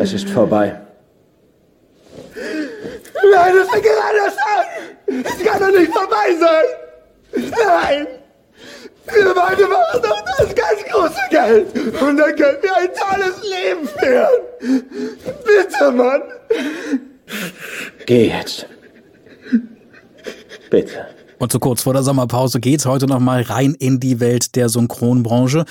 Es 0.00 0.12
ist 0.12 0.28
vorbei. 0.28 0.80
Nein, 3.32 3.54
das 3.56 3.68
fängt 3.70 3.84
gerade 3.84 4.18
erst 4.24 4.38
an. 4.38 5.24
Es 5.24 5.44
kann 5.44 5.60
doch 5.60 5.78
nicht 5.78 5.92
vorbei 5.92 6.36
sein. 6.38 7.50
Nein. 7.66 8.06
Wir 9.12 9.34
beide 9.34 9.66
machen 9.66 10.02
doch 10.02 10.24
das 10.38 10.54
ganz 10.54 10.84
große 10.90 11.20
Geld. 11.30 11.74
Und 12.00 12.16
dann 12.16 12.36
können 12.36 12.58
wir 12.62 12.76
ein 12.76 12.88
tolles 12.94 13.42
Leben 13.42 13.88
führen. 13.98 14.84
Bitte, 15.44 15.92
Mann. 15.92 16.22
Geh 18.06 18.28
jetzt. 18.28 18.66
Bitte. 20.70 21.06
Und 21.38 21.52
so 21.52 21.58
kurz 21.58 21.82
vor 21.82 21.92
der 21.92 22.02
Sommerpause 22.02 22.60
geht's 22.60 22.86
heute 22.86 23.06
nochmal 23.06 23.42
rein 23.42 23.74
in 23.78 24.00
die 24.00 24.20
Welt 24.20 24.56
der 24.56 24.68
Synchronbranche. 24.68 25.64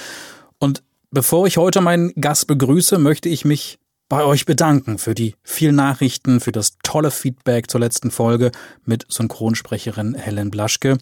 Und 0.60 0.84
bevor 1.12 1.48
ich 1.48 1.58
heute 1.58 1.82
meinen 1.82 2.14
Gast 2.20 2.48
begrüße, 2.48 3.00
möchte 3.00 3.30
ich 3.30 3.46
mich 3.46 3.80
bei 4.14 4.26
euch 4.26 4.46
bedanken 4.46 5.00
für 5.00 5.16
die 5.16 5.34
vielen 5.42 5.76
Nachrichten, 5.76 6.40
für 6.40 6.52
das 6.52 6.78
tolle 6.84 7.10
Feedback 7.10 7.72
zur 7.72 7.80
letzten 7.80 8.12
Folge 8.12 8.52
mit 8.86 9.12
Synchronsprecherin 9.12 10.14
Helen 10.14 10.52
Blaschke. 10.52 11.00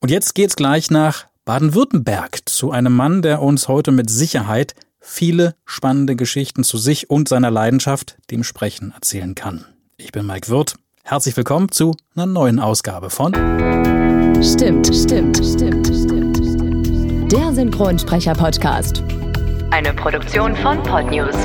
Und 0.00 0.10
jetzt 0.10 0.34
geht's 0.34 0.56
gleich 0.56 0.90
nach 0.90 1.26
Baden-Württemberg 1.44 2.40
zu 2.46 2.72
einem 2.72 2.92
Mann, 2.92 3.22
der 3.22 3.40
uns 3.40 3.68
heute 3.68 3.92
mit 3.92 4.10
Sicherheit 4.10 4.74
viele 4.98 5.54
spannende 5.64 6.16
Geschichten 6.16 6.64
zu 6.64 6.76
sich 6.76 7.08
und 7.08 7.28
seiner 7.28 7.52
Leidenschaft, 7.52 8.16
dem 8.32 8.42
Sprechen, 8.42 8.90
erzählen 8.90 9.36
kann. 9.36 9.64
Ich 9.96 10.10
bin 10.10 10.26
Mike 10.26 10.48
Wirth. 10.48 10.74
Herzlich 11.04 11.36
willkommen 11.36 11.70
zu 11.70 11.94
einer 12.16 12.26
neuen 12.26 12.58
Ausgabe 12.58 13.10
von 13.10 13.32
Stimmt, 14.42 14.88
stimmt, 14.88 15.36
stimmt, 15.36 15.86
stimmt, 15.86 16.36
stimmt. 16.36 17.30
Der 17.30 17.54
Synchronsprecher-Podcast. 17.54 19.04
Eine 19.70 19.94
Produktion 19.94 20.56
von 20.56 20.82
Podnews. 20.82 21.36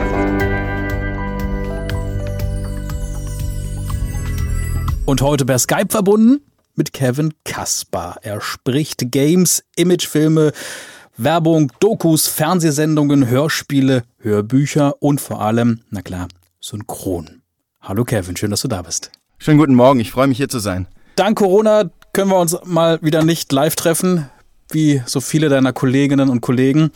Und 5.09 5.23
heute 5.23 5.43
per 5.43 5.57
Skype 5.57 5.88
verbunden 5.89 6.39
mit 6.75 6.93
Kevin 6.93 7.33
Kaspar. 7.43 8.19
Er 8.21 8.41
spricht 8.41 9.11
Games, 9.11 9.63
Imagefilme, 9.75 10.52
Werbung, 11.17 11.71
Dokus, 11.79 12.27
Fernsehsendungen, 12.27 13.27
Hörspiele, 13.27 14.03
Hörbücher 14.19 15.02
und 15.02 15.19
vor 15.19 15.41
allem, 15.41 15.80
na 15.89 16.03
klar, 16.03 16.27
Synchron. 16.61 17.41
Hallo 17.81 18.03
Kevin, 18.03 18.37
schön, 18.37 18.52
dass 18.52 18.61
du 18.61 18.67
da 18.67 18.83
bist. 18.83 19.09
Schönen 19.39 19.57
guten 19.57 19.73
Morgen, 19.73 19.99
ich 19.99 20.11
freue 20.11 20.27
mich 20.27 20.37
hier 20.37 20.47
zu 20.47 20.59
sein. 20.59 20.87
Dank 21.15 21.39
Corona 21.39 21.89
können 22.13 22.30
wir 22.30 22.37
uns 22.37 22.55
mal 22.63 23.02
wieder 23.02 23.23
nicht 23.23 23.52
live 23.52 23.75
treffen, 23.75 24.30
wie 24.69 25.02
so 25.07 25.21
viele 25.21 25.49
deiner 25.49 25.73
Kolleginnen 25.73 26.30
und 26.30 26.41
Kollegen. 26.41 26.91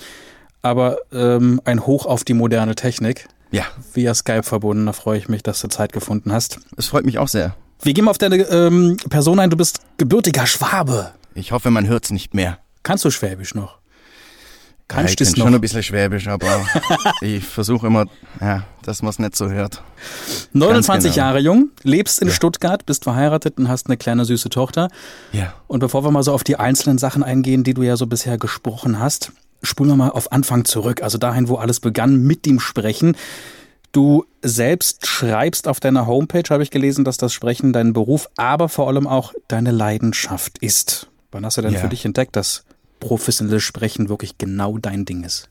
Aber 0.61 0.99
ähm, 1.11 1.59
ein 1.65 1.87
Hoch 1.87 2.05
auf 2.05 2.23
die 2.23 2.35
moderne 2.35 2.75
Technik. 2.75 3.27
Ja. 3.49 3.63
Via 3.91 4.13
Skype 4.13 4.43
verbunden. 4.43 4.85
Da 4.85 4.93
freue 4.93 5.17
ich 5.17 5.29
mich, 5.29 5.41
dass 5.41 5.59
du 5.61 5.67
Zeit 5.67 5.93
gefunden 5.93 6.31
hast. 6.31 6.59
Es 6.77 6.85
freut 6.85 7.07
mich 7.07 7.17
auch 7.17 7.27
sehr. 7.27 7.55
Wir 7.83 7.93
gehen 7.93 8.05
mal 8.05 8.11
auf 8.11 8.17
deine 8.17 8.37
ähm, 8.37 8.97
Person 9.09 9.39
ein. 9.39 9.49
Du 9.49 9.57
bist 9.57 9.81
gebürtiger 9.97 10.47
Schwabe. 10.47 11.11
Ich 11.35 11.51
hoffe, 11.51 11.69
man 11.69 11.85
hört's 11.87 12.11
nicht 12.11 12.33
mehr. 12.33 12.59
Kannst 12.81 13.03
du 13.03 13.11
Schwäbisch 13.11 13.55
noch? 13.55 13.77
Kannst 14.87 15.19
ja, 15.19 15.25
ich 15.25 15.33
kann 15.33 15.43
schon 15.43 15.55
ein 15.55 15.61
bisschen 15.61 15.83
Schwäbisch, 15.83 16.27
aber 16.27 16.65
ich 17.21 17.43
versuche 17.43 17.87
immer, 17.87 18.05
ja, 18.39 18.63
dass 18.83 19.01
man 19.01 19.09
es 19.09 19.19
nicht 19.19 19.35
so 19.35 19.49
hört. 19.49 19.81
29 20.53 21.13
genau. 21.13 21.25
Jahre 21.25 21.39
jung, 21.39 21.71
lebst 21.83 22.21
in 22.21 22.27
ja. 22.29 22.33
Stuttgart, 22.33 22.85
bist 22.85 23.03
verheiratet 23.03 23.57
und 23.57 23.69
hast 23.69 23.87
eine 23.87 23.97
kleine 23.97 24.25
süße 24.25 24.49
Tochter. 24.49 24.89
Ja. 25.31 25.53
Und 25.67 25.79
bevor 25.79 26.03
wir 26.03 26.11
mal 26.11 26.23
so 26.23 26.33
auf 26.33 26.43
die 26.43 26.57
einzelnen 26.57 26.97
Sachen 26.97 27.23
eingehen, 27.23 27.63
die 27.63 27.73
du 27.73 27.81
ja 27.81 27.97
so 27.97 28.07
bisher 28.07 28.37
gesprochen 28.37 28.99
hast, 28.99 29.31
spulen 29.61 29.89
wir 29.89 29.95
mal 29.95 30.09
auf 30.09 30.31
Anfang 30.31 30.65
zurück, 30.65 31.01
also 31.01 31.17
dahin, 31.17 31.47
wo 31.47 31.55
alles 31.55 31.79
begann 31.79 32.21
mit 32.23 32.45
dem 32.45 32.59
Sprechen. 32.59 33.15
Du 33.93 34.25
selbst 34.41 35.05
schreibst 35.05 35.67
auf 35.67 35.79
deiner 35.79 36.07
Homepage, 36.07 36.49
habe 36.49 36.63
ich 36.63 36.71
gelesen, 36.71 37.05
dass 37.05 37.17
das 37.17 37.31
Sprechen 37.31 37.73
dein 37.73 37.93
Beruf, 37.93 38.27
aber 38.37 38.67
vor 38.67 38.87
allem 38.87 39.05
auch 39.05 39.33
deine 39.47 39.69
Leidenschaft 39.69 40.57
ist. 40.57 41.11
Wann 41.31 41.45
hast 41.45 41.57
du 41.57 41.61
denn 41.61 41.73
ja. 41.73 41.79
für 41.79 41.89
dich 41.89 42.03
entdeckt, 42.03 42.35
dass 42.35 42.65
professionelles 42.99 43.61
Sprechen 43.61 44.09
wirklich 44.09 44.39
genau 44.39 44.79
dein 44.79 45.05
Ding 45.05 45.23
ist? 45.23 45.47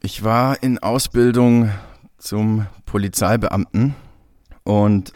Ich 0.00 0.22
war 0.22 0.62
in 0.62 0.78
Ausbildung 0.78 1.70
zum 2.18 2.66
Polizeibeamten 2.86 3.96
und 4.62 5.12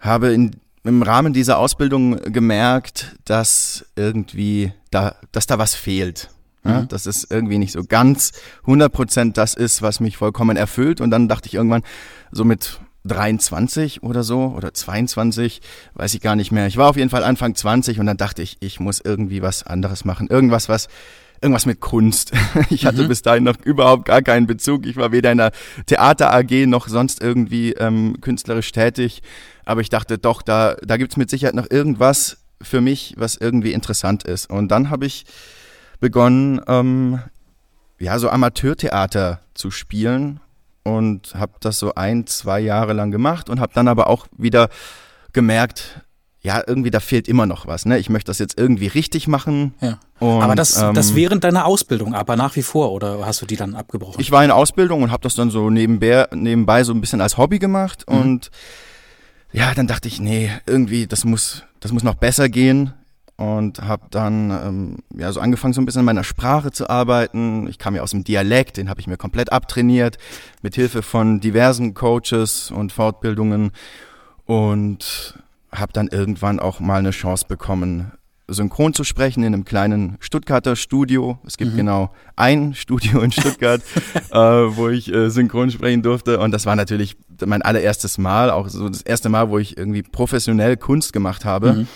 habe 0.00 0.32
in, 0.32 0.56
im 0.82 1.02
Rahmen 1.02 1.32
dieser 1.32 1.58
Ausbildung 1.58 2.16
gemerkt, 2.32 3.14
dass 3.24 3.86
irgendwie 3.94 4.72
da, 4.90 5.14
dass 5.30 5.46
da 5.46 5.56
was 5.56 5.76
fehlt. 5.76 6.30
Ja, 6.64 6.82
mhm. 6.82 6.88
Dass 6.88 7.06
es 7.06 7.26
irgendwie 7.28 7.58
nicht 7.58 7.72
so 7.72 7.84
ganz 7.84 8.32
100% 8.66 9.32
das 9.32 9.54
ist, 9.54 9.82
was 9.82 10.00
mich 10.00 10.16
vollkommen 10.16 10.56
erfüllt. 10.56 11.00
Und 11.00 11.10
dann 11.10 11.28
dachte 11.28 11.48
ich 11.48 11.54
irgendwann, 11.54 11.82
so 12.32 12.44
mit 12.44 12.80
23 13.04 14.02
oder 14.02 14.22
so 14.22 14.54
oder 14.56 14.72
22, 14.72 15.60
weiß 15.94 16.14
ich 16.14 16.20
gar 16.20 16.36
nicht 16.36 16.52
mehr. 16.52 16.66
Ich 16.66 16.76
war 16.76 16.88
auf 16.88 16.96
jeden 16.96 17.10
Fall 17.10 17.22
Anfang 17.22 17.54
20 17.54 18.00
und 18.00 18.06
dann 18.06 18.16
dachte 18.16 18.42
ich, 18.42 18.56
ich 18.60 18.80
muss 18.80 19.00
irgendwie 19.04 19.42
was 19.42 19.62
anderes 19.62 20.04
machen. 20.04 20.28
Irgendwas, 20.28 20.68
was 20.68 20.88
irgendwas 21.42 21.66
mit 21.66 21.80
Kunst. 21.80 22.32
Ich 22.70 22.86
hatte 22.86 23.02
mhm. 23.02 23.08
bis 23.08 23.20
dahin 23.20 23.44
noch 23.44 23.60
überhaupt 23.62 24.06
gar 24.06 24.22
keinen 24.22 24.46
Bezug. 24.46 24.86
Ich 24.86 24.96
war 24.96 25.12
weder 25.12 25.30
in 25.32 25.38
der 25.38 25.52
Theater 25.86 26.32
AG 26.32 26.66
noch 26.66 26.88
sonst 26.88 27.22
irgendwie 27.22 27.72
ähm, 27.74 28.16
künstlerisch 28.22 28.72
tätig. 28.72 29.22
Aber 29.66 29.82
ich 29.82 29.90
dachte 29.90 30.16
doch, 30.16 30.40
da, 30.40 30.76
da 30.82 30.96
gibt's 30.96 31.18
mit 31.18 31.28
Sicherheit 31.28 31.54
noch 31.54 31.70
irgendwas 31.70 32.38
für 32.62 32.80
mich, 32.80 33.14
was 33.18 33.36
irgendwie 33.36 33.72
interessant 33.72 34.24
ist. 34.24 34.48
Und 34.48 34.68
dann 34.68 34.88
habe 34.88 35.04
ich 35.04 35.26
begonnen, 36.04 36.60
ähm, 36.68 37.18
ja, 37.98 38.18
so 38.18 38.28
Amateurtheater 38.28 39.40
zu 39.54 39.70
spielen 39.70 40.38
und 40.82 41.34
habe 41.34 41.54
das 41.60 41.78
so 41.78 41.94
ein, 41.94 42.26
zwei 42.26 42.60
Jahre 42.60 42.92
lang 42.92 43.10
gemacht 43.10 43.48
und 43.48 43.58
habe 43.58 43.72
dann 43.74 43.88
aber 43.88 44.08
auch 44.08 44.26
wieder 44.36 44.68
gemerkt, 45.32 46.02
ja, 46.42 46.62
irgendwie 46.66 46.90
da 46.90 47.00
fehlt 47.00 47.26
immer 47.26 47.46
noch 47.46 47.66
was. 47.66 47.86
Ne? 47.86 47.96
Ich 47.98 48.10
möchte 48.10 48.28
das 48.28 48.38
jetzt 48.38 48.58
irgendwie 48.58 48.88
richtig 48.88 49.28
machen. 49.28 49.72
Ja. 49.80 49.98
Und, 50.18 50.42
aber 50.42 50.54
das, 50.54 50.76
ähm, 50.76 50.92
das 50.92 51.14
während 51.14 51.42
deiner 51.42 51.64
Ausbildung, 51.64 52.14
aber 52.14 52.36
nach 52.36 52.54
wie 52.54 52.62
vor 52.62 52.92
oder 52.92 53.24
hast 53.24 53.40
du 53.40 53.46
die 53.46 53.56
dann 53.56 53.74
abgebrochen? 53.74 54.20
Ich 54.20 54.30
war 54.30 54.44
in 54.44 54.50
Ausbildung 54.50 55.04
und 55.04 55.10
habe 55.10 55.22
das 55.22 55.34
dann 55.36 55.48
so 55.48 55.70
nebenbei, 55.70 56.28
nebenbei 56.34 56.84
so 56.84 56.92
ein 56.92 57.00
bisschen 57.00 57.22
als 57.22 57.38
Hobby 57.38 57.58
gemacht 57.58 58.04
mhm. 58.10 58.20
und 58.20 58.50
ja, 59.52 59.72
dann 59.72 59.86
dachte 59.86 60.08
ich, 60.08 60.20
nee, 60.20 60.50
irgendwie 60.66 61.06
das 61.06 61.24
muss, 61.24 61.62
das 61.80 61.92
muss 61.92 62.02
noch 62.02 62.16
besser 62.16 62.50
gehen 62.50 62.92
und 63.36 63.82
habe 63.82 64.06
dann 64.10 64.50
ähm, 64.50 64.96
ja 65.16 65.32
so 65.32 65.40
angefangen 65.40 65.74
so 65.74 65.80
ein 65.80 65.86
bisschen 65.86 66.00
in 66.00 66.06
meiner 66.06 66.24
Sprache 66.24 66.70
zu 66.70 66.88
arbeiten. 66.88 67.66
Ich 67.68 67.78
kam 67.78 67.94
ja 67.94 68.02
aus 68.02 68.12
dem 68.12 68.24
Dialekt, 68.24 68.76
den 68.76 68.88
habe 68.88 69.00
ich 69.00 69.06
mir 69.06 69.16
komplett 69.16 69.52
abtrainiert 69.52 70.18
mit 70.62 70.74
Hilfe 70.74 71.02
von 71.02 71.40
diversen 71.40 71.94
Coaches 71.94 72.70
und 72.70 72.92
Fortbildungen 72.92 73.72
und 74.46 75.34
habe 75.72 75.92
dann 75.92 76.08
irgendwann 76.08 76.60
auch 76.60 76.78
mal 76.78 76.98
eine 76.98 77.10
Chance 77.10 77.46
bekommen, 77.48 78.12
synchron 78.46 78.92
zu 78.92 79.04
sprechen 79.04 79.42
in 79.42 79.54
einem 79.54 79.64
kleinen 79.64 80.16
Stuttgarter 80.20 80.76
Studio. 80.76 81.38
Es 81.46 81.56
gibt 81.56 81.72
mhm. 81.72 81.78
genau 81.78 82.12
ein 82.36 82.74
Studio 82.74 83.20
in 83.20 83.32
Stuttgart, 83.32 83.80
äh, 84.30 84.36
wo 84.36 84.88
ich 84.88 85.12
äh, 85.12 85.30
synchron 85.30 85.70
sprechen 85.70 86.02
durfte. 86.02 86.38
Und 86.38 86.52
das 86.52 86.66
war 86.66 86.76
natürlich 86.76 87.16
mein 87.44 87.62
allererstes 87.62 88.18
Mal, 88.18 88.50
auch 88.50 88.68
so 88.68 88.88
das 88.88 89.02
erste 89.02 89.28
Mal, 89.28 89.48
wo 89.50 89.58
ich 89.58 89.76
irgendwie 89.76 90.02
professionell 90.02 90.76
Kunst 90.76 91.12
gemacht 91.12 91.44
habe. 91.44 91.72
Mhm. 91.72 91.88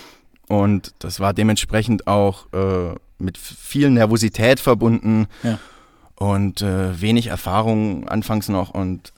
Und 0.49 0.95
das 1.01 1.21
war 1.21 1.35
dementsprechend 1.35 2.07
auch 2.07 2.47
äh, 2.53 2.95
mit 3.19 3.37
viel 3.37 3.91
Nervosität 3.91 4.61
verbunden 4.61 5.27
ja. 5.43 5.59
und 6.17 6.63
äh, 6.63 7.01
wenig 7.01 7.27
Erfahrung 7.27 8.09
anfangs 8.09 8.49
noch. 8.49 8.71
Und 8.71 9.13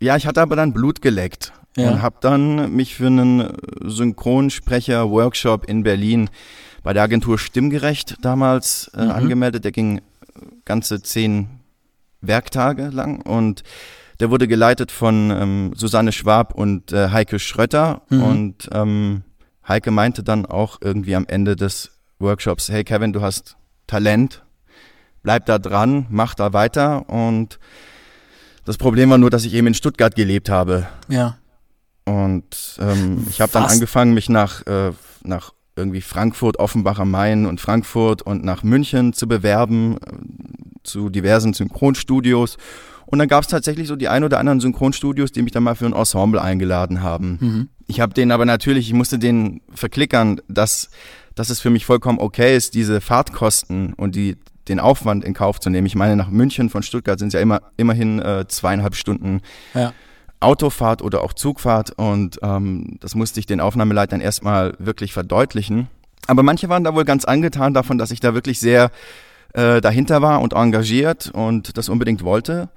ja, 0.00 0.16
ich 0.16 0.26
hatte 0.26 0.40
aber 0.40 0.56
dann 0.56 0.72
Blut 0.72 1.02
geleckt 1.02 1.52
ja. 1.76 1.90
und 1.90 2.02
habe 2.02 2.16
dann 2.20 2.74
mich 2.74 2.94
für 2.94 3.08
einen 3.08 3.52
Synchronsprecher-Workshop 3.84 5.68
in 5.68 5.82
Berlin 5.82 6.30
bei 6.82 6.92
der 6.92 7.02
Agentur 7.02 7.38
Stimmgerecht 7.38 8.16
damals 8.22 8.90
äh, 8.94 9.04
mhm. 9.04 9.10
angemeldet. 9.10 9.64
Der 9.64 9.72
ging 9.72 10.00
ganze 10.64 11.02
zehn 11.02 11.48
Werktage 12.22 12.88
lang 12.88 13.20
und 13.22 13.62
der 14.20 14.30
wurde 14.30 14.46
geleitet 14.46 14.92
von 14.92 15.30
ähm, 15.30 15.72
Susanne 15.74 16.12
Schwab 16.12 16.54
und 16.54 16.92
äh, 16.92 17.08
Heike 17.08 17.38
Schrötter 17.38 18.02
mhm. 18.10 18.22
und 18.22 18.70
ähm, 18.72 19.22
Heike 19.70 19.92
meinte 19.92 20.24
dann 20.24 20.46
auch 20.46 20.78
irgendwie 20.80 21.14
am 21.14 21.26
Ende 21.28 21.54
des 21.54 21.92
Workshops, 22.18 22.68
hey 22.68 22.82
Kevin, 22.82 23.12
du 23.12 23.22
hast 23.22 23.56
Talent, 23.86 24.42
bleib 25.22 25.46
da 25.46 25.60
dran, 25.60 26.06
mach 26.10 26.34
da 26.34 26.52
weiter. 26.52 27.08
Und 27.08 27.60
das 28.64 28.78
Problem 28.78 29.10
war 29.10 29.18
nur, 29.18 29.30
dass 29.30 29.44
ich 29.44 29.54
eben 29.54 29.68
in 29.68 29.74
Stuttgart 29.74 30.16
gelebt 30.16 30.50
habe. 30.50 30.88
Ja. 31.08 31.38
Und 32.04 32.80
ähm, 32.80 33.24
ich 33.30 33.40
habe 33.40 33.52
dann 33.52 33.64
angefangen, 33.64 34.12
mich 34.12 34.28
nach, 34.28 34.66
äh, 34.66 34.90
nach 35.22 35.52
irgendwie 35.76 36.00
Frankfurt, 36.00 36.58
Offenbach 36.58 36.98
am 36.98 37.12
Main 37.12 37.46
und 37.46 37.60
Frankfurt 37.60 38.22
und 38.22 38.44
nach 38.44 38.64
München 38.64 39.12
zu 39.12 39.28
bewerben, 39.28 39.98
äh, 39.98 40.80
zu 40.82 41.10
diversen 41.10 41.52
Synchronstudios. 41.52 42.56
Und 43.10 43.18
dann 43.18 43.26
gab 43.26 43.42
es 43.42 43.48
tatsächlich 43.48 43.88
so 43.88 43.96
die 43.96 44.08
ein 44.08 44.22
oder 44.22 44.38
anderen 44.38 44.60
Synchronstudios, 44.60 45.32
die 45.32 45.42
mich 45.42 45.52
dann 45.52 45.64
mal 45.64 45.74
für 45.74 45.86
ein 45.86 45.92
Ensemble 45.92 46.40
eingeladen 46.40 47.02
haben. 47.02 47.38
Mhm. 47.40 47.68
Ich 47.88 48.00
habe 48.00 48.14
denen 48.14 48.30
aber 48.30 48.44
natürlich, 48.44 48.86
ich 48.86 48.94
musste 48.94 49.18
denen 49.18 49.62
verklickern, 49.74 50.40
dass, 50.46 50.90
dass 51.34 51.50
es 51.50 51.58
für 51.58 51.70
mich 51.70 51.84
vollkommen 51.84 52.20
okay 52.20 52.56
ist, 52.56 52.74
diese 52.74 53.00
Fahrtkosten 53.00 53.94
und 53.94 54.14
die, 54.14 54.36
den 54.68 54.78
Aufwand 54.78 55.24
in 55.24 55.34
Kauf 55.34 55.58
zu 55.58 55.70
nehmen. 55.70 55.88
Ich 55.88 55.96
meine, 55.96 56.14
nach 56.14 56.30
München 56.30 56.70
von 56.70 56.84
Stuttgart 56.84 57.18
sind 57.18 57.28
es 57.28 57.34
ja 57.34 57.40
immer, 57.40 57.62
immerhin 57.76 58.20
äh, 58.20 58.46
zweieinhalb 58.46 58.94
Stunden 58.94 59.40
ja. 59.74 59.92
Autofahrt 60.38 61.02
oder 61.02 61.24
auch 61.24 61.32
Zugfahrt 61.32 61.90
und 61.90 62.38
ähm, 62.42 62.96
das 63.00 63.16
musste 63.16 63.40
ich 63.40 63.46
den 63.46 63.60
Aufnahmeleitern 63.60 64.20
erstmal 64.20 64.74
wirklich 64.78 65.12
verdeutlichen. 65.12 65.88
Aber 66.28 66.44
manche 66.44 66.68
waren 66.68 66.84
da 66.84 66.94
wohl 66.94 67.04
ganz 67.04 67.24
angetan 67.24 67.74
davon, 67.74 67.98
dass 67.98 68.12
ich 68.12 68.20
da 68.20 68.34
wirklich 68.34 68.60
sehr 68.60 68.92
äh, 69.52 69.80
dahinter 69.80 70.22
war 70.22 70.40
und 70.40 70.52
engagiert 70.52 71.28
und 71.34 71.76
das 71.76 71.88
unbedingt 71.88 72.22
wollte 72.22 72.68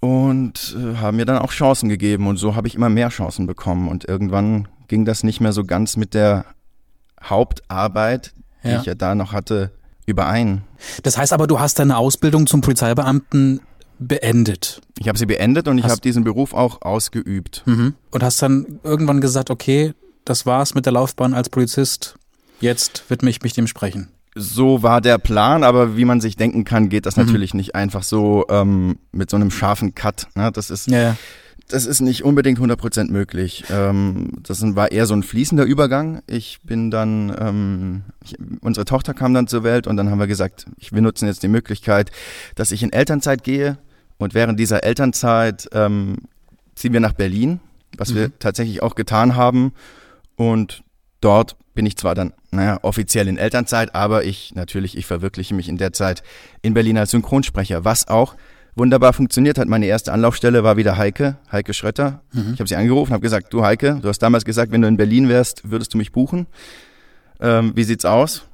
und 0.00 0.76
äh, 0.78 0.96
haben 0.96 1.16
mir 1.16 1.24
dann 1.24 1.38
auch 1.38 1.50
Chancen 1.50 1.88
gegeben 1.88 2.26
und 2.26 2.36
so 2.36 2.54
habe 2.54 2.68
ich 2.68 2.74
immer 2.74 2.88
mehr 2.88 3.08
Chancen 3.08 3.46
bekommen 3.46 3.88
und 3.88 4.08
irgendwann 4.08 4.68
ging 4.86 5.04
das 5.04 5.22
nicht 5.22 5.40
mehr 5.40 5.52
so 5.52 5.64
ganz 5.64 5.96
mit 5.96 6.14
der 6.14 6.44
Hauptarbeit, 7.22 8.32
die 8.64 8.68
ja. 8.68 8.80
ich 8.80 8.86
ja 8.86 8.94
da 8.94 9.14
noch 9.14 9.32
hatte, 9.32 9.72
überein. 10.06 10.62
Das 11.02 11.18
heißt 11.18 11.32
aber, 11.32 11.46
du 11.46 11.60
hast 11.60 11.78
deine 11.78 11.96
Ausbildung 11.96 12.46
zum 12.46 12.60
Polizeibeamten 12.60 13.60
beendet. 13.98 14.80
Ich 14.98 15.08
habe 15.08 15.18
sie 15.18 15.26
beendet 15.26 15.66
und 15.68 15.78
ich 15.78 15.84
habe 15.84 16.00
diesen 16.00 16.24
Beruf 16.24 16.54
auch 16.54 16.82
ausgeübt. 16.82 17.62
Mhm. 17.66 17.94
Und 18.12 18.22
hast 18.22 18.40
dann 18.40 18.78
irgendwann 18.84 19.20
gesagt, 19.20 19.50
okay, 19.50 19.92
das 20.24 20.46
war's 20.46 20.74
mit 20.74 20.86
der 20.86 20.92
Laufbahn 20.92 21.34
als 21.34 21.50
Polizist. 21.50 22.16
Jetzt 22.60 23.04
widme 23.08 23.28
ich 23.30 23.42
mich 23.42 23.52
dem 23.52 23.66
Sprechen 23.66 24.08
so 24.38 24.82
war 24.82 25.00
der 25.00 25.18
Plan, 25.18 25.64
aber 25.64 25.96
wie 25.96 26.04
man 26.04 26.20
sich 26.20 26.36
denken 26.36 26.64
kann, 26.64 26.88
geht 26.88 27.06
das 27.06 27.16
mhm. 27.16 27.24
natürlich 27.24 27.54
nicht 27.54 27.74
einfach 27.74 28.02
so 28.02 28.46
ähm, 28.48 28.98
mit 29.12 29.30
so 29.30 29.36
einem 29.36 29.50
scharfen 29.50 29.94
Cut. 29.94 30.28
Ne? 30.34 30.50
Das 30.52 30.70
ist 30.70 30.88
ja, 30.88 30.98
ja. 30.98 31.16
das 31.68 31.86
ist 31.86 32.00
nicht 32.00 32.24
unbedingt 32.24 32.58
100% 32.58 33.10
möglich. 33.10 33.64
Ähm, 33.70 34.32
das 34.42 34.62
war 34.74 34.92
eher 34.92 35.06
so 35.06 35.14
ein 35.14 35.22
fließender 35.22 35.64
Übergang. 35.64 36.22
Ich 36.26 36.60
bin 36.62 36.90
dann, 36.90 37.34
ähm, 37.38 38.02
ich, 38.24 38.36
unsere 38.60 38.84
Tochter 38.84 39.14
kam 39.14 39.34
dann 39.34 39.48
zur 39.48 39.64
Welt 39.64 39.86
und 39.86 39.96
dann 39.96 40.10
haben 40.10 40.20
wir 40.20 40.26
gesagt, 40.26 40.66
ich, 40.78 40.92
wir 40.92 41.02
nutzen 41.02 41.26
jetzt 41.26 41.42
die 41.42 41.48
Möglichkeit, 41.48 42.10
dass 42.54 42.70
ich 42.70 42.82
in 42.82 42.92
Elternzeit 42.92 43.42
gehe 43.42 43.78
und 44.18 44.34
während 44.34 44.58
dieser 44.58 44.84
Elternzeit 44.84 45.68
ähm, 45.72 46.16
ziehen 46.74 46.92
wir 46.92 47.00
nach 47.00 47.12
Berlin, 47.12 47.60
was 47.96 48.10
mhm. 48.10 48.16
wir 48.16 48.38
tatsächlich 48.38 48.82
auch 48.82 48.94
getan 48.94 49.36
haben 49.36 49.72
und 50.36 50.82
dort 51.20 51.56
bin 51.74 51.86
ich 51.86 51.96
zwar 51.96 52.14
dann, 52.14 52.32
naja, 52.50 52.78
offiziell 52.82 53.28
in 53.28 53.38
Elternzeit, 53.38 53.94
aber 53.94 54.24
ich, 54.24 54.54
natürlich, 54.54 54.96
ich 54.96 55.06
verwirkliche 55.06 55.54
mich 55.54 55.68
in 55.68 55.76
der 55.76 55.92
Zeit 55.92 56.22
in 56.62 56.74
Berlin 56.74 56.98
als 56.98 57.12
Synchronsprecher, 57.12 57.84
was 57.84 58.08
auch 58.08 58.34
wunderbar 58.74 59.12
funktioniert 59.12 59.58
hat. 59.58 59.68
Meine 59.68 59.86
erste 59.86 60.12
Anlaufstelle 60.12 60.64
war 60.64 60.76
wieder 60.76 60.96
Heike, 60.96 61.36
Heike 61.52 61.74
Schrötter. 61.74 62.22
Mhm. 62.32 62.54
Ich 62.54 62.60
habe 62.60 62.68
sie 62.68 62.76
angerufen, 62.76 63.12
habe 63.12 63.22
gesagt, 63.22 63.52
du 63.52 63.64
Heike, 63.64 63.98
du 64.00 64.08
hast 64.08 64.20
damals 64.20 64.44
gesagt, 64.44 64.72
wenn 64.72 64.82
du 64.82 64.88
in 64.88 64.96
Berlin 64.96 65.28
wärst, 65.28 65.70
würdest 65.70 65.94
du 65.94 65.98
mich 65.98 66.12
buchen. 66.12 66.46
Ähm, 67.40 67.72
wie 67.74 67.84
sieht's 67.84 68.04
aus? 68.04 68.44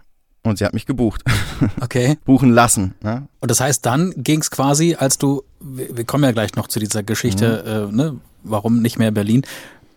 Und 0.43 0.59
sie 0.59 0.65
hat 0.65 0.75
mich 0.75 0.87
gebucht. 0.87 1.23
Okay. 1.81 2.19
Buchen 2.25 2.51
lassen. 2.51 2.95
Ne? 3.03 3.29
Und 3.41 3.51
das 3.51 3.61
heißt, 3.61 3.87
dann 3.87 4.13
ging 4.17 4.41
es 4.41 4.51
quasi, 4.51 4.97
als 4.99 5.19
du, 5.19 5.45
wir 5.61 6.05
kommen 6.05 6.25
ja 6.25 6.33
gleich 6.33 6.57
noch 6.57 6.67
zu 6.67 6.81
dieser 6.81 7.05
Geschichte, 7.05 7.89
mhm. 7.91 8.01
äh, 8.01 8.03
ne, 8.03 8.21
warum 8.43 8.83
nicht 8.83 8.99
mehr 8.99 9.13
Berlin, 9.13 9.43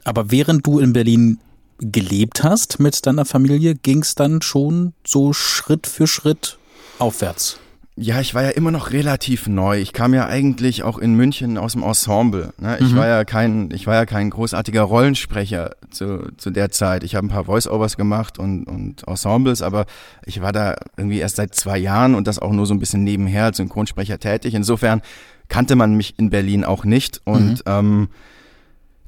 aber 0.04 0.30
während 0.31 0.66
du 0.66 0.80
in 0.80 0.94
Berlin 0.94 1.40
gelebt 1.79 2.44
hast 2.44 2.79
mit 2.79 3.06
deiner 3.06 3.25
Familie, 3.25 3.75
ging 3.75 4.01
es 4.01 4.15
dann 4.15 4.41
schon 4.41 4.94
so 5.06 5.33
Schritt 5.33 5.88
für 5.88 6.07
Schritt 6.07 6.57
aufwärts? 7.00 7.59
Ja, 8.00 8.21
ich 8.21 8.35
war 8.35 8.44
ja 8.44 8.50
immer 8.51 8.69
noch 8.69 8.91
relativ 8.91 9.47
neu. 9.47 9.79
Ich 9.79 9.91
kam 9.91 10.13
ja 10.13 10.27
eigentlich 10.27 10.83
auch 10.83 11.00
in 11.00 11.15
München 11.15 11.57
aus 11.57 11.71
dem 11.71 11.81
Ensemble. 11.81 12.53
Ne? 12.59 12.77
Ich 12.79 12.91
mhm. 12.91 12.97
war 12.97 13.07
ja 13.07 13.25
kein, 13.25 13.71
ich 13.71 13.88
war 13.88 13.95
ja 13.95 14.06
kein 14.06 14.29
großartiger 14.29 14.83
Rollensprecher 14.83 15.71
zu, 15.89 16.31
zu 16.38 16.51
der 16.51 16.69
Zeit. 16.69 17.03
Ich 17.03 17.15
habe 17.15 17.25
ein 17.25 17.31
paar 17.31 17.45
Voice-Overs 17.45 17.97
gemacht 17.97 18.38
und, 18.38 18.65
und 18.65 19.07
Ensembles, 19.07 19.63
aber 19.63 19.88
ich 20.27 20.44
war 20.44 20.51
da 20.51 20.75
irgendwie 20.95 21.18
erst 21.18 21.38
seit 21.38 21.56
zwei 21.56 21.80
Jahren 21.80 22.13
und 22.13 22.27
das 22.27 22.38
auch 22.38 22.51
nur 22.51 22.68
so 22.68 22.75
ein 22.75 22.80
bisschen 22.80 23.03
nebenher 23.03 23.45
als 23.45 23.57
Synchronsprecher 23.57 24.19
tätig. 24.19 24.53
Insofern 24.53 25.01
kannte 25.47 25.75
man 25.75 25.95
mich 25.95 26.19
in 26.19 26.30
Berlin 26.30 26.65
auch 26.65 26.83
nicht 26.83 27.21
und 27.25 27.53
mhm. 27.53 27.62
ähm, 27.65 28.07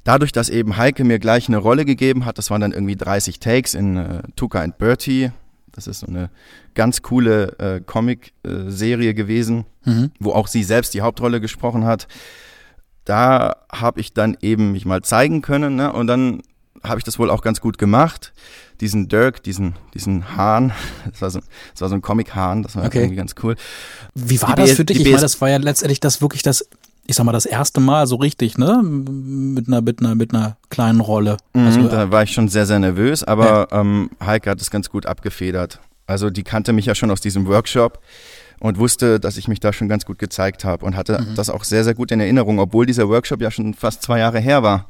dadurch, 0.04 0.32
dass 0.32 0.48
eben 0.48 0.76
Heike 0.76 1.04
mir 1.04 1.18
gleich 1.18 1.48
eine 1.48 1.58
Rolle 1.58 1.84
gegeben 1.84 2.24
hat, 2.24 2.38
das 2.38 2.50
waren 2.50 2.60
dann 2.60 2.72
irgendwie 2.72 2.96
30 2.96 3.40
Takes 3.40 3.74
in 3.74 3.96
äh, 3.96 4.22
Tuka 4.36 4.60
and 4.60 4.78
Bertie. 4.78 5.30
Das 5.72 5.86
ist 5.86 6.00
so 6.00 6.06
eine 6.06 6.30
ganz 6.74 7.02
coole 7.02 7.58
äh, 7.58 7.80
Comic-Serie 7.80 9.14
gewesen, 9.14 9.66
mhm. 9.84 10.10
wo 10.18 10.32
auch 10.32 10.48
sie 10.48 10.64
selbst 10.64 10.94
die 10.94 11.00
Hauptrolle 11.00 11.40
gesprochen 11.40 11.84
hat. 11.84 12.08
Da 13.04 13.56
habe 13.72 14.00
ich 14.00 14.12
dann 14.12 14.36
eben 14.40 14.72
mich 14.72 14.84
mal 14.84 15.02
zeigen 15.02 15.42
können 15.42 15.76
ne? 15.76 15.92
und 15.92 16.06
dann 16.06 16.42
habe 16.82 16.98
ich 16.98 17.04
das 17.04 17.18
wohl 17.18 17.30
auch 17.30 17.42
ganz 17.42 17.60
gut 17.60 17.78
gemacht. 17.78 18.32
Diesen 18.80 19.08
Dirk, 19.08 19.42
diesen, 19.42 19.74
diesen 19.94 20.36
Hahn, 20.36 20.72
das 21.10 21.22
war 21.22 21.30
so, 21.30 21.40
das 21.72 21.80
war 21.82 21.88
so 21.88 21.94
ein 21.94 22.02
Comic-Hahn, 22.02 22.62
das 22.62 22.76
war 22.76 22.86
okay. 22.86 23.00
irgendwie 23.00 23.16
ganz 23.16 23.34
cool. 23.42 23.56
Wie 24.14 24.40
war 24.40 24.54
die 24.54 24.62
das 24.62 24.72
für 24.72 24.84
dich? 24.84 25.00
Ich 25.00 25.06
meine, 25.06 25.20
das 25.20 25.40
war 25.40 25.50
ja 25.50 25.58
letztendlich 25.58 26.00
das 26.00 26.22
wirklich 26.22 26.42
das 26.42 26.68
ich 27.10 27.16
sag 27.16 27.24
mal, 27.24 27.32
das 27.32 27.44
erste 27.44 27.80
Mal 27.80 28.06
so 28.06 28.14
richtig, 28.14 28.56
ne? 28.56 28.80
Mit 28.84 29.66
einer, 29.66 29.80
mit 29.80 29.98
einer, 29.98 30.14
mit 30.14 30.32
einer 30.32 30.56
kleinen 30.68 31.00
Rolle. 31.00 31.38
Mhm, 31.54 31.66
also, 31.66 31.88
da 31.88 32.12
war 32.12 32.22
ich 32.22 32.32
schon 32.32 32.46
sehr, 32.46 32.66
sehr 32.66 32.78
nervös, 32.78 33.24
aber 33.24 33.66
ja. 33.72 33.80
ähm, 33.80 34.10
Heike 34.24 34.48
hat 34.48 34.60
es 34.60 34.70
ganz 34.70 34.90
gut 34.90 35.06
abgefedert. 35.06 35.80
Also 36.06 36.30
die 36.30 36.44
kannte 36.44 36.72
mich 36.72 36.86
ja 36.86 36.94
schon 36.94 37.10
aus 37.10 37.20
diesem 37.20 37.46
Workshop 37.46 37.98
und 38.60 38.78
wusste, 38.78 39.18
dass 39.18 39.38
ich 39.38 39.48
mich 39.48 39.58
da 39.58 39.72
schon 39.72 39.88
ganz 39.88 40.06
gut 40.06 40.20
gezeigt 40.20 40.64
habe 40.64 40.86
und 40.86 40.96
hatte 40.96 41.20
mhm. 41.20 41.34
das 41.34 41.50
auch 41.50 41.64
sehr, 41.64 41.82
sehr 41.82 41.94
gut 41.94 42.12
in 42.12 42.20
Erinnerung, 42.20 42.60
obwohl 42.60 42.86
dieser 42.86 43.08
Workshop 43.08 43.42
ja 43.42 43.50
schon 43.50 43.74
fast 43.74 44.02
zwei 44.02 44.20
Jahre 44.20 44.38
her 44.38 44.62
war. 44.62 44.86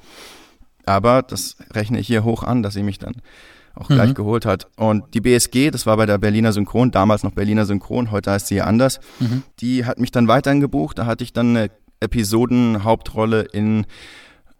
Aber 0.84 1.22
das 1.22 1.56
rechne 1.72 2.00
ich 2.00 2.06
hier 2.06 2.22
hoch 2.22 2.42
an, 2.42 2.62
dass 2.62 2.74
sie 2.74 2.82
mich 2.82 2.98
dann 2.98 3.14
auch 3.74 3.88
mhm. 3.88 3.94
gleich 3.94 4.14
geholt 4.14 4.44
hat. 4.44 4.66
Und 4.76 5.14
die 5.14 5.22
BSG, 5.22 5.70
das 5.70 5.86
war 5.86 5.96
bei 5.96 6.04
der 6.04 6.18
Berliner 6.18 6.52
Synchron, 6.52 6.90
damals 6.90 7.22
noch 7.22 7.32
Berliner 7.32 7.64
Synchron, 7.64 8.10
heute 8.10 8.30
heißt 8.30 8.48
sie 8.48 8.56
ja 8.56 8.64
anders, 8.64 9.00
mhm. 9.20 9.42
die 9.60 9.86
hat 9.86 9.98
mich 9.98 10.10
dann 10.10 10.28
weiterhin 10.28 10.60
gebucht. 10.60 10.98
Da 10.98 11.06
hatte 11.06 11.24
ich 11.24 11.32
dann 11.32 11.56
eine 11.56 11.70
Episoden-Hauptrolle 12.00 13.42
in 13.52 13.86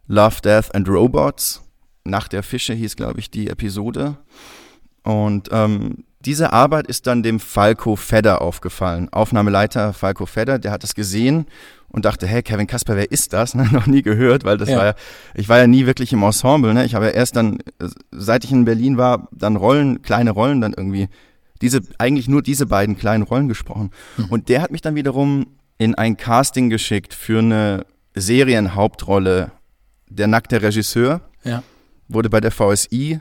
Love, 0.07 0.37
Death 0.43 0.75
and 0.75 0.89
Robots. 0.89 1.63
Nach 2.05 2.29
der 2.29 2.43
Fische 2.43 2.75
hieß, 2.75 2.97
glaube 2.97 3.21
ich, 3.21 3.31
die 3.31 3.49
Episode. 3.49 4.17
Und 5.03 5.49
ähm, 5.53 6.05
diese 6.21 6.53
Arbeit 6.53 6.87
ist 6.87 7.07
dann 7.07 7.23
dem 7.23 7.41
Falco 7.41 7.97
Fedder 7.97 8.43
aufgefallen. 8.43 9.09
Aufnahmeleiter 9.11 9.93
Falco 9.93 10.27
Fedder, 10.27 10.59
der 10.59 10.71
hat 10.71 10.83
das 10.83 10.95
gesehen 10.95 11.47
und 11.89 12.05
dachte, 12.05 12.27
hey, 12.27 12.43
Kevin 12.43 12.67
Kasper, 12.67 12.97
wer 12.97 13.11
ist 13.11 13.33
das? 13.33 13.55
Noch 13.55 13.87
nie 13.87 14.03
gehört, 14.03 14.45
weil 14.45 14.59
das 14.59 14.69
ja. 14.69 14.77
war 14.77 14.85
ja, 14.87 14.95
ich 15.35 15.49
war 15.49 15.59
ja 15.59 15.67
nie 15.67 15.87
wirklich 15.87 16.13
im 16.13 16.23
Ensemble, 16.23 16.75
ne? 16.75 16.85
Ich 16.85 16.95
habe 16.95 17.07
ja 17.07 17.11
erst 17.13 17.37
dann, 17.37 17.59
seit 18.11 18.45
ich 18.45 18.53
in 18.53 18.65
Berlin 18.65 18.99
war, 18.99 19.29
dann 19.33 19.57
Rollen, 19.57 20.03
kleine 20.03 20.33
Rollen 20.33 20.61
dann 20.61 20.75
irgendwie, 20.75 21.09
diese, 21.63 21.81
eigentlich 21.99 22.29
nur 22.29 22.43
diese 22.43 22.67
beiden 22.67 22.97
kleinen 22.97 23.23
Rollen 23.23 23.49
gesprochen. 23.49 23.91
Mhm. 24.17 24.25
Und 24.27 24.49
der 24.49 24.63
hat 24.63 24.71
mich 24.71 24.83
dann 24.83 24.95
wiederum 24.95 25.47
in 25.81 25.95
ein 25.95 26.19
Casting 26.19 26.69
geschickt 26.69 27.15
für 27.15 27.39
eine 27.39 27.87
Serienhauptrolle. 28.15 29.51
Der 30.11 30.27
nackte 30.27 30.61
Regisseur 30.61 31.23
ja. 31.43 31.63
wurde 32.07 32.29
bei 32.29 32.39
der 32.43 32.51
VSI 32.51 33.21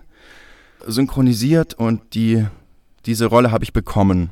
synchronisiert 0.86 1.74
und 1.76 2.14
die, 2.16 2.46
diese 3.06 3.28
Rolle 3.28 3.52
habe 3.52 3.64
ich 3.64 3.72
bekommen. 3.72 4.32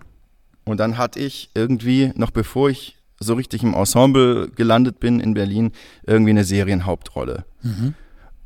Und 0.66 0.82
dann 0.82 0.98
hatte 0.98 1.22
ich 1.22 1.52
irgendwie, 1.54 2.12
noch 2.16 2.32
bevor 2.32 2.70
ich 2.70 2.98
so 3.18 3.34
richtig 3.36 3.64
im 3.64 3.74
Ensemble 3.74 4.50
gelandet 4.50 5.00
bin 5.00 5.22
in 5.22 5.34
Berlin, 5.34 5.72
irgendwie 6.06 6.32
eine 6.32 6.44
Serienhauptrolle. 6.44 7.46
Mhm. 7.64 7.94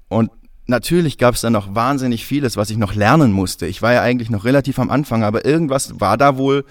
Und 0.10 0.30
natürlich 0.68 1.18
gab 1.18 1.34
es 1.34 1.42
da 1.42 1.50
noch 1.50 1.74
wahnsinnig 1.74 2.28
vieles, 2.28 2.56
was 2.56 2.70
ich 2.70 2.78
noch 2.78 2.94
lernen 2.94 3.32
musste. 3.32 3.66
Ich 3.66 3.82
war 3.82 3.94
ja 3.94 4.04
eigentlich 4.04 4.30
noch 4.30 4.46
relativ 4.46 4.78
am 4.78 4.92
Anfang, 4.92 5.24
aber 5.24 5.44
irgendwas 5.44 6.00
war 6.00 6.18
da 6.18 6.38
wohl, 6.38 6.66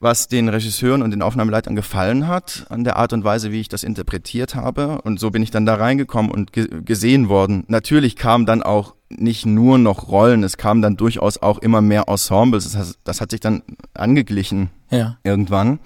was 0.00 0.28
den 0.28 0.48
Regisseuren 0.48 1.02
und 1.02 1.10
den 1.10 1.20
Aufnahmeleitern 1.20 1.76
gefallen 1.76 2.26
hat, 2.26 2.64
an 2.70 2.84
der 2.84 2.96
Art 2.96 3.12
und 3.12 3.22
Weise, 3.22 3.52
wie 3.52 3.60
ich 3.60 3.68
das 3.68 3.84
interpretiert 3.84 4.54
habe. 4.54 5.02
Und 5.02 5.20
so 5.20 5.30
bin 5.30 5.42
ich 5.42 5.50
dann 5.50 5.66
da 5.66 5.74
reingekommen 5.74 6.30
und 6.30 6.54
ge 6.54 6.68
gesehen 6.82 7.28
worden. 7.28 7.64
Natürlich 7.68 8.16
kamen 8.16 8.46
dann 8.46 8.62
auch 8.62 8.94
nicht 9.10 9.44
nur 9.44 9.76
noch 9.76 10.08
Rollen, 10.08 10.42
es 10.42 10.56
kamen 10.56 10.80
dann 10.80 10.96
durchaus 10.96 11.36
auch 11.38 11.58
immer 11.58 11.82
mehr 11.82 12.04
Ensembles. 12.08 12.64
Das, 12.64 12.76
heißt, 12.76 12.98
das 13.04 13.20
hat 13.20 13.30
sich 13.30 13.40
dann 13.40 13.62
angeglichen 13.92 14.70
ja. 14.90 15.18
irgendwann. 15.22 15.80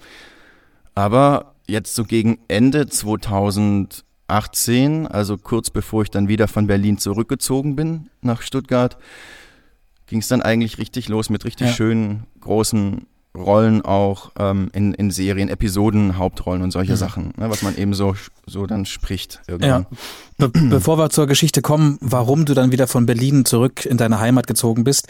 Aber 0.95 1.57
jetzt 1.67 1.97
so 1.97 2.05
gegen 2.05 2.39
Ende 2.47 2.87
2018, 2.87 5.09
also 5.09 5.39
kurz 5.39 5.71
bevor 5.71 6.03
ich 6.03 6.11
dann 6.11 6.29
wieder 6.29 6.47
von 6.47 6.69
Berlin 6.69 6.99
zurückgezogen 6.99 7.75
bin 7.75 8.11
nach 8.21 8.43
Stuttgart, 8.43 8.97
ging 10.07 10.21
es 10.21 10.29
dann 10.29 10.43
eigentlich 10.43 10.79
richtig 10.79 11.09
los 11.09 11.31
mit 11.31 11.45
richtig 11.45 11.67
ja. 11.69 11.73
schönen 11.73 12.25
großen 12.41 13.07
Rollen 13.37 13.83
auch 13.83 14.31
ähm, 14.39 14.71
in, 14.73 14.95
in 14.95 15.11
Serien, 15.11 15.49
Episoden, 15.49 16.19
Hauptrollen 16.19 16.63
und 16.63 16.71
solche 16.71 16.93
mhm. 16.93 16.97
Sachen, 16.97 17.33
ne, 17.37 17.51
was 17.51 17.63
man 17.63 17.77
eben 17.77 17.93
so, 17.93 18.15
so 18.47 18.67
dann 18.67 18.87
spricht 18.87 19.43
irgendwann. 19.49 19.87
Ja. 20.39 20.49
Be 20.49 20.61
bevor 20.71 20.99
wir 20.99 21.11
zur 21.11 21.27
Geschichte 21.27 21.61
kommen, 21.61 21.99
warum 22.01 22.45
du 22.45 22.55
dann 22.55 22.71
wieder 22.71 22.87
von 22.87 23.07
Berlin 23.07 23.45
zurück 23.45 23.87
in 23.87 23.97
deine 23.97 24.21
Heimat 24.21 24.47
gezogen 24.47 24.85
bist, 24.85 25.09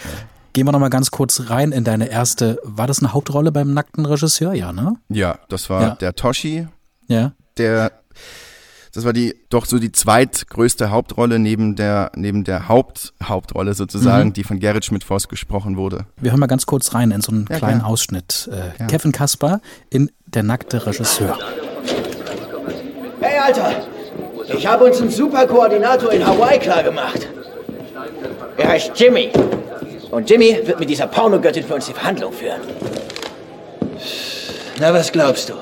gehen 0.54 0.66
wir 0.66 0.72
nochmal 0.72 0.90
ganz 0.90 1.10
kurz 1.10 1.50
rein 1.50 1.72
in 1.72 1.84
deine 1.84 2.08
erste, 2.08 2.58
war 2.62 2.86
das 2.86 3.00
eine 3.00 3.12
Hauptrolle 3.12 3.52
beim 3.52 3.74
nackten 3.74 4.06
Regisseur? 4.06 4.54
Ja, 4.54 4.72
ne? 4.72 4.96
Ja, 5.10 5.38
das 5.48 5.68
war 5.68 5.82
ja. 5.82 5.94
der 5.96 6.14
Toshi. 6.14 6.66
Ja. 7.08 7.32
Der 7.58 7.92
Das 8.94 9.04
war 9.04 9.12
die 9.12 9.34
doch 9.48 9.66
so 9.66 9.80
die 9.80 9.90
zweitgrößte 9.90 10.92
Hauptrolle 10.92 11.40
neben 11.40 11.74
der 11.74 12.12
neben 12.14 12.44
der 12.44 12.68
Haupthauptrolle 12.68 13.74
sozusagen, 13.74 14.28
mhm. 14.28 14.32
die 14.34 14.44
von 14.44 14.60
Gerrit 14.60 14.84
Schmidt-Voss 14.84 15.26
gesprochen 15.26 15.76
wurde. 15.76 16.06
Wir 16.20 16.30
hören 16.30 16.38
mal 16.38 16.46
ganz 16.46 16.64
kurz 16.64 16.94
rein 16.94 17.10
in 17.10 17.20
so 17.20 17.32
einen 17.32 17.46
ja, 17.50 17.58
kleinen 17.58 17.80
klar. 17.80 17.90
Ausschnitt. 17.90 18.48
Äh, 18.52 18.80
ja. 18.80 18.86
Kevin 18.86 19.10
Kasper 19.10 19.60
in 19.90 20.12
Der 20.26 20.44
nackte 20.44 20.86
Regisseur. 20.86 21.36
Hey 23.20 23.38
Alter, 23.38 23.84
ich 24.56 24.64
habe 24.64 24.84
uns 24.84 25.00
einen 25.00 25.10
Superkoordinator 25.10 26.12
in 26.12 26.24
Hawaii 26.24 26.60
klargemacht. 26.60 27.26
Er 28.56 28.68
heißt 28.68 28.92
Jimmy. 28.94 29.30
Und 30.12 30.30
Jimmy 30.30 30.56
wird 30.64 30.78
mit 30.78 30.88
dieser 30.88 31.08
Pornogöttin 31.08 31.64
für 31.64 31.74
uns 31.74 31.86
die 31.86 31.92
Verhandlung 31.92 32.32
führen. 32.32 32.60
Na, 34.78 34.94
was 34.94 35.10
glaubst 35.10 35.48
du? 35.48 35.54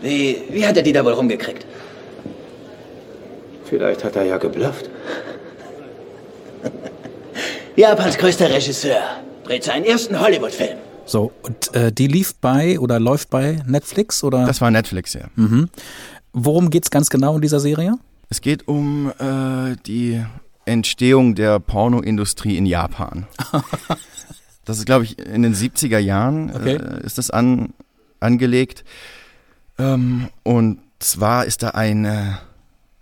Wie, 0.00 0.42
wie 0.48 0.66
hat 0.66 0.76
er 0.78 0.82
die 0.82 0.92
da 0.92 1.04
wohl 1.04 1.12
rumgekriegt? 1.12 1.66
Vielleicht 3.72 4.04
hat 4.04 4.16
er 4.16 4.24
ja 4.24 4.36
geblufft. 4.36 4.90
Japans 7.76 8.18
größter 8.18 8.50
Regisseur 8.50 9.00
dreht 9.44 9.64
seinen 9.64 9.86
ersten 9.86 10.20
Hollywood-Film. 10.20 10.76
So, 11.06 11.32
und 11.40 11.74
äh, 11.74 11.90
die 11.90 12.06
lief 12.06 12.34
bei 12.34 12.78
oder 12.78 13.00
läuft 13.00 13.30
bei 13.30 13.62
Netflix 13.66 14.22
oder? 14.22 14.44
Das 14.44 14.60
war 14.60 14.70
Netflix, 14.70 15.14
ja. 15.14 15.22
Mhm. 15.36 15.70
Worum 16.34 16.68
geht 16.68 16.84
es 16.84 16.90
ganz 16.90 17.08
genau 17.08 17.36
in 17.36 17.40
dieser 17.40 17.60
Serie? 17.60 17.94
Es 18.28 18.42
geht 18.42 18.68
um 18.68 19.10
äh, 19.18 19.74
die 19.86 20.22
Entstehung 20.66 21.34
der 21.34 21.58
Pornoindustrie 21.58 22.58
in 22.58 22.66
Japan. 22.66 23.26
das 24.66 24.76
ist, 24.76 24.84
glaube 24.84 25.04
ich, 25.04 25.18
in 25.18 25.42
den 25.42 25.54
70er 25.54 25.98
Jahren 25.98 26.54
okay. 26.54 26.74
äh, 26.74 27.06
ist 27.06 27.16
das 27.16 27.30
an, 27.30 27.72
angelegt. 28.20 28.84
Ähm, 29.78 30.28
und 30.42 30.80
zwar 30.98 31.46
ist 31.46 31.62
da 31.62 31.68
ein, 31.70 32.04
äh, 32.04 32.32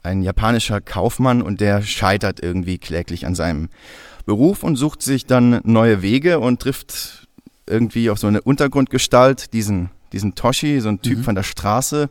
ein 0.02 0.22
japanischer 0.22 0.80
Kaufmann 0.80 1.42
und 1.42 1.60
der 1.60 1.82
scheitert 1.82 2.42
irgendwie 2.42 2.78
kläglich 2.78 3.26
an 3.26 3.34
seinem 3.34 3.68
Beruf 4.26 4.62
und 4.62 4.76
sucht 4.76 5.02
sich 5.02 5.26
dann 5.26 5.60
neue 5.64 6.02
Wege 6.02 6.40
und 6.40 6.60
trifft 6.60 7.28
irgendwie 7.66 8.10
auf 8.10 8.18
so 8.18 8.26
eine 8.26 8.40
Untergrundgestalt, 8.40 9.52
diesen, 9.52 9.90
diesen 10.12 10.34
Toshi, 10.34 10.80
so 10.80 10.88
ein 10.88 11.02
Typ 11.02 11.18
mhm. 11.18 11.24
von 11.24 11.34
der 11.34 11.42
Straße. 11.42 12.10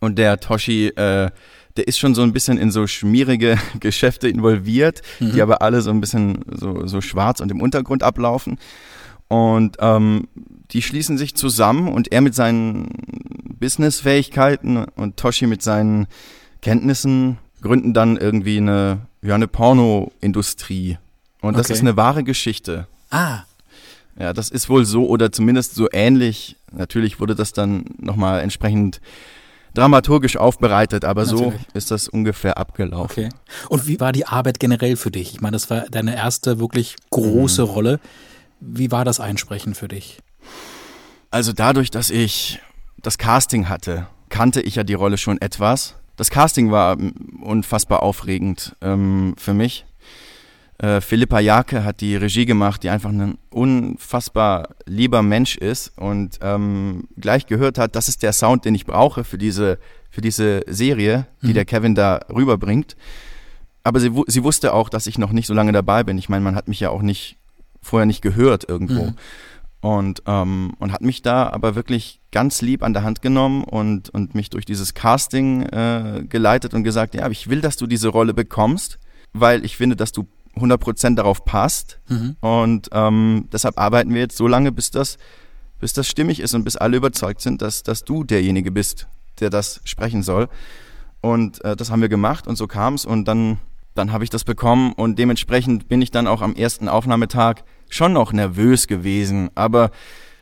Und 0.00 0.18
der 0.18 0.40
Toshi, 0.40 0.88
äh, 0.88 1.30
der 1.76 1.88
ist 1.88 1.98
schon 1.98 2.14
so 2.14 2.22
ein 2.22 2.32
bisschen 2.32 2.58
in 2.58 2.70
so 2.70 2.86
schmierige 2.86 3.58
Geschäfte 3.80 4.28
involviert, 4.28 5.02
mhm. 5.20 5.32
die 5.32 5.42
aber 5.42 5.62
alle 5.62 5.82
so 5.82 5.90
ein 5.90 6.00
bisschen 6.00 6.44
so, 6.52 6.86
so 6.86 7.00
schwarz 7.00 7.40
und 7.40 7.50
im 7.50 7.60
Untergrund 7.60 8.02
ablaufen. 8.02 8.58
Und 9.28 9.76
ähm, 9.80 10.28
die 10.70 10.82
schließen 10.82 11.18
sich 11.18 11.34
zusammen 11.34 11.88
und 11.88 12.12
er 12.12 12.20
mit 12.20 12.34
seinen 12.34 12.88
Businessfähigkeiten 13.58 14.84
und 14.84 15.16
Toshi 15.16 15.46
mit 15.46 15.62
seinen 15.62 16.06
Kenntnissen 16.62 17.38
gründen 17.62 17.94
dann 17.94 18.16
irgendwie 18.16 18.58
eine, 18.58 19.00
ja, 19.22 19.34
eine 19.34 19.48
Pornoindustrie. 19.48 20.98
Und 21.40 21.56
das 21.56 21.66
okay. 21.66 21.74
ist 21.74 21.80
eine 21.80 21.96
wahre 21.96 22.24
Geschichte. 22.24 22.86
Ah. 23.10 23.40
Ja, 24.18 24.32
das 24.32 24.48
ist 24.48 24.68
wohl 24.68 24.84
so 24.84 25.06
oder 25.06 25.30
zumindest 25.30 25.74
so 25.74 25.88
ähnlich. 25.92 26.56
Natürlich 26.72 27.20
wurde 27.20 27.34
das 27.34 27.52
dann 27.52 27.84
nochmal 27.98 28.40
entsprechend 28.40 29.00
dramaturgisch 29.74 30.36
aufbereitet, 30.36 31.04
aber 31.04 31.24
Natürlich. 31.24 31.52
so 31.54 31.60
ist 31.74 31.90
das 31.90 32.08
ungefähr 32.08 32.56
abgelaufen. 32.56 33.26
Okay. 33.26 33.28
Und 33.68 33.86
wie 33.86 34.00
war 34.00 34.12
die 34.12 34.26
Arbeit 34.26 34.58
generell 34.58 34.96
für 34.96 35.10
dich? 35.10 35.34
Ich 35.34 35.40
meine, 35.40 35.54
das 35.54 35.68
war 35.68 35.82
deine 35.90 36.16
erste 36.16 36.58
wirklich 36.58 36.96
große 37.10 37.62
mhm. 37.62 37.68
Rolle. 37.68 38.00
Wie 38.60 38.90
war 38.90 39.04
das 39.04 39.20
Einsprechen 39.20 39.74
für 39.74 39.88
dich? 39.88 40.18
Also 41.30 41.52
dadurch, 41.52 41.90
dass 41.90 42.08
ich 42.08 42.60
das 43.02 43.18
Casting 43.18 43.68
hatte, 43.68 44.06
kannte 44.30 44.62
ich 44.62 44.76
ja 44.76 44.84
die 44.84 44.94
Rolle 44.94 45.18
schon 45.18 45.40
etwas. 45.40 45.94
Das 46.16 46.30
Casting 46.30 46.70
war 46.70 46.96
unfassbar 47.42 48.02
aufregend 48.02 48.74
ähm, 48.80 49.34
für 49.38 49.54
mich. 49.54 49.84
Äh, 50.78 51.00
Philippa 51.00 51.40
Jake 51.40 51.84
hat 51.84 52.00
die 52.00 52.16
Regie 52.16 52.44
gemacht, 52.44 52.82
die 52.82 52.90
einfach 52.90 53.10
ein 53.10 53.38
unfassbar 53.50 54.68
lieber 54.84 55.22
Mensch 55.22 55.56
ist 55.56 55.96
und 55.96 56.38
ähm, 56.42 57.04
gleich 57.16 57.46
gehört 57.46 57.78
hat, 57.78 57.96
das 57.96 58.08
ist 58.08 58.22
der 58.22 58.34
Sound, 58.34 58.66
den 58.66 58.74
ich 58.74 58.84
brauche 58.84 59.24
für 59.24 59.38
diese, 59.38 59.78
für 60.10 60.20
diese 60.20 60.62
Serie, 60.66 61.26
die 61.42 61.48
mhm. 61.48 61.54
der 61.54 61.64
Kevin 61.64 61.94
da 61.94 62.20
rüberbringt. 62.28 62.96
Aber 63.84 64.00
sie, 64.00 64.10
sie 64.26 64.42
wusste 64.42 64.74
auch, 64.74 64.88
dass 64.88 65.06
ich 65.06 65.16
noch 65.16 65.32
nicht 65.32 65.46
so 65.46 65.54
lange 65.54 65.72
dabei 65.72 66.02
bin. 66.02 66.18
Ich 66.18 66.28
meine, 66.28 66.44
man 66.44 66.56
hat 66.56 66.68
mich 66.68 66.80
ja 66.80 66.90
auch 66.90 67.02
nicht 67.02 67.36
vorher 67.80 68.06
nicht 68.06 68.20
gehört 68.20 68.68
irgendwo. 68.68 69.04
Mhm. 69.04 69.16
Und, 69.80 70.22
ähm, 70.26 70.74
und 70.78 70.92
hat 70.92 71.02
mich 71.02 71.22
da 71.22 71.48
aber 71.48 71.74
wirklich 71.74 72.20
ganz 72.36 72.60
lieb 72.60 72.82
an 72.82 72.92
der 72.92 73.02
Hand 73.02 73.22
genommen 73.22 73.64
und, 73.64 74.10
und 74.10 74.34
mich 74.34 74.50
durch 74.50 74.66
dieses 74.66 74.92
Casting 74.92 75.62
äh, 75.62 76.22
geleitet 76.28 76.74
und 76.74 76.84
gesagt, 76.84 77.14
ja, 77.14 77.26
ich 77.30 77.48
will, 77.48 77.62
dass 77.62 77.78
du 77.78 77.86
diese 77.86 78.08
Rolle 78.08 78.34
bekommst, 78.34 78.98
weil 79.32 79.64
ich 79.64 79.78
finde, 79.78 79.96
dass 79.96 80.12
du 80.12 80.28
100% 80.54 81.14
darauf 81.14 81.46
passt. 81.46 81.98
Mhm. 82.08 82.36
Und 82.40 82.90
ähm, 82.92 83.48
deshalb 83.54 83.78
arbeiten 83.78 84.12
wir 84.12 84.20
jetzt 84.20 84.36
so 84.36 84.46
lange, 84.48 84.70
bis 84.70 84.90
das, 84.90 85.16
bis 85.80 85.94
das 85.94 86.08
stimmig 86.08 86.40
ist 86.40 86.52
und 86.52 86.64
bis 86.64 86.76
alle 86.76 86.98
überzeugt 86.98 87.40
sind, 87.40 87.62
dass, 87.62 87.82
dass 87.82 88.04
du 88.04 88.22
derjenige 88.22 88.70
bist, 88.70 89.06
der 89.40 89.48
das 89.48 89.80
sprechen 89.84 90.22
soll. 90.22 90.48
Und 91.22 91.64
äh, 91.64 91.74
das 91.74 91.90
haben 91.90 92.02
wir 92.02 92.10
gemacht 92.10 92.46
und 92.46 92.56
so 92.56 92.66
kam 92.66 92.96
es 92.96 93.06
und 93.06 93.26
dann, 93.26 93.60
dann 93.94 94.12
habe 94.12 94.24
ich 94.24 94.28
das 94.30 94.44
bekommen 94.44 94.92
und 94.92 95.18
dementsprechend 95.18 95.88
bin 95.88 96.02
ich 96.02 96.10
dann 96.10 96.26
auch 96.26 96.42
am 96.42 96.54
ersten 96.54 96.90
Aufnahmetag 96.90 97.64
schon 97.88 98.12
noch 98.12 98.34
nervös 98.34 98.88
gewesen, 98.88 99.48
aber 99.54 99.90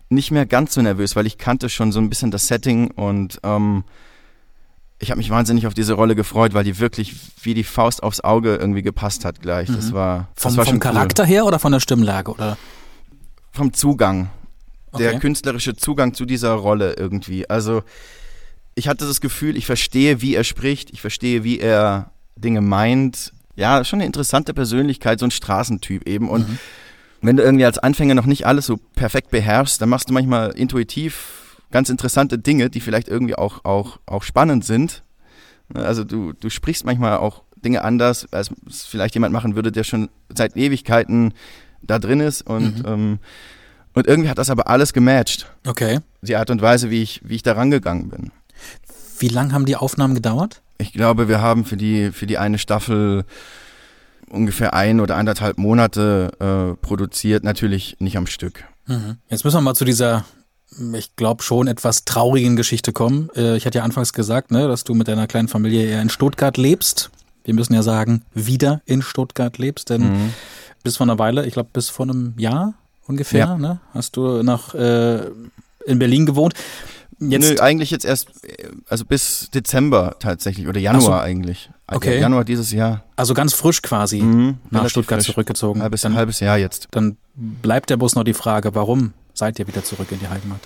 nicht 0.09 0.31
mehr 0.31 0.47
ganz 0.47 0.75
so 0.75 0.83
nervös, 0.83 1.17
weil 1.17 1.27
ich 1.27 1.39
kannte 1.39 1.69
schon 1.69 1.93
so 1.93 2.01
ein 2.01 2.09
bisschen 2.09 2.31
das 2.31 2.47
Setting 2.47 2.91
und 2.91 3.41
ähm, 3.43 3.85
ich 4.99 5.11
habe 5.11 5.19
mich 5.19 5.31
wahnsinnig 5.31 5.67
auf 5.67 5.75
diese 5.75 5.95
Rolle 5.95 6.15
gefreut, 6.15 6.55
weil 6.55 6.65
die 6.65 6.79
wirklich 6.79 7.15
wie 7.43 7.55
die 7.55 7.65
Faust 7.65 8.03
aufs 8.03 8.21
Auge 8.21 8.57
irgendwie 8.57 8.83
gepasst 8.83 9.25
hat 9.25 9.41
gleich. 9.41 9.69
Das 9.69 9.91
mhm. 9.91 9.95
war, 9.95 10.29
das 10.35 10.43
vom, 10.43 10.57
war 10.57 10.65
vom 10.65 10.81
Charakter 10.81 11.25
cool. 11.25 11.29
her 11.29 11.47
oder 11.47 11.59
von 11.59 11.73
der 11.73 11.81
Stimmlage 11.81 12.31
oder? 12.31 12.57
Vom 13.51 13.73
Zugang. 13.73 14.31
Okay. 14.93 15.03
Der 15.03 15.19
künstlerische 15.19 15.75
Zugang 15.75 16.15
zu 16.15 16.25
dieser 16.25 16.53
Rolle 16.53 16.95
irgendwie. 16.95 17.49
Also 17.51 17.83
ich 18.75 18.89
hatte 18.89 19.07
das 19.07 19.21
Gefühl, 19.21 19.57
ich 19.57 19.67
verstehe, 19.67 20.21
wie 20.21 20.35
er 20.35 20.45
spricht, 20.45 20.91
ich 20.93 21.01
verstehe, 21.01 21.45
wie 21.45 21.59
er 21.59 22.13
Dinge 22.37 22.61
meint. 22.61 23.33
Ja, 23.57 23.85
schon 23.85 23.99
eine 23.99 24.07
interessante 24.07 24.55
Persönlichkeit, 24.55 25.19
so 25.21 25.27
ein 25.27 25.31
Straßentyp 25.31 26.09
eben. 26.09 26.29
Und 26.29 26.49
mhm. 26.49 26.59
Wenn 27.27 27.37
du 27.37 27.43
irgendwie 27.43 27.65
als 27.65 27.79
Anfänger 27.79 28.15
noch 28.15 28.27
nicht 28.27 28.47
alles 28.47 28.67
so 28.67 28.77
perfekt 28.77 29.31
beherrschst, 29.31 29.81
dann 29.81 29.89
machst 29.89 30.11
du 30.11 30.13
manchmal 30.13 30.51
intuitiv 30.51 31.59
ganz 31.71 31.89
interessante 31.89 32.39
Dinge, 32.39 32.71
die 32.71 32.81
vielleicht 32.81 33.09
irgendwie 33.09 33.35
auch, 33.35 33.65
auch, 33.65 33.99
auch 34.07 34.23
spannend 34.23 34.65
sind. 34.65 35.03
Also 35.73 36.05
du, 36.05 36.33
du 36.33 36.51
sprichst 36.51 36.85
manchmal 36.85 37.17
auch 37.17 37.43
Dinge 37.57 37.83
anders, 37.83 38.31
als 38.33 38.51
es 38.69 38.85
vielleicht 38.85 39.15
jemand 39.15 39.33
machen 39.33 39.57
würde, 39.57 39.73
der 39.73 39.85
schon 39.85 40.11
seit 40.35 40.57
Ewigkeiten 40.57 41.33
da 41.83 41.99
drin 41.99 42.21
ist 42.21 42.43
und, 42.43 42.81
mhm. 42.81 42.85
ähm, 42.87 43.19
und 43.95 44.07
irgendwie 44.07 44.29
hat 44.29 44.39
das 44.39 44.51
aber 44.51 44.69
alles 44.69 44.93
gematcht. 44.93 45.51
Okay. 45.67 46.01
Die 46.23 46.37
Art 46.37 46.51
und 46.51 46.61
Weise, 46.63 46.91
wie 46.91 47.03
ich, 47.03 47.21
wie 47.25 47.37
ich 47.37 47.43
da 47.43 47.53
rangegangen 47.53 48.09
bin. 48.09 48.31
Wie 49.19 49.29
lang 49.29 49.53
haben 49.53 49.65
die 49.65 49.77
Aufnahmen 49.77 50.15
gedauert? 50.15 50.63
Ich 50.79 50.93
glaube, 50.93 51.29
wir 51.29 51.41
haben 51.41 51.65
für 51.65 51.77
die, 51.77 52.11
für 52.13 52.27
die 52.27 52.39
eine 52.39 52.59
Staffel 52.59 53.25
ungefähr 54.31 54.75
ein 54.75 55.01
oder 55.01 55.17
anderthalb 55.17 55.59
Monate 55.59 56.31
äh, 56.41 56.77
produziert, 56.85 57.45
natürlich 57.45 57.97
nicht 57.99 58.17
am 58.17 58.27
Stück. 58.27 58.65
Mhm. 58.87 59.17
Jetzt 59.29 59.45
müssen 59.45 59.57
wir 59.57 59.63
mal 59.63 59.75
zu 59.75 59.85
dieser 59.85 60.25
ich 60.95 61.17
glaube, 61.17 61.43
schon 61.43 61.69
etwas 61.69 62.05
traurigen 62.05 62.57
Geschichte 62.57 62.93
kommen. 62.93 63.31
Äh, 63.37 63.57
ich 63.57 63.67
hatte 63.67 63.79
ja 63.79 63.85
anfangs 63.85 64.13
gesagt, 64.13 64.51
ne, 64.51 64.67
dass 64.67 64.85
du 64.85 64.95
mit 64.95 65.09
deiner 65.09 65.27
kleinen 65.27 65.49
Familie 65.49 65.87
eher 65.87 66.03
in 66.03 66.09
Stuttgart 66.09 66.57
lebst. 66.57 67.11
Wir 67.45 67.55
müssen 67.55 67.75
ja 67.75 67.83
sagen, 67.83 68.23
wieder 68.33 68.81
in 68.87 69.03
Stuttgart 69.03 69.59
lebst, 69.59 69.91
denn 69.91 70.03
mhm. 70.03 70.35
bis 70.83 70.97
vor 70.97 71.07
einer 71.07 71.19
Weile, 71.19 71.47
ich 71.47 71.53
glaube 71.53 71.71
bis 71.73 71.91
vor 71.91 72.07
einem 72.07 72.35
Jahr 72.39 72.75
ungefähr, 73.07 73.47
ja. 73.47 73.59
ne, 73.59 73.81
hast 73.93 74.17
du 74.17 74.43
noch 74.43 74.75
äh, 74.75 75.27
in 75.87 75.99
Berlin 75.99 76.27
gewohnt. 76.27 76.55
Jetzt 77.21 77.49
Nö, 77.49 77.61
eigentlich 77.61 77.91
jetzt 77.91 78.05
erst, 78.05 78.29
also 78.89 79.05
bis 79.05 79.51
Dezember 79.55 80.17
tatsächlich 80.19 80.67
oder 80.67 80.81
Januar 80.81 81.03
so. 81.03 81.13
eigentlich. 81.13 81.71
Okay. 81.87 82.19
Januar 82.19 82.45
dieses 82.45 82.73
Jahr. 82.73 83.05
Also 83.17 83.35
ganz 83.35 83.53
frisch 83.53 83.83
quasi 83.83 84.23
mhm, 84.23 84.59
nach 84.71 84.89
Stuttgart 84.89 85.21
frisch. 85.23 85.33
zurückgezogen. 85.35 85.83
Halbes, 85.83 86.01
dann, 86.01 86.15
halbes 86.15 86.41
Jahr 86.41 86.57
jetzt. 86.57 86.89
Dann 86.93 87.17
bleibt 87.35 87.91
der 87.91 87.99
Bus 87.99 88.15
noch 88.15 88.25
die 88.25 88.35
Frage, 88.35 88.75
warum 88.75 89.13
seid 89.35 89.59
ihr 89.59 89.67
wieder 89.67 89.85
zurück 89.85 90.11
in 90.11 90.19
die 90.19 90.29
Heimat? 90.29 90.61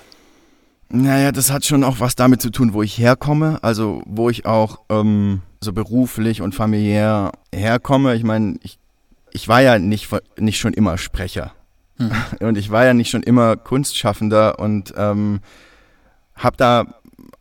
Naja, 0.91 1.31
das 1.31 1.51
hat 1.51 1.65
schon 1.65 1.83
auch 1.83 1.99
was 1.99 2.15
damit 2.15 2.41
zu 2.41 2.49
tun, 2.49 2.73
wo 2.73 2.81
ich 2.81 2.97
herkomme, 2.97 3.59
also 3.61 4.01
wo 4.05 4.29
ich 4.29 4.45
auch 4.45 4.79
ähm, 4.89 5.41
so 5.61 5.73
beruflich 5.73 6.41
und 6.41 6.55
familiär 6.55 7.31
herkomme. 7.53 8.15
Ich 8.15 8.23
meine, 8.23 8.57
ich, 8.63 8.79
ich 9.31 9.47
war 9.47 9.61
ja 9.61 9.77
nicht, 9.77 10.09
nicht 10.37 10.57
schon 10.57 10.73
immer 10.73 10.97
Sprecher. 10.97 11.53
Hm. 11.97 12.11
Und 12.39 12.57
ich 12.57 12.71
war 12.71 12.85
ja 12.85 12.93
nicht 12.93 13.09
schon 13.09 13.23
immer 13.23 13.57
Kunstschaffender 13.57 14.57
und 14.57 14.93
ähm, 14.95 15.41
habe 16.33 16.55
da 16.55 16.85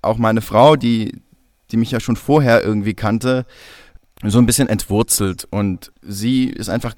auch 0.02 0.18
meine 0.18 0.40
Frau, 0.40 0.74
die, 0.74 1.22
die 1.70 1.76
mich 1.76 1.90
ja 1.90 2.00
schon 2.00 2.16
vorher 2.16 2.64
irgendwie 2.64 2.94
kannte, 2.94 3.46
so 4.24 4.38
ein 4.38 4.46
bisschen 4.46 4.68
entwurzelt. 4.68 5.46
Und 5.50 5.92
sie 6.02 6.44
ist 6.44 6.68
einfach 6.68 6.94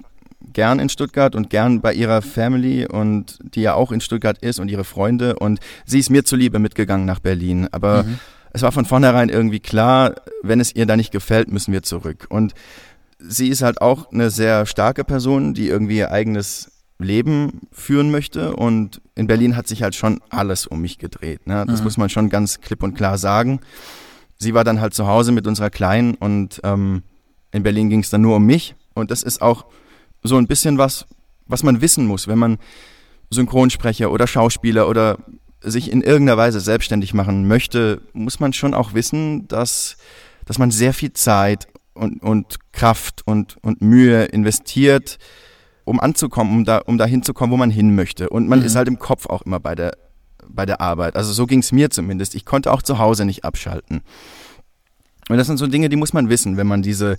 gern 0.52 0.78
in 0.78 0.88
Stuttgart 0.88 1.34
und 1.34 1.50
gern 1.50 1.80
bei 1.80 1.92
ihrer 1.92 2.22
Family 2.22 2.86
und 2.86 3.38
die 3.42 3.62
ja 3.62 3.74
auch 3.74 3.92
in 3.92 4.00
Stuttgart 4.00 4.38
ist 4.38 4.58
und 4.58 4.68
ihre 4.68 4.84
Freunde 4.84 5.38
und 5.38 5.60
sie 5.84 5.98
ist 5.98 6.10
mir 6.10 6.24
zuliebe 6.24 6.58
mitgegangen 6.58 7.06
nach 7.06 7.20
Berlin. 7.20 7.68
Aber 7.72 8.04
mhm. 8.04 8.18
es 8.52 8.62
war 8.62 8.72
von 8.72 8.84
vornherein 8.84 9.28
irgendwie 9.28 9.60
klar, 9.60 10.14
wenn 10.42 10.60
es 10.60 10.74
ihr 10.74 10.86
da 10.86 10.96
nicht 10.96 11.12
gefällt, 11.12 11.50
müssen 11.50 11.72
wir 11.72 11.82
zurück. 11.82 12.26
Und 12.30 12.54
sie 13.18 13.48
ist 13.48 13.62
halt 13.62 13.80
auch 13.80 14.10
eine 14.12 14.30
sehr 14.30 14.66
starke 14.66 15.04
Person, 15.04 15.54
die 15.54 15.68
irgendwie 15.68 15.98
ihr 15.98 16.10
eigenes 16.10 16.72
Leben 16.98 17.62
führen 17.72 18.10
möchte. 18.10 18.54
Und 18.56 19.00
in 19.14 19.26
Berlin 19.26 19.56
hat 19.56 19.66
sich 19.66 19.82
halt 19.82 19.94
schon 19.94 20.20
alles 20.30 20.66
um 20.66 20.80
mich 20.80 20.98
gedreht. 20.98 21.46
Ne? 21.46 21.64
Das 21.66 21.80
mhm. 21.80 21.84
muss 21.84 21.96
man 21.96 22.08
schon 22.08 22.28
ganz 22.28 22.60
klipp 22.60 22.82
und 22.82 22.94
klar 22.94 23.18
sagen. 23.18 23.60
Sie 24.40 24.54
war 24.54 24.64
dann 24.64 24.80
halt 24.80 24.94
zu 24.94 25.06
Hause 25.06 25.32
mit 25.32 25.46
unserer 25.46 25.68
Kleinen 25.68 26.14
und 26.14 26.62
ähm, 26.64 27.02
in 27.52 27.62
Berlin 27.62 27.90
ging 27.90 28.00
es 28.00 28.08
dann 28.08 28.22
nur 28.22 28.36
um 28.36 28.46
mich. 28.46 28.74
Und 28.94 29.10
das 29.10 29.22
ist 29.22 29.42
auch 29.42 29.66
so 30.22 30.38
ein 30.38 30.46
bisschen 30.46 30.78
was, 30.78 31.06
was 31.46 31.62
man 31.62 31.82
wissen 31.82 32.06
muss, 32.06 32.26
wenn 32.26 32.38
man 32.38 32.56
Synchronsprecher 33.28 34.10
oder 34.10 34.26
Schauspieler 34.26 34.88
oder 34.88 35.18
sich 35.60 35.92
in 35.92 36.00
irgendeiner 36.00 36.38
Weise 36.38 36.58
selbstständig 36.58 37.12
machen 37.12 37.48
möchte, 37.48 38.00
muss 38.14 38.40
man 38.40 38.54
schon 38.54 38.72
auch 38.72 38.94
wissen, 38.94 39.46
dass, 39.46 39.98
dass 40.46 40.58
man 40.58 40.70
sehr 40.70 40.94
viel 40.94 41.12
Zeit 41.12 41.68
und, 41.92 42.22
und 42.22 42.72
Kraft 42.72 43.20
und, 43.26 43.58
und 43.62 43.82
Mühe 43.82 44.24
investiert, 44.24 45.18
um 45.84 46.00
anzukommen, 46.00 46.56
um 46.56 46.64
da, 46.64 46.78
um 46.78 46.96
da 46.96 47.04
hinzukommen, 47.04 47.52
wo 47.52 47.58
man 47.58 47.70
hin 47.70 47.94
möchte. 47.94 48.30
Und 48.30 48.48
man 48.48 48.60
mhm. 48.60 48.64
ist 48.64 48.74
halt 48.74 48.88
im 48.88 48.98
Kopf 48.98 49.26
auch 49.26 49.42
immer 49.42 49.60
bei 49.60 49.74
der, 49.74 49.92
bei 50.54 50.66
der 50.66 50.80
Arbeit. 50.80 51.16
Also 51.16 51.32
so 51.32 51.46
ging 51.46 51.60
es 51.60 51.72
mir 51.72 51.90
zumindest. 51.90 52.34
Ich 52.34 52.44
konnte 52.44 52.72
auch 52.72 52.82
zu 52.82 52.98
Hause 52.98 53.24
nicht 53.24 53.44
abschalten. 53.44 54.02
Und 55.28 55.36
das 55.36 55.46
sind 55.46 55.58
so 55.58 55.66
Dinge, 55.66 55.88
die 55.88 55.96
muss 55.96 56.12
man 56.12 56.28
wissen, 56.28 56.56
wenn 56.56 56.66
man 56.66 56.82
diese, 56.82 57.16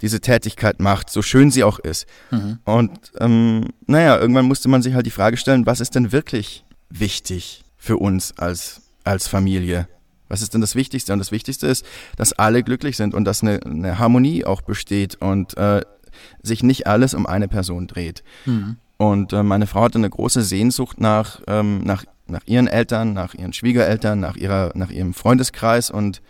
diese 0.00 0.20
Tätigkeit 0.20 0.80
macht, 0.80 1.10
so 1.10 1.22
schön 1.22 1.50
sie 1.50 1.64
auch 1.64 1.78
ist. 1.78 2.06
Mhm. 2.30 2.58
Und 2.64 3.12
ähm, 3.18 3.68
naja, 3.86 4.18
irgendwann 4.18 4.46
musste 4.46 4.68
man 4.68 4.82
sich 4.82 4.94
halt 4.94 5.06
die 5.06 5.10
Frage 5.10 5.36
stellen, 5.36 5.66
was 5.66 5.80
ist 5.80 5.94
denn 5.94 6.12
wirklich 6.12 6.64
wichtig 6.90 7.64
für 7.76 7.96
uns 7.96 8.36
als, 8.36 8.82
als 9.04 9.26
Familie? 9.26 9.88
Was 10.28 10.42
ist 10.42 10.54
denn 10.54 10.60
das 10.60 10.74
Wichtigste? 10.74 11.12
Und 11.12 11.18
das 11.20 11.32
Wichtigste 11.32 11.66
ist, 11.66 11.86
dass 12.16 12.32
alle 12.32 12.62
glücklich 12.62 12.96
sind 12.96 13.14
und 13.14 13.24
dass 13.24 13.42
eine, 13.42 13.60
eine 13.64 13.98
Harmonie 13.98 14.44
auch 14.44 14.60
besteht 14.60 15.14
und 15.16 15.56
äh, 15.56 15.82
sich 16.42 16.62
nicht 16.62 16.86
alles 16.86 17.14
um 17.14 17.26
eine 17.26 17.48
Person 17.48 17.86
dreht. 17.86 18.22
Mhm. 18.44 18.76
Und 18.96 19.32
äh, 19.32 19.42
meine 19.42 19.66
Frau 19.66 19.82
hatte 19.82 19.98
eine 19.98 20.10
große 20.10 20.42
Sehnsucht 20.42 21.00
nach, 21.00 21.40
ähm, 21.46 21.82
nach, 21.84 22.04
nach 22.26 22.42
ihren 22.46 22.66
Eltern, 22.66 23.12
nach 23.12 23.34
ihren 23.34 23.52
Schwiegereltern, 23.52 24.20
nach, 24.20 24.36
ihrer, 24.36 24.72
nach 24.74 24.90
ihrem 24.90 25.14
Freundeskreis 25.14 25.90
und 25.90 26.22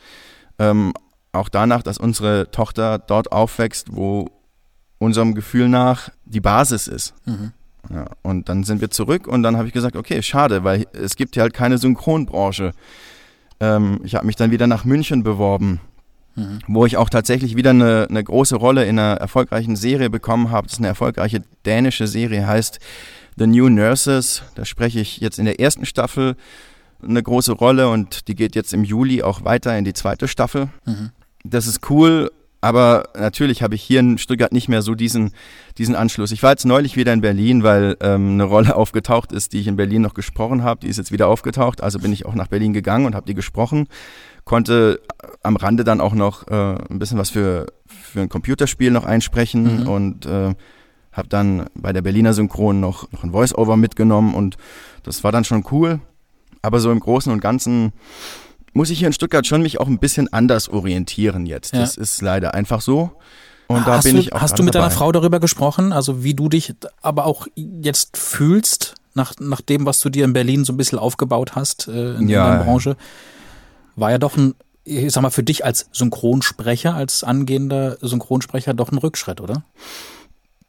ähm, 0.59 0.93
auch 1.33 1.49
danach, 1.49 1.83
dass 1.83 1.99
unsere 1.99 2.51
Tochter 2.51 2.99
dort 2.99 3.33
aufwächst, 3.33 3.95
wo 3.95 4.31
unserem 4.99 5.35
Gefühl 5.35 5.69
nach 5.69 6.11
die 6.25 6.41
Basis 6.41 6.89
ist. 6.89 7.15
Mhm. 7.27 7.53
Ja, 7.93 8.07
und 8.23 8.49
dann 8.49 8.65
sind 8.65 8.81
wir 8.81 8.91
zurück 8.91 9.29
und 9.29 9.43
dann 9.43 9.57
habe 9.57 9.69
ich 9.69 9.75
gesagt, 9.75 9.97
okay, 9.97 10.21
schade, 10.23 10.65
weil 10.65 10.87
es 10.93 11.15
gibt 11.15 11.35
hier 11.35 11.43
halt 11.43 11.55
keine 11.55 11.79
Synchronbranche. 11.79 12.73
Ähm, 13.61 14.01
ich 14.03 14.15
habe 14.15 14.27
mich 14.27 14.37
dann 14.37 14.51
wieder 14.51 14.67
nach 14.67 14.85
München 14.85 15.23
beworben, 15.23 15.81
mhm. 16.35 16.59
wo 16.67 16.85
ich 16.85 16.97
auch 16.97 17.09
tatsächlich 17.09 17.55
wieder 17.55 17.71
eine, 17.71 18.07
eine, 18.11 18.25
große 18.25 18.57
Rolle 18.57 18.87
in 18.87 18.99
einer 18.99 19.19
erfolgreichen 19.19 19.77
Serie 19.77 20.11
bekommen 20.11 20.51
habe. 20.51 20.67
Das 20.67 20.75
ist 20.75 20.79
eine 20.81 20.89
erfolgreiche 20.89 21.43
dänische 21.65 22.09
Serie, 22.09 22.47
heißt 22.47 22.81
The 23.37 23.47
New 23.47 23.69
Nurses. 23.69 24.43
Da 24.55 24.65
spreche 24.65 25.01
ich 25.01 25.19
jetzt 25.19 25.39
in 25.39 25.45
der 25.45 25.61
ersten 25.61 25.87
Staffel 25.87 26.37
eine 27.03 27.23
große 27.23 27.53
Rolle 27.53 27.89
und 27.89 28.29
die 28.29 28.35
geht 28.35 28.55
jetzt 28.55 28.73
im 28.73 28.85
Juli 28.85 29.23
auch 29.23 29.45
weiter 29.45 29.77
in 29.77 29.85
die 29.85 29.93
zweite 29.93 30.29
Staffel. 30.29 30.69
Mhm 30.85 31.11
das 31.51 31.67
ist 31.67 31.91
cool, 31.91 32.31
aber 32.61 33.11
natürlich 33.19 33.63
habe 33.63 33.75
ich 33.75 33.83
hier 33.83 34.01
in 34.01 34.19
Stuttgart 34.19 34.53
nicht 34.53 34.69
mehr 34.69 34.83
so 34.83 34.95
diesen, 34.95 35.33
diesen 35.79 35.95
Anschluss. 35.95 36.33
Ich 36.33 36.43
war 36.43 36.51
jetzt 36.51 36.65
neulich 36.65 36.97
wieder 36.97 37.13
in 37.13 37.21
Berlin, 37.21 37.63
weil 37.63 37.97
ähm, 38.01 38.33
eine 38.33 38.45
Rolle 38.45 38.77
aufgetaucht 38.77 39.33
ist, 39.33 39.53
die 39.53 39.61
ich 39.61 39.67
in 39.67 39.77
Berlin 39.77 40.03
noch 40.03 40.15
gesprochen 40.15 40.63
habe. 40.63 40.81
Die 40.81 40.89
ist 40.89 40.97
jetzt 40.97 41.13
wieder 41.13 41.29
aufgetaucht. 41.29 41.83
Also 41.83 41.99
bin 41.99 42.13
ich 42.13 42.27
auch 42.27 42.35
nach 42.35 42.49
Berlin 42.49 42.73
gegangen 42.73 43.07
und 43.07 43.15
habe 43.15 43.27
die 43.27 43.35
gesprochen. 43.35 43.89
Konnte 44.45 45.01
am 45.43 45.57
Rande 45.57 45.85
dann 45.85 46.01
auch 46.01 46.15
noch 46.15 46.47
äh, 46.49 46.77
ein 46.91 46.99
bisschen 46.99 47.19
was 47.19 47.31
für, 47.31 47.67
für 47.87 48.21
ein 48.21 48.29
Computerspiel 48.29 48.91
noch 48.91 49.05
einsprechen 49.05 49.83
mhm. 49.83 49.89
und 49.89 50.27
äh, 50.27 50.55
habe 51.17 51.29
dann 51.29 51.67
bei 51.75 51.93
der 51.93 52.03
Berliner 52.03 52.35
Synchron 52.35 52.81
noch, 52.81 53.11
noch 53.13 53.25
ein 53.25 53.33
Voice-Over 53.33 53.77
mitgenommen 53.77 54.35
und 54.35 54.57
das 55.03 55.25
war 55.25 55.33
dann 55.33 55.45
schon 55.45 55.65
cool. 55.71 56.01
Aber 56.63 56.81
so 56.81 56.91
im 56.91 57.01
Großen 57.01 57.33
und 57.33 57.41
Ganzen 57.41 57.93
muss 58.73 58.91
ich 58.91 58.99
hier 58.99 59.07
in 59.07 59.13
Stuttgart 59.13 59.47
schon 59.47 59.63
mich 59.63 59.81
auch 59.81 59.87
ein 59.87 59.99
bisschen 59.99 60.33
anders 60.33 60.69
orientieren 60.69 61.47
jetzt. 61.47 61.73
Ja. 61.73 61.81
Das 61.81 61.97
ist 61.97 62.21
leider 62.21 62.55
einfach 62.55 62.81
so. 62.81 63.13
Und 63.69 63.87
da 63.87 63.97
hast 63.97 64.05
bin 64.05 64.15
du, 64.15 64.21
ich 64.21 64.33
auch 64.33 64.41
Hast 64.41 64.59
du 64.59 64.63
mit 64.63 64.75
dabei. 64.75 64.87
deiner 64.87 64.97
Frau 64.97 65.11
darüber 65.13 65.41
gesprochen, 65.41 65.93
also 65.93 66.23
wie 66.23 66.35
du 66.35 66.49
dich 66.49 66.75
aber 67.03 67.25
auch 67.25 67.47
jetzt 67.57 68.17
fühlst, 68.17 68.95
nach, 69.15 69.33
nach 69.41 69.61
dem, 69.61 69.87
was 69.87 69.99
du 69.99 70.11
dir 70.11 70.25
in 70.25 70.35
Berlin 70.35 70.65
so 70.65 70.73
ein 70.73 70.77
bisschen 70.77 70.99
aufgebaut 70.99 71.57
hast 71.57 71.89
äh, 71.89 72.15
in, 72.17 72.29
ja. 72.29 72.53
in 72.53 72.59
der 72.59 72.65
Branche? 72.65 72.97
War 73.97 74.11
ja 74.11 74.19
doch 74.19 74.37
ein, 74.37 74.55
ich 74.85 75.11
sag 75.13 75.23
mal, 75.23 75.31
für 75.31 75.43
dich 75.43 75.65
als 75.65 75.89
Synchronsprecher, 75.93 76.95
als 76.95 77.25
angehender 77.25 77.97
Synchronsprecher 78.03 78.75
doch 78.75 78.93
ein 78.93 78.99
Rückschritt, 78.99 79.41
oder? 79.41 79.65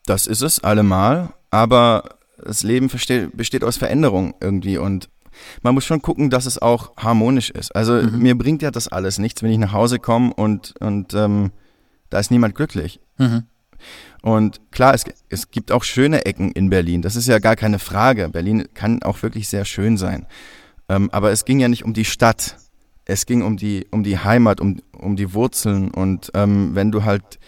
Das 0.07 0.25
ist 0.25 0.41
es 0.41 0.63
allemal, 0.63 1.33
aber 1.51 2.17
das 2.43 2.63
Leben 2.63 2.87
besteht 2.87 3.63
aus 3.63 3.75
Veränderung 3.75 4.35
irgendwie 4.39 4.77
und 4.77 5.09
man 5.61 5.73
muss 5.73 5.85
schon 5.85 6.01
gucken, 6.01 6.29
dass 6.29 6.45
es 6.45 6.57
auch 6.57 6.95
harmonisch 6.95 7.49
ist. 7.49 7.75
Also 7.75 7.93
mhm. 7.93 8.19
mir 8.19 8.37
bringt 8.37 8.61
ja 8.61 8.71
das 8.71 8.87
alles 8.87 9.19
nichts, 9.19 9.43
wenn 9.43 9.51
ich 9.51 9.57
nach 9.57 9.73
Hause 9.73 9.99
komme 9.99 10.33
und, 10.33 10.75
und 10.79 11.13
ähm, 11.13 11.51
da 12.09 12.19
ist 12.19 12.31
niemand 12.31 12.55
glücklich. 12.55 13.01
Mhm. 13.17 13.43
Und 14.21 14.71
klar, 14.71 14.93
es, 14.93 15.03
es 15.27 15.51
gibt 15.51 15.73
auch 15.73 15.83
schöne 15.83 16.25
Ecken 16.25 16.53
in 16.53 16.69
Berlin. 16.69 17.01
Das 17.01 17.17
ist 17.17 17.27
ja 17.27 17.39
gar 17.39 17.57
keine 17.57 17.77
Frage. 17.77 18.29
Berlin 18.29 18.69
kann 18.73 19.03
auch 19.03 19.21
wirklich 19.21 19.49
sehr 19.49 19.65
schön 19.65 19.97
sein. 19.97 20.25
Ähm, 20.87 21.09
aber 21.11 21.31
es 21.31 21.43
ging 21.43 21.59
ja 21.59 21.67
nicht 21.67 21.83
um 21.83 21.93
die 21.93 22.05
Stadt. 22.05 22.55
Es 23.03 23.25
ging 23.25 23.41
um 23.41 23.57
die, 23.57 23.85
um 23.91 24.03
die 24.03 24.17
Heimat, 24.17 24.61
um, 24.61 24.81
um 24.97 25.17
die 25.17 25.33
Wurzeln. 25.33 25.91
Und 25.91 26.31
ähm, 26.33 26.75
wenn 26.75 26.93
du 26.93 27.03
halt 27.03 27.39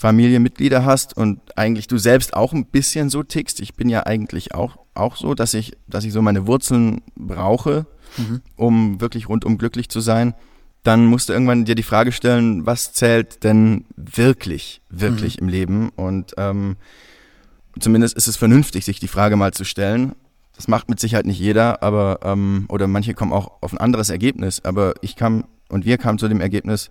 Familienmitglieder 0.00 0.82
hast 0.86 1.14
und 1.14 1.40
eigentlich 1.58 1.86
du 1.86 1.98
selbst 1.98 2.32
auch 2.32 2.54
ein 2.54 2.64
bisschen 2.64 3.10
so 3.10 3.22
tickst, 3.22 3.60
ich 3.60 3.74
bin 3.74 3.90
ja 3.90 4.06
eigentlich 4.06 4.54
auch, 4.54 4.78
auch 4.94 5.14
so, 5.14 5.34
dass 5.34 5.52
ich, 5.52 5.76
dass 5.88 6.04
ich 6.04 6.14
so 6.14 6.22
meine 6.22 6.46
Wurzeln 6.46 7.02
brauche, 7.16 7.84
mhm. 8.16 8.40
um 8.56 9.00
wirklich 9.02 9.28
rundum 9.28 9.58
glücklich 9.58 9.90
zu 9.90 10.00
sein, 10.00 10.34
dann 10.84 11.04
musst 11.04 11.28
du 11.28 11.34
irgendwann 11.34 11.66
dir 11.66 11.74
die 11.74 11.82
Frage 11.82 12.12
stellen, 12.12 12.64
was 12.64 12.94
zählt 12.94 13.44
denn 13.44 13.84
wirklich, 13.94 14.80
wirklich 14.88 15.36
mhm. 15.36 15.42
im 15.42 15.48
Leben? 15.50 15.88
Und 15.90 16.32
ähm, 16.38 16.78
zumindest 17.78 18.16
ist 18.16 18.26
es 18.26 18.38
vernünftig, 18.38 18.86
sich 18.86 19.00
die 19.00 19.06
Frage 19.06 19.36
mal 19.36 19.52
zu 19.52 19.64
stellen. 19.64 20.12
Das 20.56 20.66
macht 20.66 20.88
mit 20.88 20.98
Sicherheit 20.98 21.26
nicht 21.26 21.38
jeder, 21.38 21.82
aber 21.82 22.20
ähm, 22.22 22.64
oder 22.70 22.86
manche 22.86 23.12
kommen 23.12 23.34
auch 23.34 23.60
auf 23.60 23.74
ein 23.74 23.78
anderes 23.78 24.08
Ergebnis. 24.08 24.64
Aber 24.64 24.94
ich 25.02 25.14
kam 25.14 25.44
und 25.68 25.84
wir 25.84 25.98
kamen 25.98 26.18
zu 26.18 26.26
dem 26.26 26.40
Ergebnis, 26.40 26.88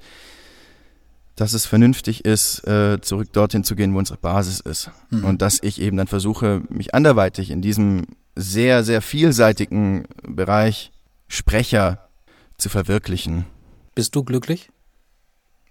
dass 1.40 1.54
es 1.54 1.66
vernünftig 1.66 2.26
ist, 2.26 2.68
äh, 2.68 3.00
zurück 3.00 3.32
dorthin 3.32 3.64
zu 3.64 3.76
gehen, 3.76 3.94
wo 3.94 3.98
unsere 4.00 4.20
Basis 4.20 4.60
ist. 4.60 4.92
Mhm. 5.10 5.24
Und 5.24 5.42
dass 5.42 5.60
ich 5.64 5.80
eben 5.80 5.96
dann 5.96 6.08
versuche, 6.08 6.64
mich 6.68 6.94
anderweitig 6.94 7.50
in 7.50 7.62
diesem 7.62 8.08
sehr, 8.36 8.84
sehr 8.84 9.02
vielseitigen 9.02 10.06
Bereich 10.28 10.92
Sprecher 11.30 12.10
zu 12.58 12.68
verwirklichen. 12.68 13.46
Bist 13.96 14.16
du 14.16 14.24
glücklich? 14.24 14.70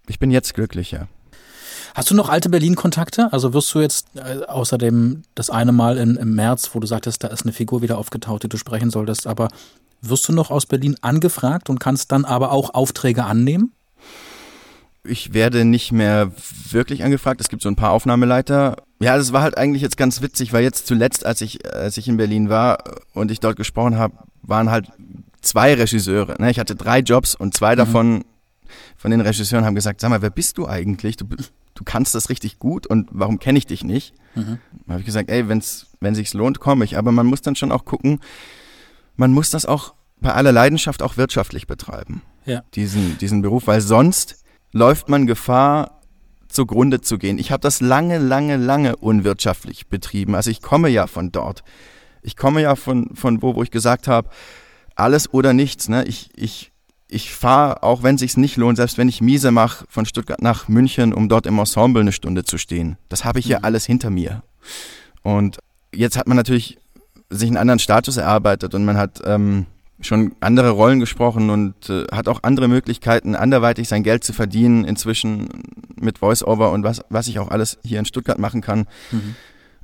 Ich 0.07 0.19
bin 0.19 0.31
jetzt 0.31 0.55
glücklich, 0.55 0.91
ja. 0.91 1.07
Hast 1.95 2.11
du 2.11 2.15
noch 2.15 2.31
alte 2.31 2.49
Berlin-Kontakte? 2.49 3.31
Also 3.33 3.53
wirst 3.53 3.75
du 3.75 3.81
jetzt 3.81 4.07
äh, 4.15 4.45
außerdem 4.47 5.23
das 5.35 5.51
eine 5.51 5.73
Mal 5.73 5.99
in, 5.99 6.17
im 6.17 6.35
März, 6.35 6.71
wo 6.73 6.81
du 6.81 6.87
sagtest, 6.87 7.23
da 7.25 7.29
ist 7.29 7.43
eine 7.43 7.53
Figur 7.53 7.83
wieder 7.83 7.99
aufgetaucht, 7.99 8.45
die 8.45 8.49
du 8.49 8.57
sprechen 8.57 8.89
solltest, 8.89 9.27
aber 9.27 9.49
wirst 10.01 10.27
du 10.29 10.33
noch 10.33 10.51
aus 10.51 10.65
Berlin 10.65 10.97
angefragt 11.03 11.69
und 11.69 11.79
kannst 11.79 12.11
dann 12.11 12.25
aber 12.25 12.53
auch 12.53 12.73
Aufträge 12.73 13.25
annehmen? 13.25 13.73
Ich 15.09 15.35
werde 15.35 15.65
nicht 15.65 15.93
mehr 15.93 16.33
wirklich 16.71 17.05
angefragt. 17.05 17.41
Es 17.41 17.49
gibt 17.49 17.63
so 17.63 17.69
ein 17.69 17.77
paar 17.77 17.93
Aufnahmeleiter. 17.93 18.77
Ja, 19.01 19.17
das 19.17 19.33
war 19.33 19.43
halt 19.43 19.57
eigentlich 19.57 19.83
jetzt 19.83 19.97
ganz 19.97 20.23
witzig, 20.23 20.53
weil 20.53 20.63
jetzt 20.63 20.87
zuletzt, 20.87 21.25
als 21.25 21.41
ich, 21.41 21.67
als 21.73 21.97
ich 21.97 22.09
in 22.09 22.17
Berlin 22.17 22.49
war 22.49 22.79
und 23.15 23.31
ich 23.31 23.41
dort 23.41 23.57
gesprochen 23.57 23.99
habe, 23.99 24.15
waren 24.43 24.71
halt 24.71 24.91
zwei 25.41 25.75
Regisseure. 25.75 26.37
Ne? 26.41 26.51
Ich 26.51 26.59
hatte 26.59 26.75
drei 26.75 27.01
Jobs 27.01 27.35
und 27.35 27.55
zwei 27.55 27.73
mhm. 27.73 27.79
davon 27.79 28.25
von 28.97 29.11
den 29.11 29.21
Regisseuren 29.21 29.65
haben 29.65 29.75
gesagt, 29.75 30.01
sag 30.01 30.11
mal, 30.11 30.23
wer 30.23 30.31
bist 30.31 30.59
du 30.59 30.67
eigentlich? 30.67 31.17
Du, 31.17 31.25
du 31.27 31.85
kannst 31.85 32.15
das 32.15 32.29
richtig 32.29 32.59
gut 32.59 32.87
und 32.87 33.09
warum 33.13 33.39
kenne 33.39 33.59
ich 33.59 33.67
dich 33.67 33.85
nicht? 33.85 34.15
Mhm. 34.35 34.59
Da 34.87 34.93
habe 34.93 35.01
ich 35.01 35.07
gesagt, 35.07 35.31
ey, 35.31 35.49
wenn's, 35.49 35.87
wenn 36.01 36.15
sich's 36.15 36.35
lohnt, 36.35 36.61
komme 36.61 36.85
ich. 36.85 36.99
Aber 36.99 37.13
man 37.13 37.27
muss 37.27 37.41
dann 37.41 37.57
schon 37.57 37.73
auch 37.73 37.85
gucken, 37.85 38.21
man 39.17 39.33
muss 39.33 39.51
das 39.51 39.67
auch 39.67 39.95
bei 40.21 40.33
aller 40.33 40.53
Leidenschaft 40.53 41.03
auch 41.03 41.17
wirtschaftlich 41.17 41.67
betreiben. 41.67 42.23
Ja. 42.45 42.63
Diesen, 42.75 43.19
diesen 43.19 43.43
Beruf, 43.43 43.67
weil 43.67 43.81
sonst 43.81 44.43
läuft 44.73 45.09
man 45.09 45.27
Gefahr, 45.27 46.01
zugrunde 46.49 47.01
zu 47.01 47.19
gehen. 47.19 47.39
Ich 47.39 47.53
habe 47.53 47.61
das 47.61 47.81
lange, 47.81 48.19
lange, 48.19 48.57
lange 48.57 48.97
unwirtschaftlich 48.97 49.89
betrieben. 49.89 50.35
Also 50.35 50.51
ich 50.51 50.63
komme 50.63 50.89
ja 50.89 51.07
von 51.07 51.31
dort. 51.31 51.63
Ich 52.23 52.37
komme 52.37 52.63
ja 52.63 52.75
von, 52.75 53.15
von 53.15 53.43
wo, 53.43 53.55
wo 53.55 53.63
ich 53.63 53.71
gesagt 53.71 54.09
habe, 54.09 54.31
alles 54.97 55.33
oder 55.33 55.53
nichts. 55.53 55.89
Ne? 55.89 56.05
Ich, 56.05 56.31
ich, 56.35 56.73
ich 57.09 57.33
fahre, 57.33 57.83
auch 57.83 58.03
wenn 58.03 58.19
sich's 58.19 58.37
nicht 58.37 58.57
lohnt, 58.57 58.77
selbst 58.77 58.99
wenn 58.99 59.09
ich 59.09 59.21
miese 59.21 59.51
mache, 59.51 59.85
von 59.89 60.07
Stuttgart 60.07 60.43
nach 60.43 60.69
München, 60.69 61.13
um 61.13 61.29
dort 61.29 61.47
im 61.47 61.59
Ensemble 61.59 62.01
eine 62.01 62.13
Stunde 62.13 62.45
zu 62.45 62.59
stehen. 62.59 62.97
Das 63.09 63.25
habe 63.25 63.39
ich 63.39 63.47
ja 63.47 63.59
mhm. 63.59 63.65
alles 63.65 63.85
hinter 63.87 64.11
mir. 64.11 64.43
Und 65.23 65.59
jetzt 65.95 66.17
hat 66.17 66.27
man 66.27 66.37
natürlich 66.37 66.79
sich 67.31 67.49
einen 67.49 67.57
anderen 67.59 67.79
Status 67.79 68.17
erarbeitet 68.17 68.75
und 68.75 68.85
man 68.85 68.97
hat 68.97 69.21
ähm, 69.25 69.67
schon 70.01 70.35
andere 70.41 70.71
Rollen 70.71 71.01
gesprochen 71.01 71.51
und 71.51 71.91
äh, 71.91 72.05
hat 72.13 72.29
auch 72.29 72.43
andere 72.43 72.69
Möglichkeiten, 72.69 73.35
anderweitig 73.35 73.89
sein 73.89 74.03
Geld 74.03 74.25
zu 74.25 74.33
verdienen, 74.33 74.85
inzwischen 74.85 75.49
mit 75.97 76.19
Voice-Over 76.19 76.71
und 76.71 76.85
was, 76.85 77.01
was 77.11 77.27
ich 77.27 77.39
auch 77.39 77.51
alles 77.51 77.79
hier 77.83 77.99
in 77.99 78.05
Stuttgart 78.05 78.39
machen 78.39 78.61
kann. 78.61 78.87
Mhm. 79.11 79.35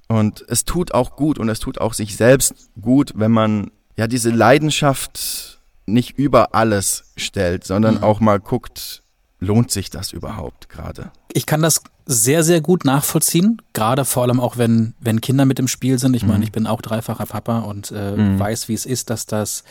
Und 0.08 0.44
es 0.48 0.64
tut 0.64 0.94
auch 0.94 1.16
gut 1.16 1.38
und 1.38 1.48
es 1.48 1.58
tut 1.58 1.80
auch 1.80 1.94
sich 1.94 2.16
selbst 2.16 2.54
gut, 2.80 3.12
wenn 3.16 3.32
man 3.32 3.70
ja 3.96 4.06
diese 4.06 4.30
Leidenschaft 4.30 5.60
nicht 5.86 6.18
über 6.18 6.54
alles 6.54 7.12
stellt, 7.16 7.64
sondern 7.64 7.96
mhm. 7.96 8.02
auch 8.04 8.20
mal 8.20 8.38
guckt, 8.38 9.02
lohnt 9.40 9.70
sich 9.70 9.90
das 9.90 10.12
überhaupt 10.12 10.68
gerade? 10.68 11.10
Ich 11.32 11.46
kann 11.46 11.62
das 11.62 11.82
sehr, 12.06 12.44
sehr 12.44 12.60
gut 12.60 12.84
nachvollziehen, 12.84 13.60
gerade 13.72 14.04
vor 14.04 14.22
allem 14.24 14.40
auch, 14.40 14.56
wenn, 14.58 14.94
wenn 15.00 15.20
Kinder 15.20 15.46
mit 15.46 15.58
im 15.58 15.68
Spiel 15.68 15.98
sind. 15.98 16.14
Ich 16.14 16.22
mhm. 16.22 16.28
meine, 16.28 16.44
ich 16.44 16.52
bin 16.52 16.66
auch 16.66 16.82
dreifacher 16.82 17.26
Papa 17.26 17.60
und 17.60 17.92
äh, 17.92 18.16
mhm. 18.16 18.38
weiß, 18.38 18.68
wie 18.68 18.74
es 18.74 18.86
ist, 18.86 19.10
dass 19.10 19.26
das 19.26 19.64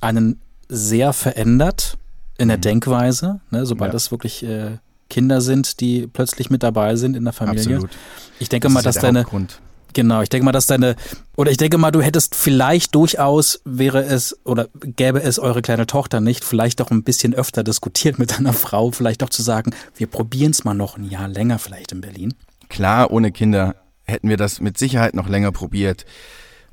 einen 0.00 0.40
sehr 0.68 1.12
verändert 1.12 1.98
in 2.38 2.48
der 2.48 2.56
mhm. 2.56 2.62
Denkweise, 2.62 3.40
ne, 3.50 3.66
sobald 3.66 3.90
ja. 3.90 3.92
das 3.92 4.10
wirklich 4.10 4.42
äh, 4.42 4.78
Kinder 5.08 5.40
sind, 5.40 5.80
die 5.80 6.06
plötzlich 6.06 6.50
mit 6.50 6.62
dabei 6.62 6.96
sind 6.96 7.16
in 7.16 7.24
der 7.24 7.32
Familie. 7.32 7.76
Absolut. 7.76 7.90
Ich 8.38 8.48
denke 8.48 8.68
das 8.68 8.72
mal, 8.72 8.82
dass 8.82 8.96
deine 8.96 9.20
Hauptgrund. 9.20 9.60
Genau, 9.92 10.22
ich 10.22 10.28
denke 10.28 10.44
mal, 10.44 10.52
dass 10.52 10.66
deine, 10.66 10.94
oder 11.36 11.50
ich 11.50 11.56
denke 11.56 11.76
mal, 11.76 11.90
du 11.90 12.00
hättest 12.00 12.36
vielleicht 12.36 12.94
durchaus, 12.94 13.60
wäre 13.64 14.04
es, 14.04 14.38
oder 14.44 14.68
gäbe 14.80 15.20
es 15.20 15.40
eure 15.40 15.62
kleine 15.62 15.86
Tochter 15.86 16.20
nicht, 16.20 16.44
vielleicht 16.44 16.80
auch 16.80 16.92
ein 16.92 17.02
bisschen 17.02 17.34
öfter 17.34 17.64
diskutiert 17.64 18.18
mit 18.18 18.38
deiner 18.38 18.52
Frau, 18.52 18.92
vielleicht 18.92 19.22
auch 19.24 19.30
zu 19.30 19.42
sagen, 19.42 19.72
wir 19.96 20.06
probieren 20.06 20.52
es 20.52 20.64
mal 20.64 20.74
noch 20.74 20.96
ein 20.96 21.04
Jahr 21.04 21.26
länger 21.26 21.58
vielleicht 21.58 21.90
in 21.90 22.00
Berlin. 22.00 22.34
Klar, 22.68 23.10
ohne 23.10 23.32
Kinder 23.32 23.74
hätten 24.04 24.28
wir 24.28 24.36
das 24.36 24.60
mit 24.60 24.78
Sicherheit 24.78 25.14
noch 25.14 25.28
länger 25.28 25.50
probiert. 25.50 26.04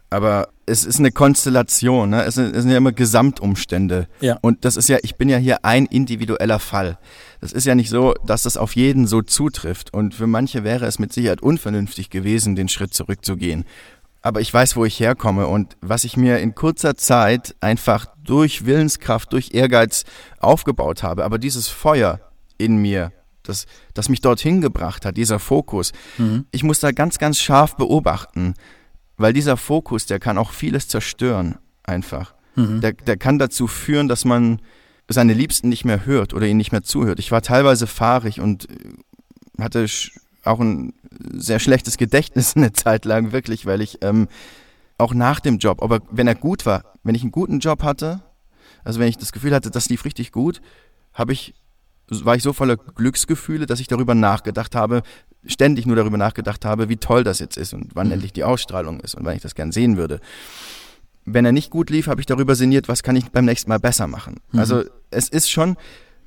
Aber 0.09 0.49
es 0.69 0.83
ist 0.83 0.99
eine 0.99 1.11
Konstellation, 1.11 2.09
ne? 2.09 2.23
es, 2.23 2.35
sind, 2.35 2.53
es 2.53 2.63
sind 2.63 2.71
ja 2.71 2.77
immer 2.77 2.91
Gesamtumstände. 2.91 4.07
Ja. 4.19 4.37
Und 4.41 4.65
das 4.65 4.75
ist 4.75 4.89
ja, 4.89 4.97
ich 5.01 5.15
bin 5.15 5.29
ja 5.29 5.37
hier 5.37 5.63
ein 5.63 5.85
individueller 5.85 6.59
Fall. 6.59 6.99
Das 7.39 7.53
ist 7.53 7.65
ja 7.65 7.73
nicht 7.73 7.89
so, 7.89 8.13
dass 8.25 8.43
das 8.43 8.57
auf 8.57 8.75
jeden 8.75 9.07
so 9.07 9.21
zutrifft. 9.21 9.93
Und 9.93 10.13
für 10.13 10.27
manche 10.27 10.65
wäre 10.65 10.85
es 10.85 10.99
mit 10.99 11.13
Sicherheit 11.13 11.41
unvernünftig 11.41 12.09
gewesen, 12.09 12.55
den 12.55 12.67
Schritt 12.67 12.93
zurückzugehen. 12.93 13.63
Aber 14.21 14.41
ich 14.41 14.53
weiß, 14.53 14.75
wo 14.75 14.83
ich 14.83 14.99
herkomme 14.99 15.47
und 15.47 15.77
was 15.79 16.03
ich 16.03 16.17
mir 16.17 16.39
in 16.39 16.53
kurzer 16.53 16.97
Zeit 16.97 17.55
einfach 17.61 18.07
durch 18.21 18.65
Willenskraft, 18.65 19.31
durch 19.31 19.53
Ehrgeiz 19.53 20.03
aufgebaut 20.39 21.01
habe. 21.01 21.23
Aber 21.23 21.37
dieses 21.37 21.69
Feuer 21.69 22.19
in 22.57 22.75
mir, 22.75 23.13
das, 23.43 23.67
das 23.93 24.09
mich 24.09 24.19
dorthin 24.19 24.59
gebracht 24.59 25.05
hat, 25.05 25.15
dieser 25.15 25.39
Fokus, 25.39 25.93
mhm. 26.17 26.45
ich 26.51 26.63
muss 26.63 26.81
da 26.81 26.91
ganz, 26.91 27.19
ganz 27.19 27.39
scharf 27.39 27.77
beobachten 27.77 28.53
weil 29.17 29.33
dieser 29.33 29.57
Fokus, 29.57 30.05
der 30.05 30.19
kann 30.19 30.37
auch 30.37 30.51
vieles 30.51 30.87
zerstören, 30.87 31.57
einfach. 31.83 32.33
Mhm. 32.55 32.81
Der, 32.81 32.93
der 32.93 33.17
kann 33.17 33.39
dazu 33.39 33.67
führen, 33.67 34.07
dass 34.07 34.25
man 34.25 34.61
seine 35.09 35.33
Liebsten 35.33 35.69
nicht 35.69 35.85
mehr 35.85 36.05
hört 36.05 36.33
oder 36.33 36.47
ihnen 36.47 36.57
nicht 36.57 36.71
mehr 36.71 36.83
zuhört. 36.83 37.19
Ich 37.19 37.31
war 37.31 37.41
teilweise 37.41 37.87
fahrig 37.87 38.39
und 38.41 38.69
äh, 38.69 39.61
hatte 39.61 39.85
auch 40.43 40.59
ein 40.59 40.93
sehr 41.33 41.59
schlechtes 41.59 41.97
Gedächtnis 41.97 42.55
eine 42.55 42.73
Zeit 42.73 43.05
lang, 43.05 43.31
wirklich, 43.31 43.65
weil 43.65 43.81
ich 43.81 43.99
ähm, 44.01 44.27
auch 44.97 45.13
nach 45.13 45.39
dem 45.39 45.59
Job, 45.59 45.81
aber 45.81 46.01
wenn 46.11 46.27
er 46.27 46.35
gut 46.35 46.65
war, 46.65 46.83
wenn 47.03 47.15
ich 47.15 47.21
einen 47.21 47.31
guten 47.31 47.59
Job 47.59 47.83
hatte, 47.83 48.21
also 48.83 48.99
wenn 48.99 49.07
ich 49.07 49.17
das 49.17 49.31
Gefühl 49.31 49.53
hatte, 49.53 49.69
das 49.69 49.89
lief 49.89 50.05
richtig 50.05 50.31
gut, 50.31 50.61
habe 51.13 51.33
ich 51.33 51.53
war 52.09 52.35
ich 52.35 52.43
so 52.43 52.53
voller 52.53 52.77
Glücksgefühle, 52.77 53.65
dass 53.65 53.81
ich 53.81 53.87
darüber 53.87 54.15
nachgedacht 54.15 54.75
habe, 54.75 55.03
ständig 55.47 55.85
nur 55.85 55.95
darüber 55.95 56.17
nachgedacht 56.17 56.65
habe, 56.65 56.89
wie 56.89 56.97
toll 56.97 57.23
das 57.23 57.39
jetzt 57.39 57.57
ist 57.57 57.73
und 57.73 57.95
wann 57.95 58.07
mhm. 58.07 58.13
endlich 58.13 58.33
die 58.33 58.43
Ausstrahlung 58.43 58.99
ist 58.99 59.15
und 59.15 59.25
wann 59.25 59.35
ich 59.35 59.41
das 59.41 59.55
gern 59.55 59.71
sehen 59.71 59.97
würde. 59.97 60.19
Wenn 61.25 61.45
er 61.45 61.51
nicht 61.51 61.71
gut 61.71 61.89
lief, 61.89 62.07
habe 62.07 62.21
ich 62.21 62.25
darüber 62.25 62.55
sinniert, 62.55 62.87
was 62.87 63.03
kann 63.03 63.15
ich 63.15 63.31
beim 63.31 63.45
nächsten 63.45 63.69
Mal 63.69 63.79
besser 63.79 64.07
machen. 64.07 64.37
Mhm. 64.51 64.59
Also 64.59 64.83
es 65.11 65.29
ist 65.29 65.49
schon, 65.49 65.77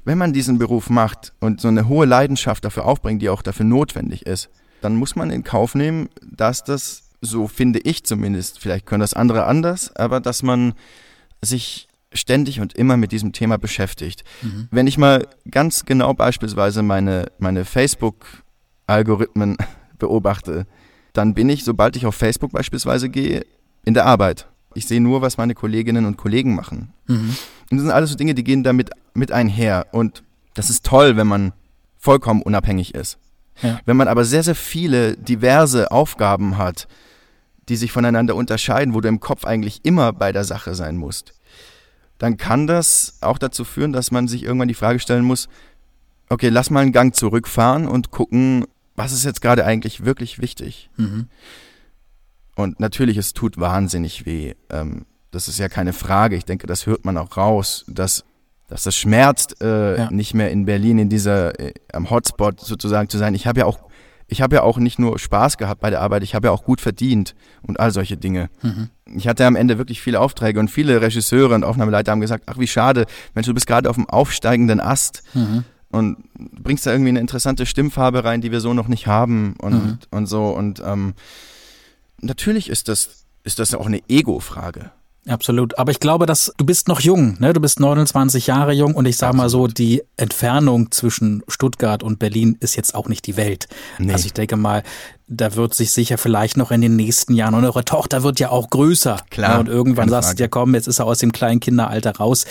wenn 0.05 0.19
man 0.19 0.33
diesen 0.33 0.59
Beruf 0.59 0.91
macht 0.91 1.33
und 1.41 1.61
so 1.61 1.69
eine 1.69 1.89
hohe 1.89 2.07
Leidenschaft 2.07 2.65
dafür 2.65 2.85
aufbringt, 2.85 3.23
die 3.23 3.29
auch 3.29 3.43
dafür 3.43 3.67
notwendig 3.67 4.27
ist, 4.27 4.51
dann 4.81 4.97
muss 4.97 5.17
man 5.17 5.31
in 5.31 5.45
Kauf 5.45 5.75
nehmen, 5.75 6.09
dass 6.23 6.65
das, 6.65 7.03
so 7.21 7.49
finde 7.49 7.81
ich 7.81 8.05
zumindest, 8.05 8.61
vielleicht 8.61 8.87
können 8.87 9.01
das 9.01 9.15
andere 9.15 9.45
anders, 9.45 9.95
aber 9.97 10.21
dass 10.21 10.43
man 10.43 10.75
sich 11.43 11.89
ständig 12.13 12.61
und 12.61 12.75
immer 12.75 12.97
mit 12.97 13.13
diesem 13.13 13.33
Thema 13.33 13.57
beschäftigt. 13.59 14.25
Mhm. 14.43 14.69
Wenn 14.71 14.87
ich 14.87 14.99
mal 14.99 15.27
ganz 15.51 15.85
genau 15.85 16.13
beispielsweise 16.15 16.83
meine, 16.83 17.27
meine 17.39 17.65
Facebook-Algorithmen 18.91 19.57
beobachte, 19.99 20.67
dann 21.13 21.35
bin 21.35 21.49
ich, 21.49 21.65
sobald 21.65 21.97
ich 21.97 22.07
auf 22.07 22.15
Facebook 22.15 22.53
beispielsweise 22.53 23.09
gehe, 23.09 23.45
in 23.85 23.95
der 23.95 24.07
Arbeit. 24.07 24.47
Ich 24.75 24.87
sehe 24.87 25.01
nur, 25.01 25.23
was 25.23 25.37
meine 25.37 25.55
Kolleginnen 25.55 26.07
und 26.07 26.17
Kollegen 26.17 26.55
machen. 26.55 26.93
Mhm. 27.07 27.37
Und 27.71 27.77
das 27.77 27.81
sind 27.81 27.91
alles 27.91 28.11
so 28.11 28.17
Dinge, 28.17 28.35
die 28.35 28.45
gehen 28.45 28.63
damit 28.63 28.91
mit 29.15 29.33
einher. 29.33 29.87
Und 29.93 30.23
das 30.55 30.71
ist 30.71 30.85
toll, 30.85 31.17
wenn 31.17 31.27
man 31.27 31.53
vollkommen 31.99 32.43
unabhängig 32.43 32.95
ist. 32.95 33.19
Ja. 33.63 33.81
Wenn 33.85 33.97
man 33.97 34.09
aber 34.09 34.25
sehr, 34.25 34.43
sehr 34.43 34.55
viele 34.55 35.17
diverse 35.17 35.91
Aufgaben 35.91 36.57
hat, 36.57 36.89
die 37.69 37.77
sich 37.77 37.93
voneinander 37.93 38.37
unterscheiden, 38.37 38.95
wo 38.95 39.01
du 39.01 39.09
im 39.09 39.21
Kopf 39.21 39.45
eigentlich 39.45 39.81
immer 39.85 40.13
bei 40.13 40.33
der 40.33 40.45
Sache 40.45 40.75
sein 40.75 40.97
musst, 40.97 41.35
dann 42.19 42.37
kann 42.37 42.67
das 42.67 43.19
auch 43.21 43.39
dazu 43.39 43.65
führen, 43.65 43.93
dass 43.93 44.11
man 44.11 44.29
sich 44.29 44.45
irgendwann 44.45 44.69
die 44.69 44.75
Frage 44.75 45.01
stellen 45.01 45.25
muss, 45.25 45.49
okay, 46.29 46.49
lass 46.49 46.71
mal 46.71 46.81
einen 46.81 46.93
Gang 46.93 47.15
zurückfahren 47.15 47.87
und 47.87 48.11
gucken, 48.11 48.67
was 49.01 49.13
ist 49.13 49.25
jetzt 49.25 49.41
gerade 49.41 49.65
eigentlich 49.65 50.05
wirklich 50.05 50.41
wichtig. 50.41 50.91
Mhm. 50.97 51.29
Und 52.55 52.81
natürlich, 52.81 53.17
es 53.17 53.33
tut 53.33 53.59
wahnsinnig 53.59 54.27
weh. 54.27 54.55
Ähm, 54.69 55.07
das 55.31 55.49
ist 55.49 55.59
ja 55.59 55.69
keine 55.69 55.93
Frage. 55.93 56.37
Ich 56.37 56.45
denke, 56.45 56.67
das 56.67 56.87
hört 56.87 57.05
man 57.05 57.17
auch 57.17 57.37
raus, 57.37 57.85
dass, 57.89 58.25
dass 58.69 58.83
das 58.83 58.97
schmerzt, 58.97 59.63
äh, 59.63 59.97
ja. 59.97 60.11
nicht 60.11 60.35
mehr 60.35 60.51
in 60.51 60.67
Berlin 60.67 60.99
in 60.99 61.09
dieser, 61.09 61.59
äh, 61.59 61.73
am 61.93 62.11
Hotspot 62.11 62.61
sozusagen 62.61 63.09
zu 63.09 63.17
sein. 63.17 63.35
Ich 63.35 63.47
habe 63.47 63.61
ja 63.61 63.67
auch 63.67 63.79
ich 64.31 64.41
habe 64.41 64.55
ja 64.55 64.63
auch 64.63 64.79
nicht 64.79 65.01
nur 65.01 65.19
Spaß 65.19 65.59
gehabt 65.59 65.81
bei 65.81 65.91
der 65.91 66.01
Arbeit, 66.01 66.23
ich 66.23 66.37
habe 66.37 66.47
ja 66.47 66.53
auch 66.53 66.63
gut 66.63 66.81
verdient 66.81 67.35
und 67.63 67.81
all 67.81 67.91
solche 67.91 68.17
Dinge. 68.17 68.49
Mhm. 68.63 68.89
Ich 69.17 69.27
hatte 69.27 69.45
am 69.45 69.57
Ende 69.57 69.77
wirklich 69.77 70.01
viele 70.01 70.21
Aufträge 70.21 70.61
und 70.61 70.71
viele 70.71 71.03
Regisseure 71.03 71.57
und 71.57 71.65
Aufnahmeleiter 71.65 72.13
haben 72.13 72.21
gesagt, 72.21 72.45
ach 72.47 72.57
wie 72.57 72.69
schade, 72.69 73.07
Mensch, 73.35 73.49
du 73.49 73.55
bist 73.55 73.67
gerade 73.67 73.91
auf 73.91 73.97
dem 73.97 74.09
aufsteigenden 74.09 74.81
Ast 74.81 75.25
mhm. 75.35 75.65
Und 75.91 76.19
bringst 76.35 76.87
da 76.87 76.93
irgendwie 76.93 77.11
eine 77.11 77.21
interessante 77.21 77.67
Stimmfarbe 77.67 78.25
rein, 78.25 78.41
die 78.41 78.53
wir 78.53 78.61
so 78.61 78.75
noch 78.75 78.89
nicht 78.89 79.07
haben 79.07 79.55
und, 79.59 79.73
mhm. 79.73 79.99
und 80.11 80.27
so. 80.27 80.49
Und 80.49 80.83
ähm, 80.85 81.15
natürlich 82.21 82.71
ist 82.71 82.89
das, 82.89 83.25
ist 83.45 83.59
das 83.59 83.75
auch 83.75 83.87
eine 83.87 84.01
Ego-Frage. 84.09 84.93
Absolut. 85.29 85.79
Aber 85.79 85.91
ich 85.91 86.01
glaube, 86.01 86.25
dass 86.25 86.53
du 86.57 86.65
bist 86.65 86.89
noch 86.89 87.01
jung, 87.01 87.37
ne? 87.41 87.53
Du 87.53 87.61
bist 87.61 87.79
29 87.79 88.47
Jahre 88.47 88.73
jung 88.73 88.95
und 88.95 89.05
ich 89.05 89.19
sage 89.19 89.37
mal 89.37 89.51
so, 89.51 89.67
die 89.67 90.03
Entfernung 90.17 90.91
zwischen 90.93 91.43
Stuttgart 91.47 92.03
und 92.03 92.19
Berlin 92.19 92.57
ist 92.61 92.75
jetzt 92.75 92.95
auch 92.95 93.07
nicht 93.07 93.27
die 93.27 93.37
Welt. 93.37 93.69
Nee. 93.99 94.13
Also 94.13 94.27
ich 94.27 94.33
denke 94.33 94.57
mal, 94.57 94.83
da 95.33 95.55
wird 95.55 95.75
sich 95.75 95.93
sicher 95.93 96.19
vielleicht 96.19 96.57
noch 96.57 96.73
in 96.73 96.81
den 96.81 96.97
nächsten 96.97 97.35
Jahren 97.35 97.55
und 97.55 97.65
eure 97.65 97.85
Tochter 97.85 98.25
wird 98.25 98.41
ja 98.41 98.51
auch 98.51 98.69
größer. 98.69 99.17
Klar. 99.31 99.55
Ne? 99.55 99.61
Und 99.61 99.69
irgendwann 99.69 100.09
sagst 100.09 100.33
du 100.33 100.35
dir, 100.35 100.49
komm, 100.49 100.75
jetzt 100.75 100.89
ist 100.89 100.99
er 100.99 101.07
aus 101.07 101.19
dem 101.19 101.31
kleinen 101.31 101.61
Kinderalter 101.61 102.17
raus. 102.17 102.47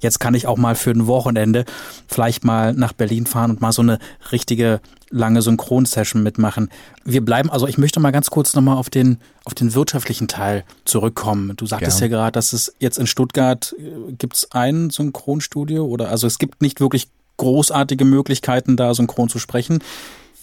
Jetzt 0.00 0.18
kann 0.18 0.32
ich 0.32 0.46
auch 0.46 0.56
mal 0.56 0.74
für 0.74 0.92
ein 0.92 1.06
Wochenende 1.06 1.66
vielleicht 2.08 2.42
mal 2.42 2.72
nach 2.72 2.94
Berlin 2.94 3.26
fahren 3.26 3.50
und 3.50 3.60
mal 3.60 3.72
so 3.72 3.82
eine 3.82 3.98
richtige 4.32 4.80
lange 5.10 5.42
Synchronsession 5.42 6.22
mitmachen. 6.22 6.70
Wir 7.04 7.22
bleiben, 7.22 7.50
also 7.50 7.68
ich 7.68 7.76
möchte 7.76 8.00
mal 8.00 8.12
ganz 8.12 8.30
kurz 8.30 8.54
nochmal 8.54 8.78
auf 8.78 8.88
den, 8.88 9.18
auf 9.44 9.52
den 9.52 9.74
wirtschaftlichen 9.74 10.26
Teil 10.26 10.64
zurückkommen. 10.86 11.52
Du 11.56 11.66
sagtest 11.66 11.98
Gern. 11.98 12.10
ja 12.10 12.16
gerade, 12.16 12.32
dass 12.32 12.54
es 12.54 12.74
jetzt 12.78 12.96
in 12.98 13.06
Stuttgart 13.06 13.74
äh, 13.78 14.12
gibt 14.12 14.36
es 14.36 14.52
ein 14.52 14.88
Synchronstudio 14.88 15.84
oder 15.84 16.08
also 16.08 16.26
es 16.26 16.38
gibt 16.38 16.62
nicht 16.62 16.80
wirklich 16.80 17.08
großartige 17.36 18.06
Möglichkeiten, 18.06 18.78
da 18.78 18.94
synchron 18.94 19.28
zu 19.28 19.38
sprechen. 19.38 19.80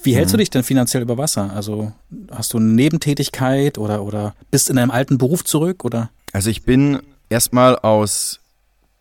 Wie 0.04 0.16
hältst 0.16 0.34
mhm. 0.34 0.38
du 0.38 0.38
dich 0.38 0.50
denn 0.50 0.64
finanziell 0.64 1.04
über 1.04 1.18
Wasser? 1.18 1.52
Also 1.54 1.92
hast 2.32 2.54
du 2.54 2.58
eine 2.58 2.68
Nebentätigkeit 2.68 3.78
oder, 3.78 4.04
oder 4.04 4.36
bist 4.52 4.70
in 4.70 4.78
deinem 4.78 4.92
alten 4.92 5.18
Beruf 5.18 5.44
zurück 5.44 5.84
oder? 5.84 6.10
Also 6.32 6.50
ich 6.50 6.64
bin 6.64 7.00
erstmal 7.30 7.78
aus, 7.78 8.40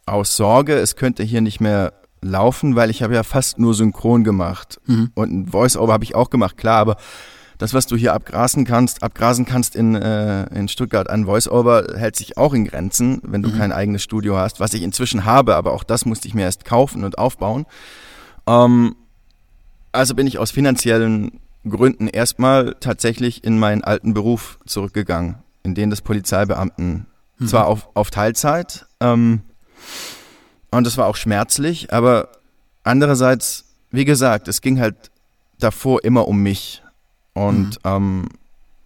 aus 0.07 0.37
Sorge, 0.37 0.75
es 0.75 0.97
könnte 0.97 1.23
hier 1.23 1.41
nicht 1.41 1.61
mehr 1.61 1.93
laufen, 2.21 2.75
weil 2.75 2.91
ich 2.91 3.03
habe 3.03 3.15
ja 3.15 3.23
fast 3.23 3.59
nur 3.59 3.75
synchron 3.75 4.25
gemacht. 4.25 4.81
Mhm. 4.87 5.11
Und 5.15 5.33
ein 5.33 5.47
Voice-Over 5.47 5.93
habe 5.93 6.05
ich 6.05 6.15
auch 6.15 6.31
gemacht, 6.31 6.57
klar, 6.57 6.81
aber 6.81 6.97
das, 7.59 7.75
was 7.75 7.87
du 7.87 7.97
hier 7.97 8.15
abgrasen 8.15 8.65
kannst, 8.65 9.03
abgrasen 9.03 9.45
kannst 9.45 9.75
in, 9.75 9.95
äh, 9.95 10.47
in 10.55 10.69
Stuttgart 10.69 11.11
an 11.11 11.27
Voice-Over, 11.27 11.95
hält 11.97 12.17
sich 12.17 12.37
auch 12.39 12.55
in 12.55 12.65
Grenzen, 12.65 13.21
wenn 13.25 13.43
du 13.43 13.51
mhm. 13.51 13.59
kein 13.59 13.73
eigenes 13.73 14.03
Studio 14.03 14.37
hast, 14.37 14.61
was 14.61 14.75
ich 14.75 14.83
inzwischen 14.83 15.25
habe, 15.25 15.57
aber 15.57 15.73
auch 15.73 15.85
das 15.85 16.05
musste 16.05 16.29
ich 16.29 16.35
mir 16.35 16.43
erst 16.43 16.65
kaufen 16.65 17.05
und 17.05 17.19
aufbauen. 17.19 17.67
Ähm, 18.47 18.95
also 19.99 20.15
bin 20.15 20.27
ich 20.27 20.39
aus 20.39 20.53
finanziellen 20.53 21.41
Gründen 21.69 22.07
erstmal 22.07 22.77
tatsächlich 22.79 23.43
in 23.43 23.59
meinen 23.59 23.83
alten 23.83 24.15
Beruf 24.15 24.59
zurückgegangen, 24.65 25.37
in 25.65 25.75
den 25.75 25.91
des 25.91 26.03
Polizeibeamten. 26.03 27.07
Mhm. 27.39 27.47
Zwar 27.47 27.67
auf, 27.67 27.89
auf 27.95 28.11
Teilzeit, 28.11 28.87
ähm, 29.01 29.43
und 30.71 30.87
das 30.87 30.99
war 30.99 31.07
auch 31.07 31.17
schmerzlich, 31.17 31.93
aber 31.93 32.29
andererseits, 32.85 33.65
wie 33.91 34.05
gesagt, 34.05 34.49
es 34.49 34.61
ging 34.61 34.81
halt 34.81 35.11
davor 35.59 36.05
immer 36.05 36.29
um 36.29 36.43
mich. 36.43 36.83
Und 37.33 37.71
mhm. 37.85 37.91
ähm, 37.91 38.29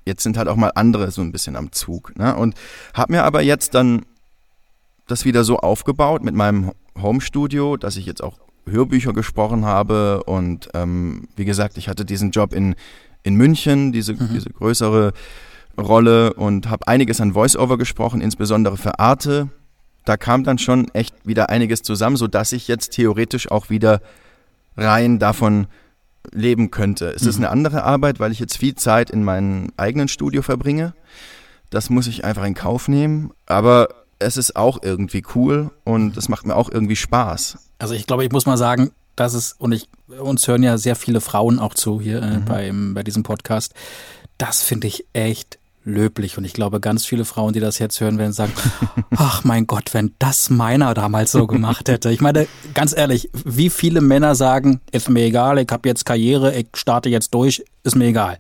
jetzt 0.07 0.23
sind 0.23 0.39
halt 0.39 0.49
auch 0.49 0.57
mal 0.57 0.73
andere 0.75 1.11
so 1.11 1.21
ein 1.23 1.33
bisschen 1.33 1.57
am 1.57 1.73
Zug. 1.73 2.17
Ne? 2.17 2.35
Und 2.35 2.55
habe 2.95 3.13
mir 3.13 3.25
aber 3.25 3.43
jetzt 3.43 3.75
dann 3.75 4.07
das 5.09 5.25
wieder 5.25 5.45
so 5.45 5.59
aufgebaut 5.59 6.23
mit 6.23 6.35
meinem 6.35 6.73
Home-Studio, 7.01 7.77
dass 7.77 7.97
ich 7.97 8.07
jetzt 8.07 8.23
auch 8.23 8.39
Hörbücher 8.69 9.13
gesprochen 9.13 9.65
habe 9.65 10.23
und 10.25 10.69
ähm, 10.75 11.29
wie 11.37 11.45
gesagt, 11.45 11.77
ich 11.79 11.89
hatte 11.89 12.05
diesen 12.05 12.31
Job 12.31 12.53
in, 12.53 12.75
in 13.23 13.35
München, 13.35 13.93
diese, 13.93 14.15
mhm. 14.15 14.29
diese 14.33 14.51
größere 14.51 15.13
Rolle 15.81 16.35
und 16.35 16.69
habe 16.69 16.87
einiges 16.87 17.21
an 17.21 17.33
Voice-Over 17.33 17.79
gesprochen, 17.79 18.21
insbesondere 18.21 18.77
für 18.77 18.99
Arte. 18.99 19.49
Da 20.05 20.17
kam 20.17 20.45
dann 20.45 20.59
schon 20.59 20.89
echt 20.95 21.15
wieder 21.25 21.49
einiges 21.49 21.83
zusammen, 21.83 22.17
sodass 22.17 22.53
ich 22.53 22.69
jetzt 22.69 22.91
theoretisch 22.91 23.51
auch 23.51 23.71
wieder 23.71 24.01
rein 24.77 25.19
davon 25.19 25.67
leben 26.31 26.71
könnte. 26.71 27.11
Es 27.11 27.23
mhm. 27.23 27.29
ist 27.29 27.37
eine 27.39 27.51
andere 27.51 27.85
Arbeit, 27.85 28.21
weil 28.21 28.33
ich 28.33 28.39
jetzt 28.39 28.59
viel 28.59 28.75
Zeit 28.75 29.11
in 29.11 29.25
meinem 29.25 29.73
eigenen 29.77 30.09
Studio 30.09 30.43
verbringe. 30.43 30.95
Das 31.71 31.91
muss 31.91 32.07
ich 32.07 32.25
einfach 32.25 32.45
in 32.45 32.55
Kauf 32.55 32.89
nehmen. 32.89 33.33
Aber 33.47 33.89
es 34.23 34.37
ist 34.37 34.57
auch 34.57 34.83
irgendwie 34.83 35.23
cool 35.35 35.71
und 35.85 36.17
es 36.17 36.29
macht 36.29 36.47
mir 36.47 36.57
auch 36.57 36.71
irgendwie 36.71 36.97
Spaß. 36.97 37.59
Also 37.79 37.95
ich 37.95 38.07
glaube, 38.07 38.25
ich 38.25 38.33
muss 38.33 38.47
mal 38.47 38.57
sagen, 38.57 38.93
dass 39.17 39.35
es, 39.35 39.55
und 39.59 39.73
ich, 39.73 39.89
uns 40.21 40.47
hören 40.49 40.63
ja 40.63 40.79
sehr 40.79 40.97
viele 40.97 41.21
Frauen 41.21 41.59
auch 41.59 41.75
zu 41.75 42.01
hier 42.01 42.23
äh, 42.23 42.39
mhm. 42.39 42.45
beim, 42.45 42.95
bei 42.95 43.03
diesem 43.03 43.23
Podcast. 43.23 43.75
Das 44.39 44.63
finde 44.63 44.87
ich 44.87 45.05
echt 45.13 45.59
löblich. 45.85 46.39
Und 46.39 46.45
ich 46.45 46.53
glaube, 46.53 46.81
ganz 46.81 47.05
viele 47.05 47.25
Frauen, 47.25 47.53
die 47.53 47.61
das 47.61 47.79
jetzt 47.79 48.01
hören, 48.01 48.19
werden 48.19 48.33
sagen, 48.33 48.53
ach 49.17 49.45
mein 49.45 49.67
Gott, 49.67 49.95
wenn 49.95 50.15
das 50.19 50.51
meiner 50.51 50.95
damals 50.95 51.33
so 51.33 51.47
gemacht 51.47 51.89
hätte. 51.89 52.11
Ich 52.11 52.21
meine, 52.21 52.47
ganz 52.75 52.97
ehrlich, 52.97 53.31
wie 53.45 53.71
viele 53.71 54.01
Männer 54.01 54.35
sagen, 54.35 54.81
ist 54.93 55.11
mir 55.11 55.25
egal, 55.25 55.59
ich 55.59 55.69
habe 55.71 55.89
jetzt 55.89 56.05
Karriere, 56.05 56.55
ich 56.55 56.69
starte 56.75 57.09
jetzt 57.09 57.35
durch, 57.35 57.65
ist 57.83 57.97
mir 57.97 58.07
egal. 58.07 58.39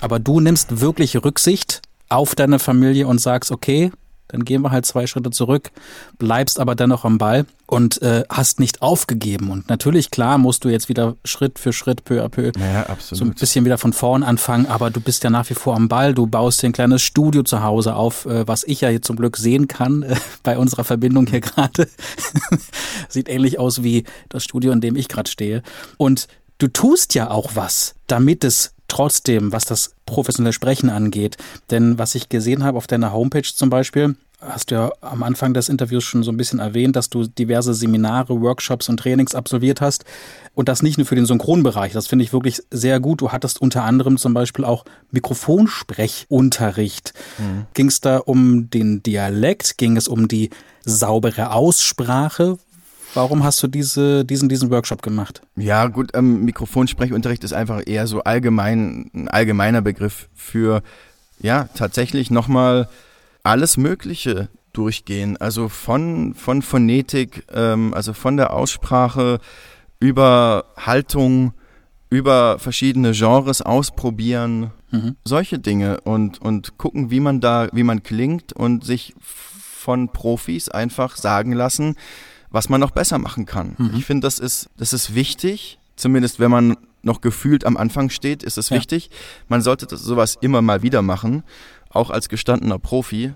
Aber 0.00 0.18
du 0.18 0.40
nimmst 0.40 0.80
wirklich 0.80 1.22
Rücksicht 1.22 1.82
auf 2.08 2.34
deine 2.34 2.58
Familie 2.58 3.06
und 3.06 3.20
sagst, 3.20 3.50
okay, 3.50 3.90
dann 4.28 4.44
gehen 4.44 4.62
wir 4.62 4.70
halt 4.70 4.86
zwei 4.86 5.06
Schritte 5.06 5.30
zurück, 5.30 5.70
bleibst 6.18 6.60
aber 6.60 6.74
dennoch 6.74 7.04
am 7.04 7.18
Ball 7.18 7.46
und 7.66 8.00
äh, 8.02 8.24
hast 8.28 8.60
nicht 8.60 8.82
aufgegeben. 8.82 9.50
Und 9.50 9.68
natürlich, 9.68 10.10
klar, 10.10 10.38
musst 10.38 10.64
du 10.64 10.68
jetzt 10.68 10.88
wieder 10.88 11.16
Schritt 11.24 11.58
für 11.58 11.72
Schritt, 11.72 12.04
peu 12.04 12.22
à 12.22 12.28
peu, 12.28 12.52
ja, 12.58 12.86
so 12.98 13.24
ein 13.24 13.34
bisschen 13.34 13.64
wieder 13.64 13.78
von 13.78 13.92
vorn 13.92 14.22
anfangen, 14.22 14.66
aber 14.66 14.90
du 14.90 15.00
bist 15.00 15.24
ja 15.24 15.30
nach 15.30 15.48
wie 15.50 15.54
vor 15.54 15.74
am 15.74 15.88
Ball. 15.88 16.14
Du 16.14 16.26
baust 16.26 16.62
dir 16.62 16.68
ein 16.68 16.72
kleines 16.72 17.02
Studio 17.02 17.42
zu 17.42 17.62
Hause 17.62 17.94
auf, 17.94 18.26
äh, 18.26 18.46
was 18.46 18.64
ich 18.64 18.82
ja 18.82 18.88
hier 18.88 19.02
zum 19.02 19.16
Glück 19.16 19.36
sehen 19.36 19.68
kann 19.68 20.02
äh, 20.02 20.16
bei 20.42 20.58
unserer 20.58 20.84
Verbindung 20.84 21.26
hier 21.26 21.40
gerade. 21.40 21.88
Sieht 23.08 23.28
ähnlich 23.28 23.58
aus 23.58 23.82
wie 23.82 24.04
das 24.28 24.44
Studio, 24.44 24.72
in 24.72 24.80
dem 24.80 24.96
ich 24.96 25.08
gerade 25.08 25.30
stehe. 25.30 25.62
Und 25.96 26.28
du 26.58 26.68
tust 26.68 27.14
ja 27.14 27.30
auch 27.30 27.50
was, 27.54 27.94
damit 28.06 28.44
es 28.44 28.74
trotzdem, 28.88 29.52
was 29.52 29.64
das 29.64 29.94
professionelle 30.06 30.52
Sprechen 30.52 30.90
angeht. 30.90 31.36
Denn 31.70 31.98
was 31.98 32.14
ich 32.14 32.28
gesehen 32.28 32.64
habe 32.64 32.78
auf 32.78 32.86
deiner 32.86 33.12
Homepage 33.12 33.42
zum 33.42 33.70
Beispiel, 33.70 34.16
hast 34.40 34.70
du 34.70 34.76
ja 34.76 34.92
am 35.00 35.22
Anfang 35.22 35.52
des 35.52 35.68
Interviews 35.68 36.04
schon 36.04 36.22
so 36.22 36.30
ein 36.30 36.36
bisschen 36.36 36.60
erwähnt, 36.60 36.96
dass 36.96 37.10
du 37.10 37.26
diverse 37.26 37.74
Seminare, 37.74 38.40
Workshops 38.40 38.88
und 38.88 38.98
Trainings 38.98 39.34
absolviert 39.34 39.80
hast. 39.80 40.04
Und 40.54 40.68
das 40.68 40.82
nicht 40.82 40.98
nur 40.98 41.06
für 41.06 41.14
den 41.14 41.26
Synchronbereich. 41.26 41.92
Das 41.92 42.08
finde 42.08 42.24
ich 42.24 42.32
wirklich 42.32 42.62
sehr 42.70 43.00
gut. 43.00 43.20
Du 43.20 43.32
hattest 43.32 43.60
unter 43.60 43.84
anderem 43.84 44.16
zum 44.16 44.32
Beispiel 44.34 44.64
auch 44.64 44.84
Mikrofonsprechunterricht. 45.10 47.12
Mhm. 47.38 47.66
Ging 47.74 47.88
es 47.88 48.00
da 48.00 48.18
um 48.18 48.70
den 48.70 49.02
Dialekt? 49.02 49.78
Ging 49.78 49.96
es 49.96 50.08
um 50.08 50.28
die 50.28 50.50
saubere 50.84 51.52
Aussprache? 51.52 52.58
Warum 53.18 53.42
hast 53.42 53.60
du 53.64 53.66
diese, 53.66 54.24
diesen, 54.24 54.48
diesen 54.48 54.70
Workshop 54.70 55.02
gemacht? 55.02 55.42
Ja, 55.56 55.88
gut, 55.88 56.12
ähm, 56.14 56.44
Mikrofonsprechunterricht 56.44 57.42
ist 57.42 57.52
einfach 57.52 57.82
eher 57.84 58.06
so 58.06 58.22
allgemein, 58.22 59.10
ein 59.12 59.26
allgemeiner 59.26 59.82
Begriff 59.82 60.28
für, 60.36 60.84
ja, 61.40 61.68
tatsächlich 61.74 62.30
nochmal 62.30 62.88
alles 63.42 63.76
Mögliche 63.76 64.50
durchgehen. 64.72 65.36
Also 65.36 65.68
von, 65.68 66.34
von 66.34 66.62
Phonetik, 66.62 67.44
ähm, 67.52 67.92
also 67.92 68.12
von 68.12 68.36
der 68.36 68.54
Aussprache 68.54 69.40
über 69.98 70.66
Haltung, 70.76 71.54
über 72.10 72.60
verschiedene 72.60 73.10
Genres 73.10 73.62
ausprobieren, 73.62 74.70
mhm. 74.92 75.16
solche 75.24 75.58
Dinge 75.58 76.02
und, 76.02 76.40
und 76.40 76.78
gucken, 76.78 77.10
wie 77.10 77.18
man 77.18 77.40
da, 77.40 77.66
wie 77.72 77.82
man 77.82 78.04
klingt 78.04 78.52
und 78.52 78.84
sich 78.84 79.12
von 79.18 80.12
Profis 80.12 80.68
einfach 80.68 81.16
sagen 81.16 81.52
lassen, 81.52 81.96
was 82.50 82.68
man 82.68 82.80
noch 82.80 82.90
besser 82.90 83.18
machen 83.18 83.46
kann. 83.46 83.74
Mhm. 83.78 83.92
Ich 83.96 84.04
finde, 84.04 84.26
das 84.26 84.38
ist, 84.38 84.70
das 84.76 84.92
ist 84.92 85.14
wichtig, 85.14 85.78
zumindest 85.96 86.40
wenn 86.40 86.50
man 86.50 86.76
noch 87.02 87.20
gefühlt 87.20 87.64
am 87.64 87.76
Anfang 87.76 88.10
steht, 88.10 88.42
ist 88.42 88.58
es 88.58 88.70
ja. 88.70 88.76
wichtig. 88.76 89.10
Man 89.48 89.62
sollte 89.62 89.86
das, 89.86 90.02
sowas 90.02 90.36
immer 90.40 90.62
mal 90.62 90.82
wieder 90.82 91.02
machen, 91.02 91.44
auch 91.90 92.10
als 92.10 92.28
gestandener 92.28 92.78
Profi. 92.78 93.34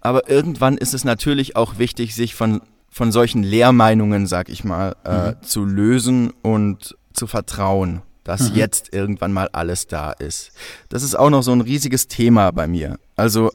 Aber 0.00 0.28
irgendwann 0.28 0.76
ist 0.76 0.94
es 0.94 1.04
natürlich 1.04 1.56
auch 1.56 1.78
wichtig, 1.78 2.14
sich 2.14 2.34
von, 2.34 2.60
von 2.90 3.10
solchen 3.12 3.42
Lehrmeinungen, 3.42 4.26
sag 4.26 4.48
ich 4.48 4.64
mal, 4.64 4.94
äh, 5.04 5.30
mhm. 5.30 5.42
zu 5.42 5.64
lösen 5.64 6.32
und 6.42 6.96
zu 7.12 7.26
vertrauen, 7.26 8.02
dass 8.22 8.50
mhm. 8.50 8.56
jetzt 8.56 8.92
irgendwann 8.92 9.32
mal 9.32 9.48
alles 9.52 9.86
da 9.86 10.12
ist. 10.12 10.52
Das 10.88 11.02
ist 11.02 11.16
auch 11.16 11.30
noch 11.30 11.42
so 11.42 11.52
ein 11.52 11.60
riesiges 11.60 12.08
Thema 12.08 12.50
bei 12.52 12.68
mir. 12.68 12.98
Also 13.16 13.50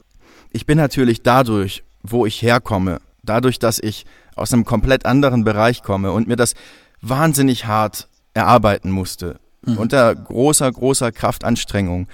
ich 0.50 0.66
bin 0.66 0.76
natürlich 0.76 1.22
dadurch, 1.22 1.84
wo 2.02 2.26
ich 2.26 2.42
herkomme, 2.42 3.00
dadurch, 3.22 3.58
dass 3.58 3.78
ich 3.78 4.04
aus 4.36 4.52
einem 4.52 4.64
komplett 4.64 5.06
anderen 5.06 5.44
Bereich 5.44 5.82
komme 5.82 6.12
und 6.12 6.28
mir 6.28 6.36
das 6.36 6.54
wahnsinnig 7.00 7.66
hart 7.66 8.08
erarbeiten 8.34 8.90
musste. 8.90 9.40
Mhm. 9.64 9.78
Unter 9.78 10.14
großer, 10.14 10.70
großer 10.70 11.12
Kraftanstrengung 11.12 12.08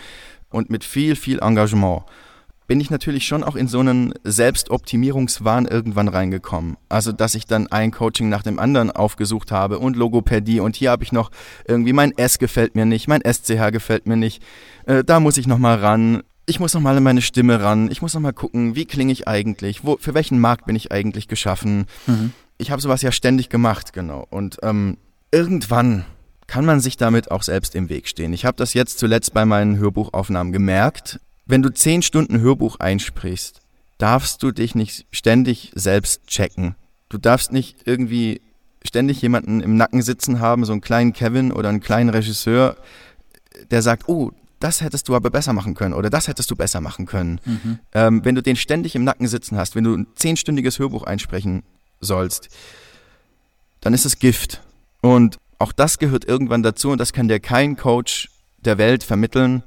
und 0.51 0.71
mit 0.71 0.85
viel, 0.85 1.17
viel 1.17 1.41
Engagement 1.41 2.05
bin 2.69 2.81
ich 2.81 2.91
natürlich 2.91 3.27
schon 3.27 3.43
auch 3.43 3.57
in 3.57 3.67
so 3.67 3.81
einen 3.81 4.13
Selbstoptimierungswahn 4.25 5.67
irgendwann 5.67 6.07
reingekommen. 6.07 6.77
Also, 6.91 7.13
dass 7.13 7.35
ich 7.35 7.47
dann 7.47 7.67
ein 7.69 7.91
Coaching 7.91 8.29
nach 8.29 8.43
dem 8.43 8.59
anderen 8.59 8.91
aufgesucht 8.91 9.51
habe 9.51 9.79
und 9.79 9.97
Logopädie 9.97 10.61
und 10.61 10.77
hier 10.77 10.91
habe 10.91 11.03
ich 11.03 11.11
noch 11.11 11.31
irgendwie 11.67 11.95
mein 11.95 12.17
S 12.17 12.39
gefällt 12.39 12.77
mir 12.77 12.85
nicht, 12.85 13.09
mein 13.09 13.23
SCH 13.23 13.73
gefällt 13.73 14.07
mir 14.07 14.17
nicht, 14.17 14.43
äh, 14.85 15.03
da 15.03 15.19
muss 15.19 15.39
ich 15.39 15.47
nochmal 15.47 15.79
ran 15.79 16.23
ich 16.49 16.61
muss 16.61 16.73
nochmal 16.73 16.97
in 16.97 17.03
meine 17.03 17.21
Stimme 17.21 17.61
ran, 17.61 17.91
ich 17.91 18.01
muss 18.01 18.15
nochmal 18.15 18.33
gucken, 18.33 18.75
wie 18.75 18.87
klinge 18.87 19.13
ich 19.13 19.29
eigentlich, 19.29 19.85
wo, 19.85 19.99
für 19.99 20.15
welchen 20.15 20.41
Markt 20.41 20.65
bin 20.65 20.77
ich 20.77 20.91
eigentlich 20.91 21.29
geschaffen. 21.29 21.87
Mhm. 22.07 22.33
Ich 22.57 22.71
habe 22.71 22.81
sowas 22.81 23.03
ja 23.03 23.13
ständig 23.13 23.51
gemacht, 23.51 23.93
genau. 23.93 24.27
Und 24.31 24.59
ähm, 24.63 24.97
irgendwann 25.31 26.07
kann 26.47 26.65
man 26.65 26.81
sich 26.81 26.97
damit 26.97 27.31
auch 27.31 27.43
selbst 27.43 27.75
im 27.75 27.91
Weg 27.91 28.09
stehen. 28.09 28.33
Ich 28.33 28.47
habe 28.47 28.57
das 28.57 28.73
jetzt 28.73 28.99
zuletzt 28.99 29.35
bei 29.35 29.45
meinen 29.45 29.77
Hörbuchaufnahmen 29.77 30.53
gemerkt. 30.53 31.21
Wenn 31.45 31.63
du 31.63 31.73
zehn 31.73 32.01
Stunden 32.01 32.41
Hörbuch 32.41 32.81
einsprichst, 32.81 33.61
darfst 33.99 34.43
du 34.43 34.51
dich 34.51 34.75
nicht 34.75 35.07
ständig 35.11 35.73
selbst 35.75 36.27
checken. 36.27 36.77
Du 37.11 37.19
darfst 37.19 37.53
nicht 37.53 37.83
irgendwie 37.85 38.41
ständig 38.85 39.21
jemanden 39.21 39.61
im 39.61 39.77
Nacken 39.77 40.01
sitzen 40.01 40.41
haben, 40.41 40.65
so 40.65 40.73
einen 40.73 40.81
kleinen 40.81 41.13
Kevin 41.13 41.53
oder 41.53 41.69
einen 41.69 41.81
kleinen 41.81 42.09
Regisseur, 42.09 42.77
der 43.71 43.83
sagt, 43.83 44.09
oh, 44.09 44.33
das 44.61 44.81
hättest 44.81 45.09
du 45.09 45.15
aber 45.15 45.31
besser 45.31 45.53
machen 45.53 45.75
können 45.75 45.95
oder 45.95 46.11
das 46.11 46.29
hättest 46.29 46.51
du 46.51 46.57
besser 46.57 46.81
machen 46.81 47.07
können. 47.07 47.41
Mhm. 47.45 47.79
Ähm, 47.93 48.25
wenn 48.25 48.35
du 48.35 48.43
den 48.43 48.57
ständig 48.57 48.95
im 48.95 49.05
Nacken 49.05 49.29
sitzen 49.29 49.57
hast, 49.57 49.75
wenn 49.75 49.85
du 49.85 49.95
ein 49.95 50.07
zehnstündiges 50.15 50.79
Hörbuch 50.79 51.05
einsprechen 51.05 51.63
sollst, 52.01 52.49
dann 53.81 53.95
ist 53.95 54.05
es 54.05 54.19
Gift. 54.19 54.63
Und 55.01 55.39
auch 55.59 55.73
das 55.73 55.99
gehört 55.99 56.25
irgendwann 56.25 56.63
dazu 56.63 56.91
und 56.91 56.99
das 56.99 57.13
kann 57.13 57.29
dir 57.29 57.41
kein 57.41 57.77
Coach 57.77 58.29
der 58.59 58.79
Welt 58.79 59.05
vermitteln, 59.05 59.63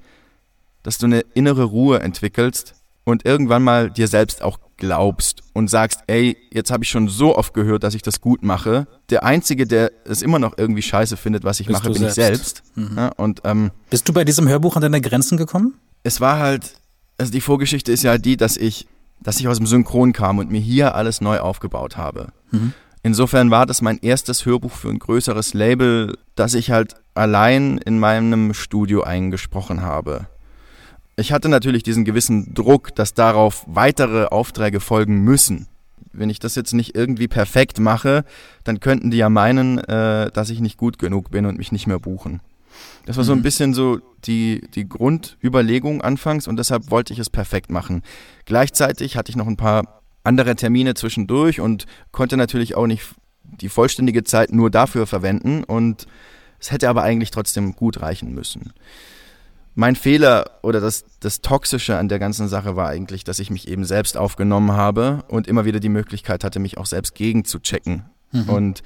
dass 0.84 0.98
du 0.98 1.06
eine 1.06 1.22
innere 1.34 1.64
Ruhe 1.64 2.00
entwickelst 2.00 2.76
und 3.04 3.26
irgendwann 3.26 3.64
mal 3.64 3.90
dir 3.90 4.08
selbst 4.08 4.42
auch 4.42 4.60
glaubst 4.82 5.44
und 5.54 5.70
sagst, 5.70 6.00
ey, 6.08 6.36
jetzt 6.52 6.72
habe 6.72 6.84
ich 6.84 6.90
schon 6.90 7.08
so 7.08 7.38
oft 7.38 7.54
gehört, 7.54 7.84
dass 7.84 7.94
ich 7.94 8.02
das 8.02 8.20
gut 8.20 8.42
mache. 8.42 8.88
Der 9.12 9.24
Einzige, 9.24 9.68
der 9.68 9.92
es 10.06 10.24
immer 10.24 10.40
noch 10.40 10.58
irgendwie 10.58 10.82
scheiße 10.82 11.18
findet, 11.18 11.44
was 11.44 11.60
ich 11.60 11.68
Bist 11.68 11.84
mache, 11.84 11.94
bin 11.94 12.10
selbst. 12.10 12.18
ich 12.18 12.26
selbst. 12.26 12.64
Mhm. 12.76 12.98
Ja, 12.98 13.08
und, 13.16 13.42
ähm, 13.44 13.70
Bist 13.92 14.10
du 14.10 14.14
bei 14.14 14.26
diesem 14.26 14.48
Hörbuch 14.48 14.76
an 14.76 14.82
deine 14.82 15.00
Grenzen 15.00 15.38
gekommen? 15.38 15.76
Es 16.02 16.20
war 16.20 16.40
halt, 16.40 16.74
also 17.20 17.32
die 17.32 17.42
Vorgeschichte 17.42 17.92
ist 17.92 18.02
ja 18.02 18.18
die, 18.18 18.38
dass 18.38 18.58
ich, 18.58 18.88
dass 19.22 19.40
ich 19.40 19.48
aus 19.48 19.58
dem 19.58 19.68
Synchron 19.68 20.14
kam 20.14 20.40
und 20.40 20.50
mir 20.50 20.60
hier 20.60 20.96
alles 20.96 21.22
neu 21.22 21.40
aufgebaut 21.40 21.96
habe. 21.96 22.30
Mhm. 22.50 22.74
Insofern 23.04 23.52
war 23.52 23.68
das 23.68 23.84
mein 23.84 24.00
erstes 24.00 24.48
Hörbuch 24.48 24.72
für 24.72 24.90
ein 24.90 24.98
größeres 24.98 25.54
Label, 25.54 26.18
das 26.36 26.56
ich 26.56 26.72
halt 26.72 26.96
allein 27.14 27.78
in 27.78 28.00
meinem 28.00 28.56
Studio 28.56 29.04
eingesprochen 29.04 29.82
habe. 29.84 30.26
Ich 31.22 31.32
hatte 31.32 31.50
natürlich 31.50 31.84
diesen 31.84 32.04
gewissen 32.04 32.56
Druck, 32.56 32.96
dass 32.96 33.14
darauf 33.14 33.64
weitere 33.68 34.26
Aufträge 34.26 34.80
folgen 34.80 35.20
müssen. 35.24 35.68
Wenn 36.14 36.32
ich 36.32 36.40
das 36.40 36.56
jetzt 36.56 36.74
nicht 36.74 36.96
irgendwie 36.96 37.28
perfekt 37.28 37.80
mache, 37.80 38.26
dann 38.64 38.80
könnten 38.80 39.12
die 39.12 39.18
ja 39.18 39.30
meinen, 39.30 39.78
äh, 39.78 40.32
dass 40.32 40.50
ich 40.50 40.62
nicht 40.62 40.78
gut 40.78 40.98
genug 40.98 41.30
bin 41.30 41.46
und 41.46 41.60
mich 41.60 41.72
nicht 41.72 41.86
mehr 41.86 42.00
buchen. 42.00 42.42
Das 43.06 43.18
war 43.18 43.24
so 43.24 43.34
ein 43.34 43.38
mhm. 43.38 43.44
bisschen 43.44 43.76
so 43.76 44.00
die, 44.26 44.68
die 44.74 44.90
Grundüberlegung 44.90 46.02
anfangs 46.02 46.48
und 46.48 46.58
deshalb 46.58 46.90
wollte 46.90 47.14
ich 47.14 47.20
es 47.20 47.30
perfekt 47.30 47.70
machen. 47.70 48.02
Gleichzeitig 48.46 49.16
hatte 49.16 49.30
ich 49.30 49.36
noch 49.36 49.48
ein 49.48 49.58
paar 49.58 50.02
andere 50.24 50.56
Termine 50.56 50.96
zwischendurch 50.96 51.60
und 51.60 51.86
konnte 52.12 52.36
natürlich 52.36 52.76
auch 52.76 52.88
nicht 52.88 53.04
die 53.44 53.70
vollständige 53.70 54.24
Zeit 54.24 54.52
nur 54.52 54.72
dafür 54.72 55.06
verwenden 55.06 55.64
und 55.64 56.08
es 56.60 56.72
hätte 56.72 56.90
aber 56.90 57.04
eigentlich 57.04 57.30
trotzdem 57.30 57.76
gut 57.76 58.02
reichen 58.02 58.34
müssen. 58.34 58.74
Mein 59.74 59.96
Fehler 59.96 60.60
oder 60.64 60.82
das, 60.82 61.06
das 61.20 61.42
Toxische 61.42 61.98
an 61.98 62.10
der 62.10 62.20
ganzen 62.20 62.48
Sache 62.48 62.76
war 62.76 62.90
eigentlich, 62.90 63.24
dass 63.24 63.40
ich 63.40 63.50
mich 63.50 63.68
eben 63.68 63.86
selbst 63.86 64.18
aufgenommen 64.18 64.74
habe 64.74 65.24
und 65.30 65.48
immer 65.48 65.66
wieder 65.66 65.80
die 65.80 65.90
Möglichkeit 65.90 66.44
hatte, 66.44 66.60
mich 66.60 66.78
auch 66.78 66.86
selbst 66.86 67.16
gegen 67.16 67.46
zu 67.46 67.58
checken. 67.60 68.06
Mhm. 68.32 68.50
Und 68.50 68.84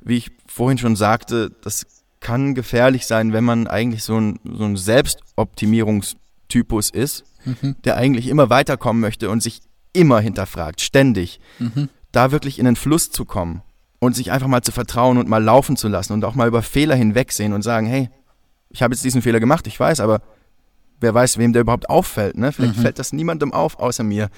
wie 0.00 0.16
ich 0.16 0.30
vorhin 0.46 0.78
schon 0.78 0.96
sagte, 0.96 1.50
das 1.62 1.84
kann 2.20 2.54
gefährlich 2.54 3.06
sein, 3.06 3.32
wenn 3.32 3.44
man 3.44 3.66
eigentlich 3.66 4.04
so 4.04 4.20
ein, 4.20 4.38
so 4.44 4.64
ein 4.64 4.76
Selbstoptimierungstypus 4.76 6.90
ist, 6.90 7.24
mhm. 7.44 7.76
der 7.84 7.96
eigentlich 7.96 8.28
immer 8.28 8.50
weiterkommen 8.50 9.00
möchte 9.00 9.30
und 9.30 9.42
sich 9.42 9.62
immer 9.92 10.20
hinterfragt, 10.20 10.80
ständig. 10.80 11.40
Mhm. 11.58 11.88
Da 12.12 12.30
wirklich 12.30 12.58
in 12.58 12.66
den 12.66 12.76
Fluss 12.76 13.10
zu 13.10 13.24
kommen 13.24 13.62
und 13.98 14.14
sich 14.14 14.32
einfach 14.32 14.48
mal 14.48 14.62
zu 14.62 14.72
vertrauen 14.72 15.18
und 15.18 15.28
mal 15.28 15.42
laufen 15.42 15.76
zu 15.76 15.88
lassen 15.88 16.12
und 16.12 16.24
auch 16.24 16.34
mal 16.34 16.48
über 16.48 16.62
Fehler 16.62 16.94
hinwegsehen 16.94 17.52
und 17.52 17.62
sagen, 17.62 17.86
hey, 17.86 18.10
ich 18.70 18.82
habe 18.82 18.94
jetzt 18.94 19.04
diesen 19.04 19.22
Fehler 19.22 19.40
gemacht, 19.40 19.66
ich 19.66 19.78
weiß, 19.78 20.00
aber 20.00 20.22
wer 21.00 21.14
weiß, 21.14 21.38
wem 21.38 21.52
der 21.52 21.62
überhaupt 21.62 21.90
auffällt. 21.90 22.36
Ne? 22.36 22.52
Vielleicht 22.52 22.76
mhm. 22.76 22.82
fällt 22.82 22.98
das 22.98 23.12
niemandem 23.12 23.52
auf, 23.52 23.78
außer 23.78 24.04
mir, 24.04 24.30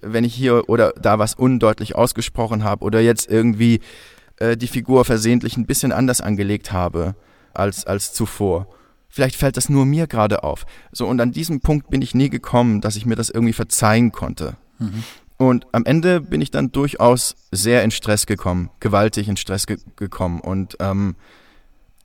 wenn 0.00 0.24
ich 0.24 0.34
hier 0.34 0.68
oder 0.68 0.92
da 1.00 1.18
was 1.18 1.34
undeutlich 1.34 1.94
ausgesprochen 1.94 2.64
habe 2.64 2.84
oder 2.84 3.00
jetzt 3.00 3.30
irgendwie 3.30 3.80
äh, 4.36 4.56
die 4.56 4.66
Figur 4.66 5.04
versehentlich 5.04 5.56
ein 5.56 5.66
bisschen 5.66 5.92
anders 5.92 6.20
angelegt 6.20 6.72
habe 6.72 7.14
als, 7.54 7.86
als 7.86 8.12
zuvor. 8.12 8.68
Vielleicht 9.08 9.36
fällt 9.36 9.56
das 9.56 9.68
nur 9.68 9.84
mir 9.84 10.06
gerade 10.06 10.42
auf. 10.42 10.64
So, 10.90 11.06
und 11.06 11.20
an 11.20 11.32
diesem 11.32 11.60
Punkt 11.60 11.90
bin 11.90 12.00
ich 12.00 12.14
nie 12.14 12.30
gekommen, 12.30 12.80
dass 12.80 12.96
ich 12.96 13.04
mir 13.04 13.16
das 13.16 13.28
irgendwie 13.28 13.52
verzeihen 13.52 14.10
konnte. 14.10 14.56
Mhm. 14.78 15.02
Und 15.36 15.66
am 15.72 15.84
Ende 15.84 16.20
bin 16.20 16.40
ich 16.40 16.50
dann 16.50 16.72
durchaus 16.72 17.34
sehr 17.50 17.82
in 17.82 17.90
Stress 17.90 18.26
gekommen, 18.26 18.70
gewaltig 18.80 19.28
in 19.28 19.36
Stress 19.36 19.66
ge 19.66 19.76
gekommen. 19.96 20.40
Und 20.40 20.76
ähm, 20.80 21.16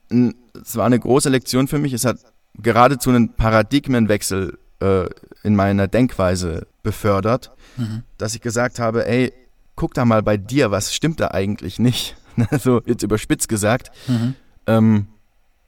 es 0.10 0.76
war 0.76 0.86
eine 0.86 1.00
große 1.00 1.30
Lektion 1.30 1.68
für 1.68 1.80
mich. 1.80 1.94
Es 1.94 2.06
hat 2.06 2.18
geradezu 2.56 3.10
einen 3.10 3.34
Paradigmenwechsel 3.34 4.58
äh, 4.80 5.06
in 5.44 5.56
meiner 5.56 5.88
Denkweise 5.88 6.68
befördert, 6.84 7.52
mhm. 7.78 8.04
dass 8.18 8.36
ich 8.36 8.42
gesagt 8.42 8.80
habe, 8.80 9.08
ey, 9.08 9.34
guck 9.76 9.94
da 9.94 10.06
mal 10.06 10.24
bei 10.24 10.38
dir, 10.38 10.72
was 10.72 10.94
stimmt 10.94 11.20
da 11.20 11.30
eigentlich 11.30 11.80
nicht? 11.80 12.16
so 12.60 12.82
jetzt 12.86 13.04
überspitzt 13.04 13.50
gesagt, 13.50 13.92
mhm. 14.08 14.36
ähm, 14.66 15.08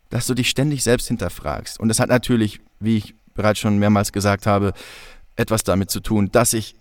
dass 0.09 0.27
du 0.27 0.33
dich 0.33 0.49
ständig 0.49 0.83
selbst 0.83 1.07
hinterfragst. 1.07 1.79
Und 1.79 1.87
das 1.89 1.99
hat 1.99 2.09
natürlich, 2.09 2.59
wie 2.79 2.97
ich 2.97 3.15
bereits 3.35 3.59
schon 3.59 3.77
mehrmals 3.77 4.11
gesagt 4.11 4.45
habe, 4.45 4.73
etwas 5.35 5.63
damit 5.63 5.89
zu 5.91 5.99
tun, 5.99 6.29
dass 6.31 6.53
ich 6.53 6.75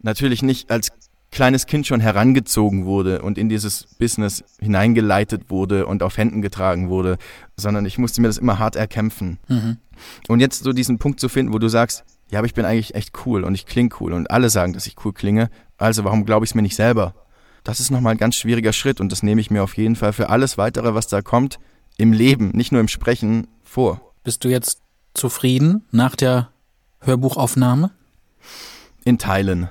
natürlich 0.00 0.42
nicht 0.42 0.70
als 0.70 0.90
kleines 1.36 1.66
Kind 1.66 1.86
schon 1.86 2.00
herangezogen 2.00 2.86
wurde 2.86 3.20
und 3.20 3.36
in 3.36 3.50
dieses 3.50 3.88
Business 3.98 4.42
hineingeleitet 4.58 5.50
wurde 5.50 5.84
und 5.84 6.02
auf 6.02 6.16
Händen 6.16 6.40
getragen 6.40 6.88
wurde, 6.88 7.18
sondern 7.58 7.84
ich 7.84 7.98
musste 7.98 8.22
mir 8.22 8.28
das 8.28 8.38
immer 8.38 8.58
hart 8.58 8.74
erkämpfen. 8.74 9.38
Mhm. 9.46 9.76
Und 10.28 10.40
jetzt 10.40 10.64
so 10.64 10.72
diesen 10.72 10.98
Punkt 10.98 11.20
zu 11.20 11.28
finden, 11.28 11.52
wo 11.52 11.58
du 11.58 11.68
sagst, 11.68 12.04
ja, 12.30 12.38
aber 12.38 12.46
ich 12.46 12.54
bin 12.54 12.64
eigentlich 12.64 12.94
echt 12.94 13.12
cool 13.26 13.44
und 13.44 13.54
ich 13.54 13.66
klinge 13.66 13.90
cool 14.00 14.14
und 14.14 14.30
alle 14.30 14.48
sagen, 14.48 14.72
dass 14.72 14.86
ich 14.86 14.96
cool 15.04 15.12
klinge, 15.12 15.50
also 15.76 16.04
warum 16.04 16.24
glaube 16.24 16.46
ich 16.46 16.52
es 16.52 16.54
mir 16.54 16.62
nicht 16.62 16.74
selber? 16.74 17.14
Das 17.64 17.80
ist 17.80 17.90
nochmal 17.90 18.14
ein 18.14 18.18
ganz 18.18 18.36
schwieriger 18.36 18.72
Schritt 18.72 18.98
und 18.98 19.12
das 19.12 19.22
nehme 19.22 19.42
ich 19.42 19.50
mir 19.50 19.62
auf 19.62 19.76
jeden 19.76 19.94
Fall 19.94 20.14
für 20.14 20.30
alles 20.30 20.56
weitere, 20.56 20.94
was 20.94 21.06
da 21.06 21.20
kommt, 21.20 21.58
im 21.98 22.14
Leben, 22.14 22.48
nicht 22.54 22.72
nur 22.72 22.80
im 22.80 22.88
Sprechen, 22.88 23.46
vor. 23.62 24.00
Bist 24.24 24.42
du 24.42 24.48
jetzt 24.48 24.80
zufrieden 25.12 25.84
nach 25.90 26.16
der 26.16 26.48
Hörbuchaufnahme? 27.00 27.90
In 29.04 29.18
Teilen 29.18 29.68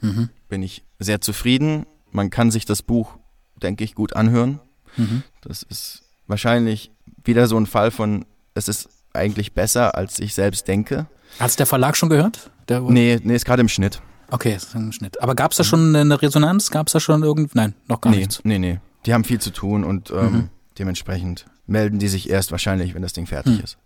mhm. 0.00 0.28
bin 0.48 0.62
ich 0.62 0.84
sehr 1.00 1.20
zufrieden. 1.20 1.86
Man 2.12 2.30
kann 2.30 2.50
sich 2.50 2.64
das 2.64 2.82
Buch, 2.82 3.16
denke 3.60 3.82
ich, 3.82 3.94
gut 3.94 4.14
anhören. 4.14 4.60
Mhm. 4.96 5.24
Das 5.40 5.64
ist 5.64 6.02
wahrscheinlich 6.26 6.92
wieder 7.24 7.46
so 7.46 7.58
ein 7.58 7.66
Fall 7.66 7.90
von, 7.90 8.24
es 8.54 8.68
ist 8.68 8.88
eigentlich 9.12 9.52
besser, 9.54 9.96
als 9.96 10.20
ich 10.20 10.34
selbst 10.34 10.68
denke. 10.68 11.06
Hat 11.38 11.50
es 11.50 11.56
der 11.56 11.66
Verlag 11.66 11.96
schon 11.96 12.08
gehört? 12.08 12.50
Der, 12.68 12.80
nee, 12.80 13.18
nee, 13.22 13.34
ist 13.34 13.44
gerade 13.44 13.60
im 13.60 13.68
Schnitt. 13.68 14.00
Okay, 14.30 14.54
ist 14.54 14.74
im 14.74 14.92
Schnitt. 14.92 15.20
Aber 15.20 15.34
gab 15.34 15.50
es 15.50 15.56
da 15.56 15.64
schon 15.64 15.94
eine 15.96 16.22
Resonanz? 16.22 16.70
Gab 16.70 16.86
es 16.86 16.92
da 16.92 17.00
schon 17.00 17.22
irgendwie? 17.22 17.50
Nein, 17.54 17.74
noch 17.88 18.00
gar 18.00 18.10
nee, 18.10 18.18
nichts. 18.18 18.40
Nee, 18.44 18.58
nee. 18.58 18.78
Die 19.06 19.14
haben 19.14 19.24
viel 19.24 19.40
zu 19.40 19.50
tun 19.50 19.82
und 19.82 20.10
ähm, 20.10 20.32
mhm. 20.32 20.48
dementsprechend 20.78 21.46
melden 21.66 21.98
die 21.98 22.08
sich 22.08 22.30
erst 22.30 22.52
wahrscheinlich, 22.52 22.94
wenn 22.94 23.02
das 23.02 23.12
Ding 23.12 23.26
fertig 23.26 23.58
mhm. 23.58 23.64
ist. 23.64 23.78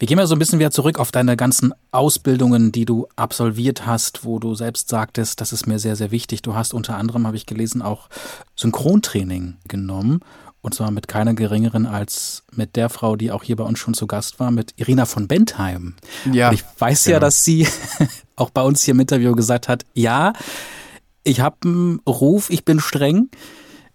Wir 0.00 0.06
gehen 0.06 0.16
mal 0.16 0.26
so 0.26 0.34
ein 0.34 0.38
bisschen 0.38 0.58
wieder 0.58 0.70
zurück 0.70 0.98
auf 0.98 1.12
deine 1.12 1.36
ganzen 1.36 1.74
Ausbildungen, 1.90 2.72
die 2.72 2.86
du 2.86 3.06
absolviert 3.16 3.84
hast, 3.84 4.24
wo 4.24 4.38
du 4.38 4.54
selbst 4.54 4.88
sagtest, 4.88 5.42
das 5.42 5.52
ist 5.52 5.66
mir 5.66 5.78
sehr, 5.78 5.94
sehr 5.94 6.10
wichtig. 6.10 6.40
Du 6.40 6.54
hast 6.54 6.72
unter 6.72 6.96
anderem, 6.96 7.26
habe 7.26 7.36
ich 7.36 7.44
gelesen, 7.44 7.82
auch 7.82 8.08
Synchrontraining 8.56 9.58
genommen. 9.68 10.20
Und 10.62 10.74
zwar 10.74 10.90
mit 10.90 11.06
keiner 11.06 11.34
geringeren 11.34 11.84
als 11.84 12.44
mit 12.50 12.76
der 12.76 12.88
Frau, 12.88 13.14
die 13.14 13.30
auch 13.30 13.42
hier 13.42 13.56
bei 13.56 13.64
uns 13.64 13.78
schon 13.78 13.92
zu 13.92 14.06
Gast 14.06 14.40
war, 14.40 14.50
mit 14.50 14.72
Irina 14.76 15.04
von 15.04 15.28
Bentheim. 15.28 15.96
Ja. 16.32 16.48
Und 16.48 16.54
ich 16.54 16.64
weiß 16.78 17.04
genau. 17.04 17.16
ja, 17.16 17.20
dass 17.20 17.44
sie 17.44 17.68
auch 18.36 18.48
bei 18.48 18.62
uns 18.62 18.82
hier 18.82 18.94
im 18.94 19.00
Interview 19.00 19.34
gesagt 19.34 19.68
hat, 19.68 19.84
ja, 19.92 20.32
ich 21.24 21.40
habe 21.40 21.56
einen 21.66 22.00
Ruf, 22.08 22.48
ich 22.48 22.64
bin 22.64 22.80
streng, 22.80 23.28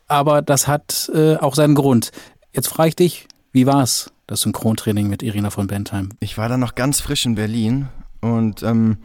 aber 0.05 0.43
das 0.43 0.67
hat 0.67 1.09
äh, 1.15 1.37
auch 1.37 1.55
seinen 1.55 1.73
Grund. 1.73 2.11
Jetzt 2.53 2.67
frage 2.67 2.89
ich 2.89 2.95
dich, 2.95 3.27
wie 3.55 3.65
war's? 3.65 4.11
das 4.27 4.41
Synchrontraining 4.41 5.07
mit 5.07 5.23
Irina 5.23 5.49
von 5.49 5.67
Bentheim? 5.67 6.09
Ich 6.19 6.37
war 6.37 6.49
da 6.49 6.57
noch 6.57 6.75
ganz 6.75 6.99
frisch 6.99 7.25
in 7.25 7.35
Berlin 7.35 7.87
und 8.19 8.63
ähm, 8.63 8.97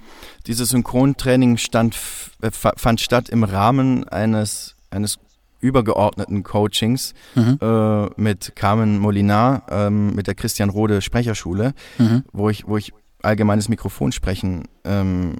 dieses 0.46 0.70
Synchrontraining 0.70 1.56
stand, 1.56 1.96
äh, 2.40 2.50
fand 2.50 3.00
statt 3.00 3.28
im 3.28 3.44
Rahmen 3.44 4.08
eines, 4.08 4.74
eines 4.90 5.18
übergeordneten 5.60 6.42
Coachings 6.42 7.14
mhm. 7.34 7.58
äh, 7.60 8.06
mit 8.20 8.56
Carmen 8.56 8.98
Molinar, 8.98 9.66
ähm, 9.70 10.14
mit 10.14 10.26
der 10.26 10.34
Christian 10.34 10.70
Rode 10.70 11.00
Sprecherschule, 11.00 11.74
mhm. 11.98 12.24
wo, 12.32 12.48
ich, 12.48 12.66
wo 12.66 12.76
ich 12.76 12.92
allgemeines 13.22 13.68
Mikrofonsprechen 13.68 14.68
ähm, 14.84 15.36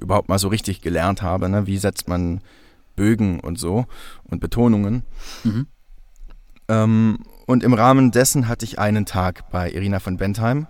überhaupt 0.00 0.28
mal 0.28 0.38
so 0.38 0.48
richtig 0.48 0.80
gelernt 0.80 1.20
habe. 1.20 1.48
Ne? 1.48 1.66
Wie 1.66 1.78
setzt 1.78 2.08
man 2.08 2.40
Bögen 2.98 3.40
und 3.40 3.58
so 3.58 3.86
und 4.24 4.40
Betonungen. 4.40 5.04
Mhm. 5.44 5.66
Ähm, 6.68 7.18
und 7.48 7.64
im 7.64 7.72
Rahmen 7.72 8.10
dessen 8.10 8.46
hatte 8.46 8.66
ich 8.66 8.78
einen 8.78 9.06
Tag 9.06 9.50
bei 9.50 9.70
Irina 9.72 10.00
von 10.00 10.18
Bentheim. 10.18 10.66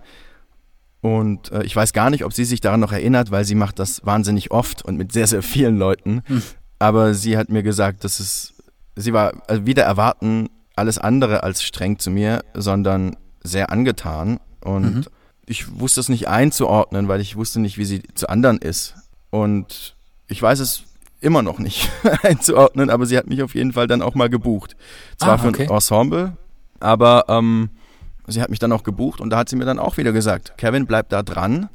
Und 1.01 1.51
äh, 1.51 1.63
ich 1.63 1.75
weiß 1.75 1.91
gar 1.91 2.09
nicht, 2.09 2.23
ob 2.23 2.31
sie 2.31 2.45
sich 2.45 2.61
daran 2.61 2.79
noch 2.79 2.93
erinnert, 2.93 3.31
weil 3.31 3.43
sie 3.43 3.53
macht 3.53 3.79
das 3.79 4.05
wahnsinnig 4.05 4.51
oft 4.51 4.85
und 4.85 4.95
mit 4.95 5.11
sehr, 5.11 5.27
sehr 5.27 5.43
vielen 5.43 5.77
Leuten. 5.77 6.21
Mhm. 6.25 6.41
Aber 6.79 7.13
sie 7.13 7.37
hat 7.37 7.49
mir 7.49 7.63
gesagt, 7.63 8.05
dass 8.05 8.21
es, 8.21 8.53
sie 8.95 9.11
war 9.11 9.33
also 9.47 9.65
wieder 9.65 9.83
erwarten 9.83 10.47
alles 10.77 10.97
andere 10.97 11.43
als 11.43 11.63
streng 11.63 11.99
zu 11.99 12.11
mir, 12.11 12.45
sondern 12.53 13.17
sehr 13.43 13.73
angetan. 13.73 14.39
Und 14.61 14.95
mhm. 14.95 15.05
ich 15.47 15.81
wusste 15.81 15.99
es 15.99 16.07
nicht 16.07 16.29
einzuordnen, 16.29 17.09
weil 17.09 17.19
ich 17.19 17.35
wusste 17.35 17.59
nicht, 17.59 17.77
wie 17.77 17.83
sie 17.83 18.03
zu 18.15 18.29
anderen 18.29 18.57
ist. 18.57 18.95
Und 19.31 19.97
ich 20.29 20.41
weiß 20.41 20.59
es 20.59 20.83
immer 21.19 21.41
noch 21.41 21.59
nicht 21.59 21.91
einzuordnen, 22.23 22.89
aber 22.89 23.05
sie 23.05 23.17
hat 23.17 23.27
mich 23.27 23.43
auf 23.43 23.53
jeden 23.53 23.73
Fall 23.73 23.87
dann 23.87 24.01
auch 24.01 24.15
mal 24.15 24.29
gebucht. 24.29 24.77
Zwar 25.17 25.31
ah, 25.31 25.45
okay. 25.45 25.65
für 25.65 25.73
ein 25.73 25.75
Ensemble, 25.75 26.37
aber 26.79 27.25
ähm, 27.27 27.69
sie 28.27 28.41
hat 28.41 28.49
mich 28.49 28.59
dann 28.59 28.71
auch 28.71 28.83
gebucht 28.83 29.21
und 29.21 29.29
da 29.29 29.37
hat 29.37 29.49
sie 29.49 29.55
mir 29.55 29.65
dann 29.65 29.79
auch 29.79 29.97
wieder 29.97 30.11
gesagt, 30.11 30.57
Kevin, 30.57 30.85
bleib 30.85 31.09
da 31.09 31.23
dran. 31.23 31.69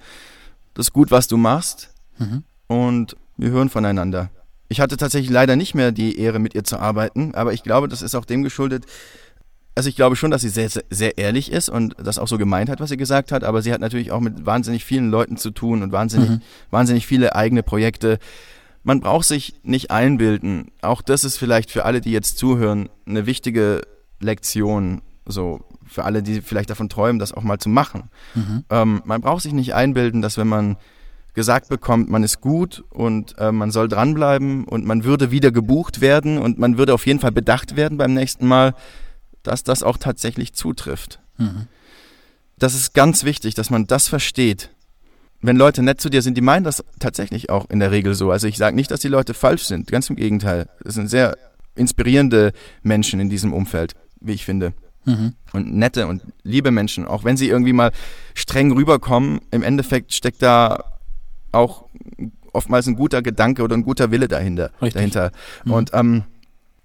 Das 0.75 0.89
ist 0.89 0.93
gut, 0.93 1.11
was 1.11 1.29
du 1.29 1.37
machst. 1.37 1.91
Mhm. 2.19 2.45
Und 2.67 3.17
wir 3.37 3.51
hören 3.51 3.69
voneinander. 3.69 4.31
Ich 4.69 4.81
hatte 4.81 4.97
tatsächlich 4.97 5.31
leider 5.31 5.57
nicht 5.57 5.75
mehr 5.75 5.93
die 5.93 6.19
Ehre, 6.19 6.39
mit 6.39 6.55
ihr 6.55 6.65
zu 6.65 6.79
arbeiten, 6.79 7.35
aber 7.35 7.53
ich 7.53 7.63
glaube, 7.63 7.89
das 7.89 8.03
ist 8.03 8.15
auch 8.15 8.25
dem 8.25 8.43
geschuldet. 8.43 8.87
Also 9.77 9.89
ich 9.89 9.97
glaube 9.97 10.17
schon, 10.17 10.31
dass 10.31 10.43
sie 10.43 10.49
sehr, 10.49 10.71
sehr 10.91 11.19
ehrlich 11.19 11.51
ist 11.51 11.69
und 11.69 11.97
das 11.99 12.19
auch 12.19 12.29
so 12.29 12.39
gemeint 12.39 12.71
hat, 12.71 12.81
was 12.81 12.91
sie 12.91 12.97
gesagt 12.97 13.33
hat, 13.33 13.43
aber 13.43 13.61
sie 13.61 13.73
hat 13.73 13.81
natürlich 13.81 14.13
auch 14.13 14.21
mit 14.21 14.47
wahnsinnig 14.47 14.85
vielen 14.85 15.11
Leuten 15.11 15.37
zu 15.37 15.51
tun 15.51 15.83
und 15.83 15.93
wahnsinnig, 15.93 16.31
mhm. 16.31 16.41
wahnsinnig 16.71 17.07
viele 17.07 17.35
eigene 17.35 17.63
Projekte. 17.63 18.19
Man 18.85 19.01
braucht 19.01 19.27
sich 19.27 19.55
nicht 19.63 19.91
einbilden. 19.91 20.71
Auch 20.81 21.03
das 21.03 21.25
ist 21.25 21.39
vielleicht 21.39 21.71
für 21.71 21.85
alle, 21.85 22.01
die 22.01 22.13
jetzt 22.13 22.39
zuhören, 22.39 22.89
eine 23.07 23.27
wichtige 23.27 23.83
Lektion, 24.25 25.03
so 25.27 25.61
für 25.87 26.05
alle, 26.05 26.23
die 26.23 26.41
vielleicht 26.41 26.71
davon 26.71 26.89
träumen, 26.89 27.19
das 27.19 27.33
auch 27.33 27.43
mal 27.43 27.59
zu 27.59 27.69
machen. 27.69 28.11
Mhm. 28.35 28.65
Ähm, 28.71 29.03
man 29.05 29.21
braucht 29.21 29.43
sich 29.43 29.53
nicht 29.53 29.75
einbilden, 29.75 30.23
dass 30.23 30.39
wenn 30.39 30.49
man 30.49 30.77
gesagt 31.35 31.69
bekommt, 31.69 32.09
man 32.11 32.23
ist 32.23 32.41
gut 32.41 32.85
und 32.91 33.37
äh, 33.39 33.53
man 33.53 33.71
soll 33.71 33.89
dranbleiben 33.89 34.65
und 34.65 34.87
man 34.87 35.05
würde 35.05 35.31
wieder 35.31 35.51
gebucht 35.51 36.01
werden 36.01 36.39
und 36.39 36.59
man 36.59 36.79
würde 36.79 36.95
auf 36.95 37.07
jeden 37.07 37.21
Fall 37.21 37.33
bedacht 37.33 37.77
werden 37.77 37.99
beim 37.99 38.15
nächsten 38.15 38.47
Mal, 38.47 38.75
dass 39.43 39.65
das 39.65 39.83
auch 39.83 39.99
tatsächlich 39.99 40.55
zutrifft. 40.55 41.21
Mhm. 41.39 41.67
Das 42.59 42.75
ist 42.75 42.95
ganz 42.95 43.25
wichtig, 43.25 43.55
dass 43.55 43.71
man 43.71 43.87
das 43.87 44.09
versteht. 44.09 44.71
Wenn 45.43 45.57
Leute 45.57 45.83
nett 45.83 46.01
zu 46.01 46.09
dir 46.09 46.23
sind, 46.23 46.37
die 46.39 46.41
meinen 46.41 46.65
das 46.65 46.85
tatsächlich 47.01 47.51
auch 47.51 47.69
in 47.69 47.81
der 47.81 47.91
Regel 47.91 48.15
so. 48.15 48.31
Also 48.31 48.47
ich 48.47 48.57
sage 48.57 48.77
nicht, 48.77 48.91
dass 48.91 49.01
die 49.01 49.09
Leute 49.09 49.35
falsch 49.35 49.65
sind, 49.65 49.89
ganz 49.89 50.09
im 50.09 50.17
Gegenteil. 50.17 50.69
Es 50.85 50.95
sind 50.95 51.09
sehr 51.09 51.37
inspirierende 51.75 52.53
Menschen 52.83 53.19
in 53.19 53.29
diesem 53.29 53.53
Umfeld 53.53 53.95
wie 54.27 54.33
ich 54.33 54.45
finde. 54.45 54.73
Mhm. 55.05 55.35
Und 55.53 55.75
nette 55.75 56.07
und 56.07 56.23
liebe 56.43 56.71
Menschen, 56.71 57.07
auch 57.07 57.25
wenn 57.25 57.37
sie 57.37 57.49
irgendwie 57.49 57.73
mal 57.73 57.93
streng 58.35 58.73
rüberkommen, 58.73 59.41
im 59.51 59.63
Endeffekt 59.63 60.13
steckt 60.15 60.43
da 60.43 60.85
auch 61.53 61.85
oftmals 62.53 62.87
ein 62.87 62.97
guter 62.97 63.23
Gedanke 63.23 63.63
oder 63.63 63.77
ein 63.77 63.85
guter 63.85 64.11
Wille 64.11 64.29
dahinter. 64.29 64.71
dahinter. 64.81 65.31
Mhm. 65.65 65.73
Und 65.73 65.91
ähm, 65.93 66.25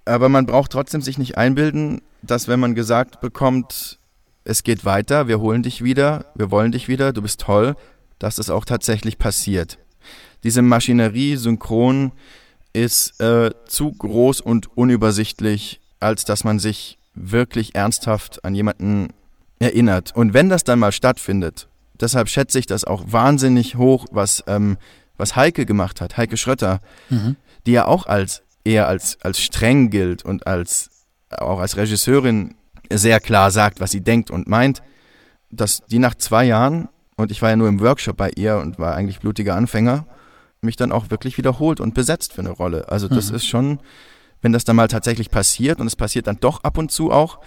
aber 0.04 0.28
man 0.28 0.46
braucht 0.46 0.72
trotzdem 0.72 1.02
sich 1.02 1.18
nicht 1.18 1.38
einbilden, 1.38 2.02
dass 2.22 2.48
wenn 2.48 2.60
man 2.60 2.74
gesagt 2.74 3.20
bekommt, 3.20 3.98
es 4.44 4.62
geht 4.62 4.84
weiter, 4.84 5.28
wir 5.28 5.40
holen 5.40 5.62
dich 5.62 5.84
wieder, 5.84 6.26
wir 6.34 6.50
wollen 6.50 6.72
dich 6.72 6.88
wieder, 6.88 7.12
du 7.12 7.22
bist 7.22 7.40
toll, 7.40 7.76
dass 8.18 8.36
das 8.36 8.50
auch 8.50 8.64
tatsächlich 8.64 9.18
passiert. 9.18 9.78
Diese 10.42 10.62
Maschinerie 10.62 11.36
synchron 11.36 12.12
ist 12.72 13.20
äh, 13.20 13.50
zu 13.66 13.92
groß 13.92 14.40
und 14.40 14.76
unübersichtlich, 14.76 15.80
als 16.00 16.24
dass 16.24 16.44
man 16.44 16.58
sich 16.58 16.98
wirklich 17.20 17.74
ernsthaft 17.74 18.44
an 18.44 18.54
jemanden 18.54 19.08
erinnert. 19.58 20.14
Und 20.14 20.34
wenn 20.34 20.48
das 20.48 20.64
dann 20.64 20.78
mal 20.78 20.92
stattfindet, 20.92 21.68
deshalb 22.00 22.28
schätze 22.28 22.58
ich 22.58 22.66
das 22.66 22.84
auch 22.84 23.04
wahnsinnig 23.06 23.76
hoch, 23.76 24.06
was, 24.10 24.42
ähm, 24.46 24.78
was 25.16 25.36
Heike 25.36 25.66
gemacht 25.66 26.00
hat, 26.00 26.16
Heike 26.16 26.36
Schrötter, 26.36 26.80
mhm. 27.08 27.36
die 27.66 27.72
ja 27.72 27.86
auch 27.86 28.06
als 28.06 28.42
eher 28.64 28.88
als, 28.88 29.18
als 29.22 29.40
streng 29.40 29.90
gilt 29.90 30.24
und 30.24 30.46
als 30.46 30.90
auch 31.30 31.60
als 31.60 31.76
Regisseurin 31.76 32.54
sehr 32.92 33.20
klar 33.20 33.50
sagt, 33.50 33.80
was 33.80 33.90
sie 33.90 34.00
denkt 34.00 34.30
und 34.30 34.48
meint, 34.48 34.82
dass 35.50 35.82
die 35.86 35.98
nach 35.98 36.14
zwei 36.14 36.44
Jahren, 36.44 36.88
und 37.16 37.30
ich 37.30 37.42
war 37.42 37.50
ja 37.50 37.56
nur 37.56 37.68
im 37.68 37.80
Workshop 37.80 38.16
bei 38.16 38.30
ihr 38.36 38.58
und 38.58 38.78
war 38.78 38.94
eigentlich 38.94 39.20
blutiger 39.20 39.54
Anfänger, 39.54 40.06
mich 40.60 40.76
dann 40.76 40.92
auch 40.92 41.10
wirklich 41.10 41.38
wiederholt 41.38 41.80
und 41.80 41.94
besetzt 41.94 42.32
für 42.34 42.40
eine 42.40 42.50
Rolle. 42.50 42.88
Also 42.88 43.08
das 43.08 43.30
mhm. 43.30 43.36
ist 43.36 43.46
schon, 43.46 43.80
wenn 44.42 44.52
das 44.52 44.64
dann 44.64 44.76
mal 44.76 44.88
tatsächlich 44.88 45.30
passiert 45.30 45.80
und 45.80 45.86
es 45.86 45.96
passiert 45.96 46.26
dann 46.26 46.38
doch 46.40 46.64
ab 46.64 46.78
und 46.78 46.90
zu 46.90 47.10
auch, 47.10 47.38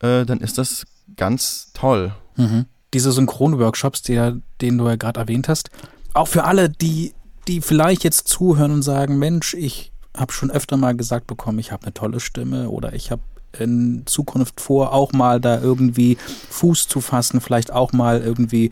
äh, 0.00 0.24
dann 0.24 0.40
ist 0.40 0.58
das 0.58 0.86
ganz 1.16 1.72
toll. 1.74 2.12
Mhm. 2.36 2.66
Diese 2.94 3.12
Synchronworkshops, 3.12 4.02
die, 4.02 4.40
den 4.60 4.78
du 4.78 4.88
ja 4.88 4.96
gerade 4.96 5.20
erwähnt 5.20 5.48
hast, 5.48 5.70
auch 6.14 6.28
für 6.28 6.44
alle, 6.44 6.70
die, 6.70 7.12
die 7.46 7.60
vielleicht 7.60 8.04
jetzt 8.04 8.28
zuhören 8.28 8.72
und 8.72 8.82
sagen, 8.82 9.18
Mensch, 9.18 9.54
ich 9.54 9.92
habe 10.16 10.32
schon 10.32 10.50
öfter 10.50 10.76
mal 10.76 10.96
gesagt 10.96 11.26
bekommen, 11.26 11.58
ich 11.58 11.70
habe 11.72 11.84
eine 11.84 11.94
tolle 11.94 12.20
Stimme 12.20 12.70
oder 12.70 12.92
ich 12.92 13.10
habe 13.10 13.22
in 13.58 14.02
Zukunft 14.06 14.60
vor, 14.60 14.92
auch 14.92 15.12
mal 15.12 15.40
da 15.40 15.60
irgendwie 15.60 16.18
Fuß 16.50 16.88
zu 16.88 17.00
fassen, 17.00 17.40
vielleicht 17.40 17.72
auch 17.72 17.92
mal 17.92 18.20
irgendwie 18.20 18.70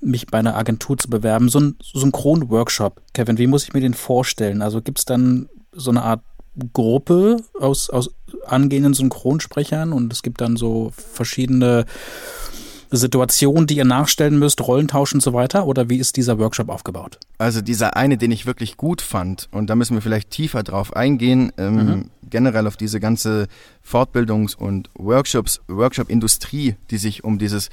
mich 0.00 0.26
bei 0.26 0.38
einer 0.38 0.56
Agentur 0.56 0.96
zu 0.96 1.08
bewerben. 1.08 1.48
So 1.48 1.60
ein 1.60 1.76
Synchron-Workshop, 1.82 3.00
Kevin, 3.14 3.38
wie 3.38 3.46
muss 3.46 3.64
ich 3.64 3.72
mir 3.72 3.80
den 3.80 3.94
vorstellen? 3.94 4.62
Also 4.62 4.82
gibt 4.82 4.98
es 4.98 5.04
dann 5.04 5.48
so 5.72 5.90
eine 5.90 6.02
Art 6.02 6.22
Gruppe 6.72 7.38
aus, 7.58 7.90
aus 7.90 8.10
angehenden 8.46 8.94
Synchronsprechern 8.94 9.92
und 9.92 10.12
es 10.12 10.22
gibt 10.22 10.40
dann 10.40 10.56
so 10.56 10.92
verschiedene 10.96 11.84
Situationen, 12.90 13.66
die 13.66 13.76
ihr 13.76 13.84
nachstellen 13.84 14.38
müsst, 14.38 14.66
Rollentausch 14.66 15.12
und 15.12 15.22
so 15.22 15.34
weiter? 15.34 15.66
Oder 15.66 15.90
wie 15.90 15.98
ist 15.98 16.16
dieser 16.16 16.38
Workshop 16.38 16.70
aufgebaut? 16.70 17.18
Also 17.36 17.60
dieser 17.60 17.96
eine, 17.96 18.16
den 18.16 18.30
ich 18.30 18.46
wirklich 18.46 18.76
gut 18.76 19.02
fand, 19.02 19.48
und 19.52 19.68
da 19.68 19.76
müssen 19.76 19.94
wir 19.94 20.00
vielleicht 20.00 20.30
tiefer 20.30 20.62
drauf 20.62 20.96
eingehen, 20.96 21.52
ähm, 21.58 21.74
mhm. 21.74 22.10
generell 22.28 22.66
auf 22.66 22.76
diese 22.76 23.00
ganze 23.00 23.46
Fortbildungs- 23.86 24.56
und 24.56 24.90
Workshops, 24.94 25.60
Workshop-Industrie, 25.68 26.76
die 26.90 26.98
sich 26.98 27.24
um 27.24 27.38
dieses 27.38 27.68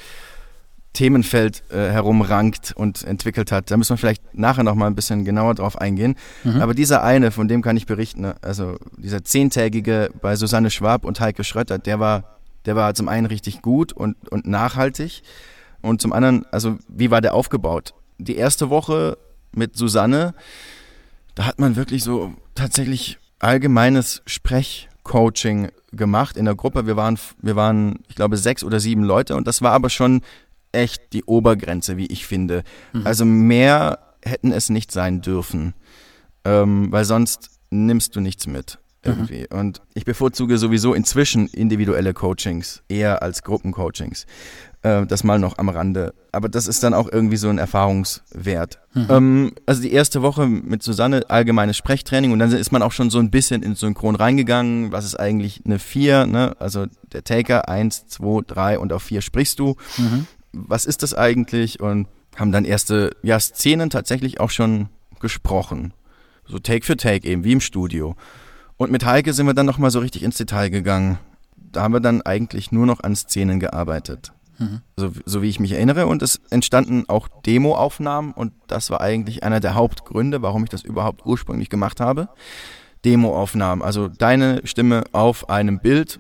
Themenfeld 0.96 1.64
äh, 1.70 1.92
herumrankt 1.92 2.74
und 2.76 3.04
entwickelt 3.04 3.52
hat. 3.52 3.70
Da 3.70 3.78
müssen 3.78 3.92
wir 3.92 3.98
vielleicht 3.98 4.34
nachher 4.34 4.64
noch 4.64 4.74
mal 4.74 4.88
ein 4.88 4.96
bisschen 4.96 5.24
genauer 5.24 5.54
drauf 5.54 5.80
eingehen. 5.80 6.16
Mhm. 6.44 6.62
Aber 6.62 6.74
dieser 6.74 7.04
eine, 7.04 7.30
von 7.30 7.48
dem 7.48 7.62
kann 7.62 7.78
ich 7.78 7.86
berichten, 7.86 8.22
ne, 8.22 8.36
also 8.42 8.78
dieser 8.98 9.24
zehntägige 9.24 10.10
bei 10.20 10.36
Susanne 10.36 10.72
Schwab 10.72 11.06
und 11.06 11.20
Heike 11.20 11.44
Schrötter, 11.44 11.78
der 11.78 12.00
war 12.00 12.36
der 12.66 12.76
war 12.76 12.94
zum 12.94 13.08
einen 13.08 13.28
richtig 13.28 13.62
gut 13.62 13.94
und, 13.94 14.16
und 14.30 14.48
nachhaltig 14.48 15.22
und 15.82 16.02
zum 16.02 16.14
anderen, 16.14 16.46
also 16.52 16.78
wie 16.88 17.12
war 17.12 17.22
der 17.22 17.34
aufgebaut? 17.34 17.94
Die 18.18 18.36
erste 18.36 18.70
Woche 18.70 19.18
mit 19.52 19.76
Susanne, 19.78 20.34
da 21.36 21.46
hat 21.46 21.60
man 21.60 21.76
wirklich 21.76 22.04
so 22.04 22.34
tatsächlich 22.56 23.20
allgemeines 23.40 24.22
Sprechcoaching 24.26 25.70
gemacht 25.92 26.38
in 26.38 26.46
der 26.46 26.56
Gruppe. 26.56 26.88
Wir 26.88 26.96
waren, 26.96 27.20
wir 27.42 27.56
waren, 27.56 28.00
ich 28.08 28.16
glaube, 28.16 28.38
sechs 28.38 28.64
oder 28.64 28.80
sieben 28.80 29.04
Leute 29.04 29.36
und 29.36 29.48
das 29.48 29.62
war 29.62 29.74
aber 29.74 29.90
schon 29.90 30.22
echt 30.76 31.14
die 31.14 31.24
Obergrenze, 31.24 31.98
wie 31.98 32.08
ich 32.08 32.26
finde. 32.26 32.64
Mhm. 32.94 33.08
Also 33.08 33.26
mehr 33.26 34.00
hätten 34.24 34.52
es 34.52 34.70
nicht 34.70 34.92
sein 34.92 35.22
dürfen, 35.22 35.74
ähm, 36.44 36.92
weil 36.92 37.06
sonst 37.06 37.50
nimmst 37.70 38.16
du 38.16 38.20
nichts 38.20 38.48
mit. 38.48 38.80
Mhm. 39.06 39.12
irgendwie. 39.12 39.48
Mhm. 39.52 39.60
Und 39.60 39.82
ich 39.94 40.06
bevorzuge 40.06 40.58
sowieso 40.58 40.94
inzwischen 40.94 41.48
individuelle 41.48 42.14
Coachings 42.14 42.82
eher 42.90 43.22
als 43.22 43.44
Gruppencoachings. 43.44 44.26
Äh, 44.82 45.06
das 45.06 45.24
mal 45.24 45.40
noch 45.40 45.58
am 45.58 45.70
Rande. 45.70 46.14
Aber 46.32 46.50
das 46.50 46.68
ist 46.68 46.84
dann 46.84 46.94
auch 46.94 47.12
irgendwie 47.12 47.38
so 47.38 47.50
ein 47.50 47.58
Erfahrungswert. 47.58 48.80
Mhm. 48.94 49.08
Ähm, 49.10 49.52
also 49.66 49.82
die 49.82 49.92
erste 49.92 50.22
Woche 50.22 50.48
mit 50.48 50.84
Susanne, 50.84 51.30
allgemeines 51.30 51.78
Sprechtraining 51.78 52.32
und 52.32 52.40
dann 52.40 52.52
ist 52.52 52.72
man 52.72 52.82
auch 52.82 52.92
schon 52.92 53.10
so 53.10 53.20
ein 53.20 53.32
bisschen 53.32 53.64
ins 53.64 53.80
Synchron 53.80 54.16
reingegangen. 54.16 54.92
Was 54.92 55.06
ist 55.06 55.16
eigentlich 55.20 55.62
eine 55.66 55.80
vier? 55.80 56.26
Ne? 56.26 56.56
Also 56.60 56.86
der 57.14 57.24
Taker, 57.24 57.70
eins, 57.70 58.08
zwei, 58.08 58.42
drei 58.46 58.80
und 58.80 58.92
auf 58.94 59.04
vier 59.04 59.22
sprichst 59.22 59.60
du. 59.60 59.76
Mhm. 59.98 60.28
Was 60.56 60.86
ist 60.86 61.04
das 61.04 61.14
eigentlich? 61.14 61.80
Und 61.80 62.08
haben 62.36 62.52
dann 62.52 62.66
erste 62.66 63.16
ja, 63.24 63.40
Szenen 63.40 63.90
tatsächlich 63.90 64.40
auch 64.40 64.50
schon 64.50 64.90
gesprochen. 65.20 65.94
So 66.46 66.60
Take 66.60 66.86
für 66.86 66.98
Take 66.98 67.28
eben, 67.28 67.44
wie 67.44 67.54
im 67.54 67.62
Studio. 67.62 68.16
Und 68.78 68.92
mit 68.92 69.06
Heike 69.06 69.34
sind 69.34 69.46
wir 69.46 69.54
dann 69.54 69.66
nochmal 69.66 69.92
so 69.92 70.00
richtig 70.00 70.24
ins 70.24 70.38
Detail 70.38 70.70
gegangen. 70.70 71.18
Da 71.56 71.82
haben 71.82 71.94
wir 71.94 72.02
dann 72.02 72.22
eigentlich 72.22 72.72
nur 72.72 72.86
noch 72.86 73.02
an 73.02 73.16
Szenen 73.16 73.60
gearbeitet. 73.60 74.34
Mhm. 74.60 74.82
So, 74.96 75.12
so, 75.26 75.42
wie 75.42 75.50
ich 75.50 75.60
mich 75.60 75.74
erinnere. 75.74 76.08
Und 76.08 76.22
es 76.22 76.42
entstanden 76.50 77.06
auch 77.08 77.28
Demoaufnahmen 77.46 78.32
und 78.32 78.54
das 78.68 78.90
war 78.90 79.02
eigentlich 79.02 79.44
einer 79.44 79.60
der 79.60 79.76
Hauptgründe, 79.76 80.42
warum 80.42 80.64
ich 80.64 80.70
das 80.70 80.84
überhaupt 80.84 81.26
ursprünglich 81.26 81.70
gemacht 81.70 82.00
habe. 82.00 82.30
Demoaufnahmen, 83.04 83.84
also 83.84 84.08
deine 84.08 84.62
Stimme 84.64 85.04
auf 85.12 85.50
einem 85.50 85.80
Bild 85.80 86.20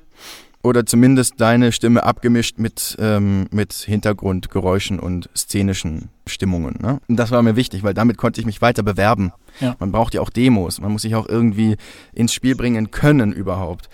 oder 0.66 0.86
zumindest 0.86 1.36
deine 1.38 1.72
Stimme 1.72 2.04
abgemischt 2.04 2.58
mit, 2.58 2.98
ähm, 3.00 3.48
mit 3.52 3.74
Hintergrundgeräuschen 3.74 5.00
und 5.00 5.30
szenischen 5.38 6.10
Stimmungen. 6.26 6.80
Ne? 6.82 7.00
Und 7.08 7.18
das 7.18 7.30
war 7.32 7.44
mir 7.44 7.56
wichtig, 7.56 7.84
weil 7.84 7.94
damit 7.94 8.18
konnte 8.18 8.42
ich 8.42 8.48
mich 8.48 8.62
weiter 8.62 8.82
bewerben. 8.82 9.32
Ja. 9.62 9.76
Man 9.80 9.92
braucht 9.92 10.16
ja 10.16 10.22
auch 10.22 10.32
Demos, 10.32 10.82
man 10.82 10.92
muss 10.92 11.04
sich 11.04 11.16
auch 11.16 11.30
irgendwie 11.30 11.78
ins 12.14 12.34
Spiel 12.34 12.56
bringen 12.56 12.90
können 12.90 13.32
überhaupt. 13.32 13.90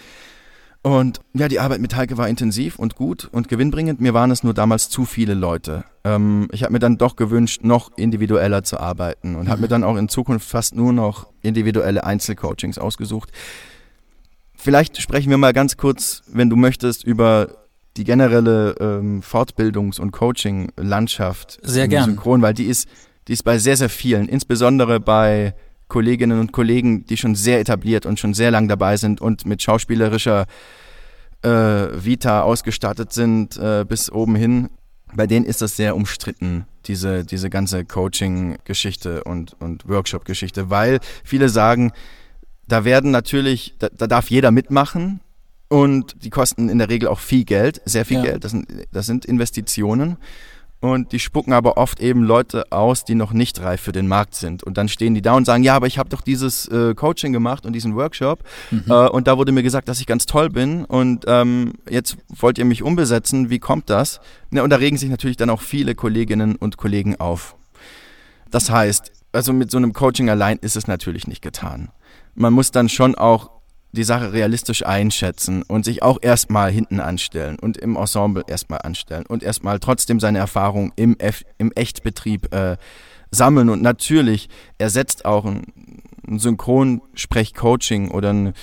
Und 0.81 1.19
ja, 1.33 1.47
die 1.47 1.59
Arbeit 1.59 1.81
mit 1.81 1.95
Heike 1.95 2.17
war 2.17 2.27
intensiv 2.27 2.79
und 2.79 2.95
gut 2.95 3.29
und 3.31 3.49
gewinnbringend. 3.49 4.01
Mir 4.01 4.15
waren 4.15 4.31
es 4.31 4.43
nur 4.43 4.55
damals 4.55 4.89
zu 4.89 5.05
viele 5.05 5.35
Leute. 5.35 5.83
Ähm, 6.03 6.47
ich 6.51 6.63
habe 6.63 6.73
mir 6.73 6.79
dann 6.79 6.97
doch 6.97 7.17
gewünscht, 7.17 7.63
noch 7.63 7.91
individueller 7.97 8.63
zu 8.63 8.79
arbeiten 8.79 9.35
und 9.35 9.43
mhm. 9.43 9.49
habe 9.49 9.61
mir 9.61 9.67
dann 9.67 9.83
auch 9.83 9.97
in 9.97 10.09
Zukunft 10.09 10.49
fast 10.49 10.73
nur 10.73 10.93
noch 10.93 11.27
individuelle 11.41 12.03
Einzelcoachings 12.03 12.79
ausgesucht. 12.79 13.31
Vielleicht 14.61 15.01
sprechen 15.01 15.31
wir 15.31 15.39
mal 15.39 15.53
ganz 15.53 15.75
kurz, 15.75 16.21
wenn 16.27 16.51
du 16.51 16.55
möchtest, 16.55 17.03
über 17.03 17.47
die 17.97 18.03
generelle 18.03 18.75
ähm, 18.79 19.21
Fortbildungs- 19.21 19.99
und 19.99 20.11
Coaching-Landschaft 20.11 21.59
sehr 21.63 21.87
gern. 21.87 22.05
Synchron, 22.05 22.43
weil 22.43 22.53
die 22.53 22.65
ist, 22.65 22.87
die 23.27 23.33
ist 23.33 23.41
bei 23.41 23.57
sehr, 23.57 23.75
sehr 23.75 23.89
vielen, 23.89 24.29
insbesondere 24.29 24.99
bei 24.99 25.55
Kolleginnen 25.87 26.39
und 26.39 26.51
Kollegen, 26.51 27.07
die 27.07 27.17
schon 27.17 27.33
sehr 27.33 27.59
etabliert 27.59 28.05
und 28.05 28.19
schon 28.19 28.35
sehr 28.35 28.51
lang 28.51 28.67
dabei 28.67 28.97
sind 28.97 29.19
und 29.19 29.47
mit 29.47 29.63
schauspielerischer 29.63 30.45
äh, 31.41 31.49
Vita 31.49 32.43
ausgestattet 32.43 33.13
sind 33.13 33.57
äh, 33.57 33.83
bis 33.83 34.11
oben 34.11 34.35
hin. 34.35 34.69
Bei 35.15 35.25
denen 35.25 35.47
ist 35.47 35.63
das 35.63 35.75
sehr 35.75 35.95
umstritten, 35.95 36.65
diese, 36.85 37.25
diese 37.25 37.49
ganze 37.49 37.83
Coaching-Geschichte 37.83 39.23
und, 39.23 39.59
und 39.59 39.89
Workshop-Geschichte, 39.89 40.69
weil 40.69 40.99
viele 41.23 41.49
sagen, 41.49 41.91
da 42.71 42.85
werden 42.85 43.11
natürlich, 43.11 43.75
da, 43.79 43.89
da 43.89 44.07
darf 44.07 44.29
jeder 44.29 44.51
mitmachen, 44.51 45.19
und 45.71 46.25
die 46.25 46.29
kosten 46.29 46.67
in 46.67 46.79
der 46.79 46.89
Regel 46.89 47.07
auch 47.07 47.19
viel 47.19 47.45
Geld, 47.45 47.81
sehr 47.85 48.03
viel 48.03 48.17
ja. 48.17 48.23
Geld. 48.23 48.43
Das 48.43 48.51
sind, 48.51 48.67
das 48.91 49.05
sind 49.05 49.23
Investitionen. 49.23 50.17
Und 50.81 51.13
die 51.13 51.19
spucken 51.19 51.53
aber 51.53 51.77
oft 51.77 52.01
eben 52.01 52.23
Leute 52.23 52.69
aus, 52.73 53.05
die 53.05 53.15
noch 53.15 53.31
nicht 53.31 53.61
reif 53.61 53.79
für 53.79 53.93
den 53.93 54.05
Markt 54.05 54.35
sind. 54.35 54.63
Und 54.63 54.77
dann 54.77 54.89
stehen 54.89 55.13
die 55.13 55.21
da 55.21 55.33
und 55.33 55.45
sagen, 55.45 55.63
ja, 55.63 55.75
aber 55.75 55.87
ich 55.87 55.97
habe 55.97 56.09
doch 56.09 56.19
dieses 56.19 56.67
äh, 56.67 56.93
Coaching 56.93 57.31
gemacht 57.31 57.65
und 57.65 57.71
diesen 57.71 57.95
Workshop. 57.95 58.43
Mhm. 58.69 58.83
Äh, 58.89 59.07
und 59.07 59.27
da 59.27 59.37
wurde 59.37 59.53
mir 59.53 59.63
gesagt, 59.63 59.87
dass 59.87 60.01
ich 60.01 60.07
ganz 60.07 60.25
toll 60.25 60.49
bin. 60.49 60.83
Und 60.83 61.23
ähm, 61.27 61.73
jetzt 61.89 62.17
wollt 62.27 62.57
ihr 62.57 62.65
mich 62.65 62.83
umbesetzen. 62.83 63.49
Wie 63.49 63.59
kommt 63.59 63.89
das? 63.89 64.19
Ja, 64.51 64.63
und 64.63 64.71
da 64.71 64.75
regen 64.75 64.97
sich 64.97 65.09
natürlich 65.09 65.37
dann 65.37 65.51
auch 65.51 65.61
viele 65.61 65.95
Kolleginnen 65.95 66.57
und 66.57 66.75
Kollegen 66.75 67.17
auf. 67.17 67.55
Das 68.49 68.69
heißt, 68.69 69.11
also 69.31 69.53
mit 69.53 69.71
so 69.71 69.77
einem 69.77 69.93
Coaching 69.93 70.29
allein 70.29 70.57
ist 70.57 70.75
es 70.75 70.87
natürlich 70.87 71.27
nicht 71.27 71.41
getan. 71.41 71.91
Man 72.35 72.53
muss 72.53 72.71
dann 72.71 72.89
schon 72.89 73.15
auch 73.15 73.49
die 73.91 74.03
Sache 74.03 74.31
realistisch 74.31 74.85
einschätzen 74.85 75.63
und 75.63 75.83
sich 75.83 76.01
auch 76.01 76.17
erstmal 76.21 76.71
hinten 76.71 76.99
anstellen 76.99 77.57
und 77.59 77.77
im 77.77 77.97
Ensemble 77.97 78.43
erstmal 78.47 78.79
anstellen 78.83 79.25
und 79.27 79.43
erstmal 79.43 79.79
trotzdem 79.79 80.19
seine 80.19 80.39
Erfahrung 80.39 80.93
im, 80.95 81.17
F 81.19 81.43
im 81.57 81.71
Echtbetrieb 81.73 82.53
äh, 82.53 82.77
sammeln. 83.31 83.69
Und 83.69 83.81
natürlich 83.81 84.49
ersetzt 84.77 85.25
auch 85.25 85.45
ein, 85.45 85.65
ein 86.27 86.39
Synchronsprechcoaching 86.39 88.11
oder 88.11 88.31
ein, 88.31 88.53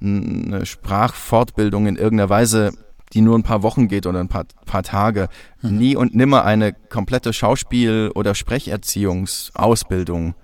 eine 0.00 0.66
Sprachfortbildung 0.66 1.86
in 1.86 1.96
irgendeiner 1.96 2.28
Weise, 2.28 2.72
die 3.12 3.22
nur 3.22 3.38
ein 3.38 3.44
paar 3.44 3.62
Wochen 3.62 3.88
geht 3.88 4.06
oder 4.06 4.20
ein 4.20 4.28
paar, 4.28 4.44
paar 4.66 4.82
Tage, 4.82 5.28
mhm. 5.62 5.78
nie 5.78 5.96
und 5.96 6.14
nimmer 6.14 6.44
eine 6.44 6.72
komplette 6.72 7.32
Schauspiel- 7.32 8.10
oder 8.14 8.34
Sprecherziehungsausbildung. 8.34 10.34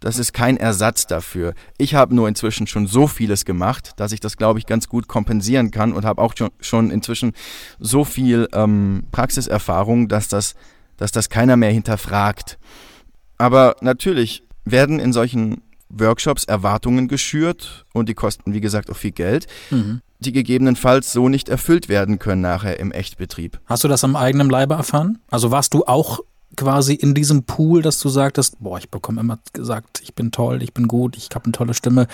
Das 0.00 0.18
ist 0.18 0.32
kein 0.32 0.56
Ersatz 0.56 1.06
dafür. 1.06 1.54
Ich 1.76 1.94
habe 1.94 2.14
nur 2.14 2.28
inzwischen 2.28 2.66
schon 2.66 2.86
so 2.86 3.06
vieles 3.06 3.44
gemacht, 3.44 3.92
dass 3.96 4.12
ich 4.12 4.20
das, 4.20 4.36
glaube 4.36 4.58
ich, 4.58 4.66
ganz 4.66 4.88
gut 4.88 5.08
kompensieren 5.08 5.70
kann 5.70 5.92
und 5.92 6.04
habe 6.04 6.22
auch 6.22 6.34
schon, 6.60 6.90
inzwischen 6.90 7.32
so 7.78 8.04
viel 8.04 8.48
ähm, 8.52 9.04
Praxiserfahrung, 9.10 10.08
dass 10.08 10.28
das, 10.28 10.54
dass 10.96 11.12
das 11.12 11.28
keiner 11.28 11.56
mehr 11.56 11.72
hinterfragt. 11.72 12.58
Aber 13.38 13.76
natürlich 13.80 14.44
werden 14.64 14.98
in 15.00 15.12
solchen 15.12 15.62
Workshops 15.88 16.44
Erwartungen 16.44 17.08
geschürt 17.08 17.86
und 17.92 18.08
die 18.08 18.14
kosten, 18.14 18.52
wie 18.52 18.60
gesagt, 18.60 18.90
auch 18.90 18.96
viel 18.96 19.12
Geld, 19.12 19.46
mhm. 19.70 20.02
die 20.18 20.32
gegebenenfalls 20.32 21.12
so 21.12 21.28
nicht 21.28 21.48
erfüllt 21.48 21.88
werden 21.88 22.18
können 22.18 22.42
nachher 22.42 22.78
im 22.78 22.92
Echtbetrieb. 22.92 23.58
Hast 23.66 23.84
du 23.84 23.88
das 23.88 24.04
am 24.04 24.16
eigenen 24.16 24.50
Leibe 24.50 24.74
erfahren? 24.74 25.18
Also 25.30 25.50
warst 25.50 25.74
du 25.74 25.84
auch 25.86 26.20
quasi 26.56 26.94
in 26.94 27.14
diesem 27.14 27.44
Pool, 27.44 27.82
dass 27.82 28.00
du 28.00 28.08
sagtest, 28.08 28.56
boah, 28.60 28.78
ich 28.78 28.90
bekomme 28.90 29.20
immer 29.20 29.38
gesagt, 29.52 30.00
ich 30.02 30.14
bin 30.14 30.32
toll, 30.32 30.62
ich 30.62 30.74
bin 30.74 30.88
gut, 30.88 31.16
ich 31.16 31.28
habe 31.34 31.44
eine 31.44 31.52
tolle 31.52 31.74
Stimme 31.74 32.08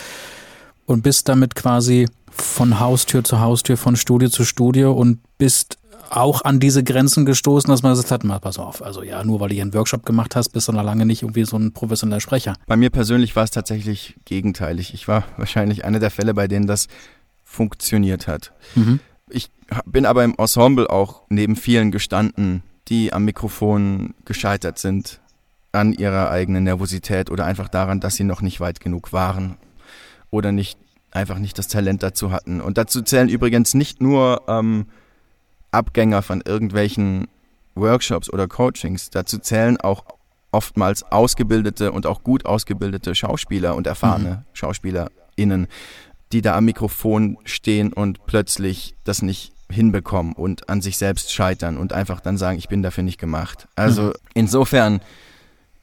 und 0.86 1.02
bist 1.02 1.28
damit 1.28 1.54
quasi 1.54 2.08
von 2.30 2.80
Haustür 2.80 3.24
zu 3.24 3.40
Haustür, 3.40 3.76
von 3.76 3.96
Studie 3.96 4.30
zu 4.30 4.44
Studie 4.44 4.84
und 4.84 5.20
bist 5.38 5.78
auch 6.10 6.42
an 6.42 6.60
diese 6.60 6.84
Grenzen 6.84 7.24
gestoßen, 7.24 7.70
dass 7.70 7.82
man 7.82 7.92
gesagt 7.92 8.10
hat, 8.10 8.24
mal 8.24 8.38
pass 8.38 8.58
auf, 8.58 8.82
also 8.82 9.02
ja, 9.02 9.24
nur 9.24 9.40
weil 9.40 9.48
du 9.48 9.54
hier 9.54 9.62
einen 9.62 9.74
Workshop 9.74 10.04
gemacht 10.04 10.36
hast, 10.36 10.50
bist 10.50 10.68
du 10.68 10.72
noch 10.72 10.82
lange 10.82 11.06
nicht 11.06 11.22
irgendwie 11.22 11.44
so 11.44 11.56
ein 11.56 11.72
professioneller 11.72 12.20
Sprecher. 12.20 12.54
Bei 12.66 12.76
mir 12.76 12.90
persönlich 12.90 13.34
war 13.36 13.44
es 13.44 13.50
tatsächlich 13.50 14.14
gegenteilig. 14.24 14.94
Ich 14.94 15.08
war 15.08 15.24
wahrscheinlich 15.36 15.84
einer 15.84 16.00
der 16.00 16.10
Fälle, 16.10 16.34
bei 16.34 16.48
denen 16.48 16.66
das 16.66 16.88
funktioniert 17.42 18.26
hat. 18.26 18.52
Mhm. 18.74 19.00
Ich 19.30 19.50
bin 19.86 20.06
aber 20.06 20.24
im 20.24 20.34
Ensemble 20.36 20.88
auch 20.90 21.22
neben 21.28 21.56
vielen 21.56 21.90
gestanden, 21.90 22.62
die 22.88 23.12
am 23.12 23.24
Mikrofon 23.24 24.14
gescheitert 24.24 24.78
sind 24.78 25.20
an 25.72 25.92
ihrer 25.92 26.30
eigenen 26.30 26.64
Nervosität 26.64 27.30
oder 27.30 27.44
einfach 27.44 27.68
daran, 27.68 28.00
dass 28.00 28.16
sie 28.16 28.24
noch 28.24 28.42
nicht 28.42 28.60
weit 28.60 28.80
genug 28.80 29.12
waren 29.12 29.56
oder 30.30 30.52
nicht 30.52 30.78
einfach 31.10 31.38
nicht 31.38 31.58
das 31.58 31.68
Talent 31.68 32.02
dazu 32.02 32.32
hatten. 32.32 32.60
Und 32.60 32.78
dazu 32.78 33.02
zählen 33.02 33.28
übrigens 33.28 33.74
nicht 33.74 34.00
nur 34.00 34.42
ähm, 34.48 34.86
Abgänger 35.70 36.22
von 36.22 36.42
irgendwelchen 36.44 37.28
Workshops 37.74 38.32
oder 38.32 38.48
Coachings. 38.48 39.10
Dazu 39.10 39.38
zählen 39.38 39.80
auch 39.80 40.04
oftmals 40.52 41.02
ausgebildete 41.04 41.90
und 41.92 42.06
auch 42.06 42.22
gut 42.22 42.46
ausgebildete 42.46 43.14
Schauspieler 43.14 43.74
und 43.74 43.86
erfahrene 43.86 44.28
mhm. 44.28 44.42
SchauspielerInnen, 44.52 45.66
die 46.32 46.42
da 46.42 46.56
am 46.56 46.64
Mikrofon 46.66 47.38
stehen 47.44 47.92
und 47.92 48.24
plötzlich 48.26 48.94
das 49.04 49.22
nicht 49.22 49.53
hinbekommen 49.74 50.32
und 50.32 50.68
an 50.68 50.80
sich 50.80 50.96
selbst 50.96 51.32
scheitern 51.32 51.76
und 51.76 51.92
einfach 51.92 52.20
dann 52.20 52.36
sagen, 52.36 52.58
ich 52.58 52.68
bin 52.68 52.82
dafür 52.82 53.04
nicht 53.04 53.18
gemacht. 53.18 53.68
Also 53.76 54.02
mhm. 54.02 54.12
insofern 54.34 55.00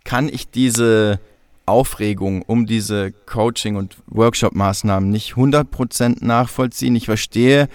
kann 0.03 0.29
ich 0.29 0.49
diese 0.49 1.19
Aufregung 1.65 2.41
um 2.41 2.65
diese 2.65 3.11
Coaching- 3.11 3.75
und 3.75 3.97
Workshop-Maßnahmen 4.07 5.09
nicht 5.09 5.33
100% 5.33 6.23
nachvollziehen. 6.23 6.95
Ich 6.95 7.05
verstehe, 7.05 7.69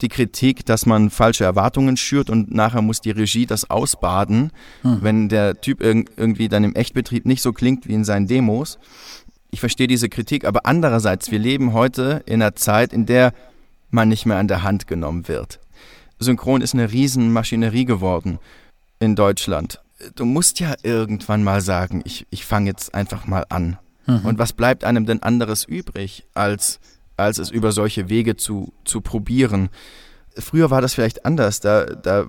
die 0.00 0.08
Kritik, 0.08 0.64
dass 0.64 0.86
man 0.86 1.10
falsche 1.10 1.44
Erwartungen 1.44 1.96
schürt 1.96 2.30
und 2.30 2.54
nachher 2.54 2.82
muss 2.82 3.00
die 3.00 3.10
Regie 3.10 3.46
das 3.46 3.68
ausbaden, 3.68 4.52
hm. 4.82 4.98
wenn 5.02 5.28
der 5.28 5.60
Typ 5.60 5.82
irg 5.82 6.10
irgendwie 6.16 6.48
dann 6.48 6.64
im 6.64 6.74
Echtbetrieb 6.74 7.26
nicht 7.26 7.42
so 7.42 7.52
klingt 7.52 7.88
wie 7.88 7.94
in 7.94 8.04
seinen 8.04 8.26
Demos. 8.26 8.78
Ich 9.50 9.60
verstehe 9.60 9.88
diese 9.88 10.08
Kritik, 10.08 10.44
aber 10.44 10.66
andererseits, 10.66 11.30
wir 11.30 11.38
leben 11.38 11.72
heute 11.72 12.22
in 12.26 12.42
einer 12.42 12.54
Zeit, 12.54 12.92
in 12.92 13.06
der 13.06 13.32
man 13.90 14.08
nicht 14.08 14.26
mehr 14.26 14.38
an 14.38 14.48
der 14.48 14.62
Hand 14.62 14.86
genommen 14.86 15.28
wird. 15.28 15.60
Synchron 16.18 16.60
ist 16.60 16.74
eine 16.74 16.90
Riesenmaschinerie 16.90 17.84
geworden 17.84 18.38
in 18.98 19.14
Deutschland. 19.14 19.80
Du 20.14 20.24
musst 20.24 20.60
ja 20.60 20.74
irgendwann 20.82 21.44
mal 21.44 21.60
sagen, 21.60 22.02
ich, 22.04 22.26
ich 22.30 22.44
fange 22.44 22.70
jetzt 22.70 22.94
einfach 22.94 23.26
mal 23.26 23.44
an. 23.48 23.78
Mhm. 24.06 24.24
Und 24.24 24.38
was 24.38 24.52
bleibt 24.52 24.84
einem 24.84 25.06
denn 25.06 25.22
anderes 25.22 25.64
übrig, 25.64 26.26
als 26.34 26.80
als 27.18 27.38
es 27.38 27.50
über 27.50 27.72
solche 27.72 28.08
Wege 28.08 28.36
zu, 28.36 28.72
zu 28.84 29.00
probieren. 29.00 29.68
Früher 30.36 30.70
war 30.70 30.80
das 30.80 30.94
vielleicht 30.94 31.26
anders. 31.26 31.60
Da, 31.60 31.84
da, 31.84 32.26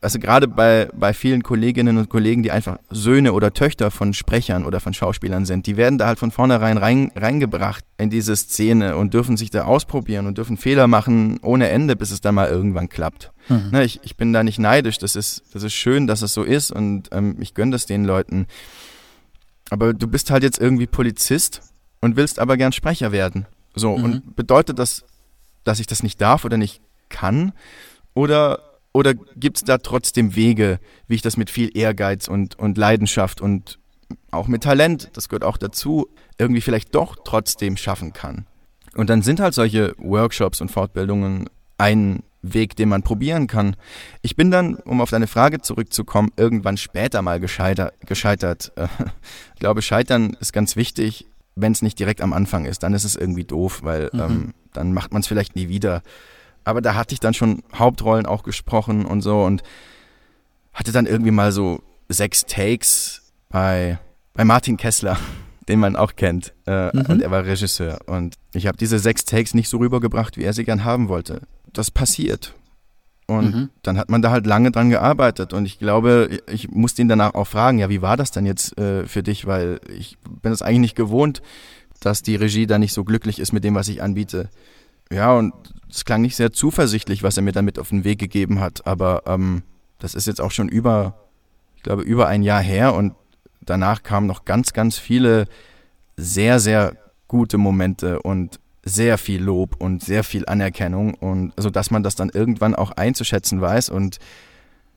also 0.00 0.18
gerade 0.20 0.46
bei, 0.46 0.88
bei 0.94 1.12
vielen 1.12 1.42
Kolleginnen 1.42 1.98
und 1.98 2.08
Kollegen, 2.08 2.42
die 2.44 2.52
einfach 2.52 2.78
Söhne 2.88 3.32
oder 3.32 3.52
Töchter 3.52 3.90
von 3.90 4.14
Sprechern 4.14 4.64
oder 4.64 4.78
von 4.78 4.94
Schauspielern 4.94 5.44
sind, 5.44 5.66
die 5.66 5.76
werden 5.76 5.98
da 5.98 6.06
halt 6.06 6.20
von 6.20 6.30
vornherein 6.30 6.78
rein, 6.78 7.10
reingebracht 7.16 7.84
in 7.96 8.08
diese 8.08 8.36
Szene 8.36 8.96
und 8.96 9.12
dürfen 9.12 9.36
sich 9.36 9.50
da 9.50 9.64
ausprobieren 9.64 10.26
und 10.26 10.38
dürfen 10.38 10.56
Fehler 10.56 10.86
machen 10.86 11.40
ohne 11.42 11.68
Ende, 11.68 11.96
bis 11.96 12.12
es 12.12 12.20
dann 12.20 12.36
mal 12.36 12.48
irgendwann 12.48 12.88
klappt. 12.88 13.32
Mhm. 13.48 13.70
Ne, 13.72 13.84
ich, 13.84 13.98
ich 14.04 14.16
bin 14.16 14.32
da 14.32 14.44
nicht 14.44 14.60
neidisch. 14.60 14.98
Das 14.98 15.16
ist, 15.16 15.42
das 15.52 15.64
ist 15.64 15.74
schön, 15.74 16.06
dass 16.06 16.22
es 16.22 16.32
so 16.32 16.44
ist 16.44 16.70
und 16.70 17.08
ähm, 17.10 17.36
ich 17.40 17.54
gönne 17.54 17.72
das 17.72 17.86
den 17.86 18.04
Leuten. 18.04 18.46
Aber 19.70 19.94
du 19.94 20.06
bist 20.06 20.30
halt 20.30 20.44
jetzt 20.44 20.60
irgendwie 20.60 20.86
Polizist 20.86 21.62
und 22.00 22.16
willst 22.16 22.38
aber 22.38 22.56
gern 22.56 22.72
Sprecher 22.72 23.10
werden. 23.10 23.46
So, 23.74 23.96
mhm. 23.96 24.04
und 24.04 24.36
bedeutet 24.36 24.78
das, 24.78 25.04
dass 25.64 25.80
ich 25.80 25.86
das 25.86 26.04
nicht 26.04 26.20
darf 26.20 26.44
oder 26.44 26.56
nicht 26.56 26.80
kann? 27.08 27.52
Oder, 28.14 28.60
oder 28.98 29.14
gibt 29.14 29.58
es 29.58 29.64
da 29.64 29.78
trotzdem 29.78 30.34
Wege, 30.34 30.80
wie 31.06 31.14
ich 31.14 31.22
das 31.22 31.36
mit 31.36 31.50
viel 31.50 31.76
Ehrgeiz 31.76 32.28
und, 32.28 32.58
und 32.58 32.76
Leidenschaft 32.76 33.40
und 33.40 33.78
auch 34.30 34.48
mit 34.48 34.62
Talent, 34.62 35.10
das 35.12 35.28
gehört 35.28 35.44
auch 35.44 35.56
dazu, 35.56 36.08
irgendwie 36.38 36.60
vielleicht 36.60 36.94
doch 36.94 37.16
trotzdem 37.24 37.76
schaffen 37.76 38.12
kann? 38.12 38.46
Und 38.94 39.08
dann 39.10 39.22
sind 39.22 39.40
halt 39.40 39.54
solche 39.54 39.94
Workshops 39.98 40.60
und 40.60 40.70
Fortbildungen 40.70 41.48
ein 41.78 42.22
Weg, 42.42 42.76
den 42.76 42.88
man 42.88 43.02
probieren 43.02 43.46
kann. 43.46 43.76
Ich 44.22 44.34
bin 44.34 44.50
dann, 44.50 44.76
um 44.76 45.00
auf 45.00 45.10
deine 45.10 45.26
Frage 45.26 45.60
zurückzukommen, 45.60 46.30
irgendwann 46.36 46.76
später 46.76 47.22
mal 47.22 47.38
gescheitert. 47.38 47.94
gescheitert. 48.06 48.72
ich 49.54 49.60
glaube, 49.60 49.82
Scheitern 49.82 50.36
ist 50.40 50.52
ganz 50.52 50.76
wichtig 50.76 51.26
wenn 51.60 51.72
es 51.72 51.82
nicht 51.82 51.98
direkt 51.98 52.20
am 52.20 52.32
Anfang 52.32 52.64
ist, 52.64 52.82
dann 52.82 52.94
ist 52.94 53.04
es 53.04 53.16
irgendwie 53.16 53.44
doof, 53.44 53.80
weil 53.82 54.10
mhm. 54.12 54.20
ähm, 54.20 54.54
dann 54.72 54.92
macht 54.92 55.12
man 55.12 55.20
es 55.20 55.28
vielleicht 55.28 55.56
nie 55.56 55.68
wieder. 55.68 56.02
Aber 56.68 56.82
da 56.82 56.94
hatte 56.94 57.14
ich 57.14 57.20
dann 57.20 57.32
schon 57.32 57.62
Hauptrollen 57.74 58.26
auch 58.26 58.42
gesprochen 58.42 59.06
und 59.06 59.22
so 59.22 59.42
und 59.42 59.62
hatte 60.74 60.92
dann 60.92 61.06
irgendwie 61.06 61.30
mal 61.30 61.50
so 61.50 61.80
sechs 62.10 62.44
Takes 62.44 63.22
bei, 63.48 63.98
bei 64.34 64.44
Martin 64.44 64.76
Kessler, 64.76 65.16
den 65.68 65.80
man 65.80 65.96
auch 65.96 66.14
kennt. 66.14 66.52
Äh, 66.66 66.94
mhm. 66.94 67.06
Und 67.08 67.22
er 67.22 67.30
war 67.30 67.46
Regisseur. 67.46 68.00
Und 68.04 68.34
ich 68.52 68.66
habe 68.66 68.76
diese 68.76 68.98
sechs 68.98 69.24
Takes 69.24 69.54
nicht 69.54 69.70
so 69.70 69.78
rübergebracht, 69.78 70.36
wie 70.36 70.44
er 70.44 70.52
sie 70.52 70.64
gern 70.64 70.84
haben 70.84 71.08
wollte. 71.08 71.40
Das 71.72 71.90
passiert. 71.90 72.52
Und 73.26 73.54
mhm. 73.54 73.70
dann 73.80 73.96
hat 73.96 74.10
man 74.10 74.20
da 74.20 74.30
halt 74.30 74.44
lange 74.44 74.70
dran 74.70 74.90
gearbeitet. 74.90 75.54
Und 75.54 75.64
ich 75.64 75.78
glaube, 75.78 76.38
ich 76.52 76.68
musste 76.68 77.00
ihn 77.00 77.08
danach 77.08 77.32
auch 77.32 77.46
fragen, 77.46 77.78
ja, 77.78 77.88
wie 77.88 78.02
war 78.02 78.18
das 78.18 78.30
denn 78.30 78.44
jetzt 78.44 78.76
äh, 78.76 79.06
für 79.06 79.22
dich? 79.22 79.46
Weil 79.46 79.80
ich 79.88 80.18
bin 80.42 80.52
es 80.52 80.60
eigentlich 80.60 80.80
nicht 80.80 80.96
gewohnt, 80.96 81.40
dass 82.00 82.20
die 82.20 82.36
Regie 82.36 82.66
da 82.66 82.78
nicht 82.78 82.92
so 82.92 83.04
glücklich 83.04 83.38
ist 83.38 83.54
mit 83.54 83.64
dem, 83.64 83.74
was 83.74 83.88
ich 83.88 84.02
anbiete. 84.02 84.50
Ja, 85.10 85.32
und 85.32 85.54
es 85.90 86.04
klang 86.04 86.22
nicht 86.22 86.36
sehr 86.36 86.52
zuversichtlich, 86.52 87.22
was 87.22 87.36
er 87.36 87.42
mir 87.42 87.52
damit 87.52 87.78
auf 87.78 87.90
den 87.90 88.04
Weg 88.04 88.18
gegeben 88.18 88.60
hat. 88.60 88.86
Aber 88.86 89.22
ähm, 89.26 89.62
das 89.98 90.14
ist 90.14 90.26
jetzt 90.26 90.40
auch 90.40 90.50
schon 90.50 90.68
über, 90.68 91.14
ich 91.76 91.82
glaube, 91.82 92.02
über 92.02 92.28
ein 92.28 92.42
Jahr 92.42 92.60
her. 92.62 92.94
Und 92.94 93.14
danach 93.60 94.02
kamen 94.02 94.26
noch 94.26 94.44
ganz, 94.44 94.72
ganz 94.72 94.98
viele 94.98 95.46
sehr, 96.16 96.60
sehr 96.60 96.96
gute 97.26 97.58
Momente 97.58 98.20
und 98.20 98.58
sehr 98.84 99.18
viel 99.18 99.42
Lob 99.42 99.76
und 99.78 100.02
sehr 100.02 100.24
viel 100.24 100.46
Anerkennung 100.46 101.12
und 101.14 101.52
so 101.58 101.68
dass 101.68 101.90
man 101.90 102.02
das 102.02 102.14
dann 102.14 102.30
irgendwann 102.30 102.74
auch 102.74 102.92
einzuschätzen 102.92 103.60
weiß 103.60 103.90
und 103.90 104.18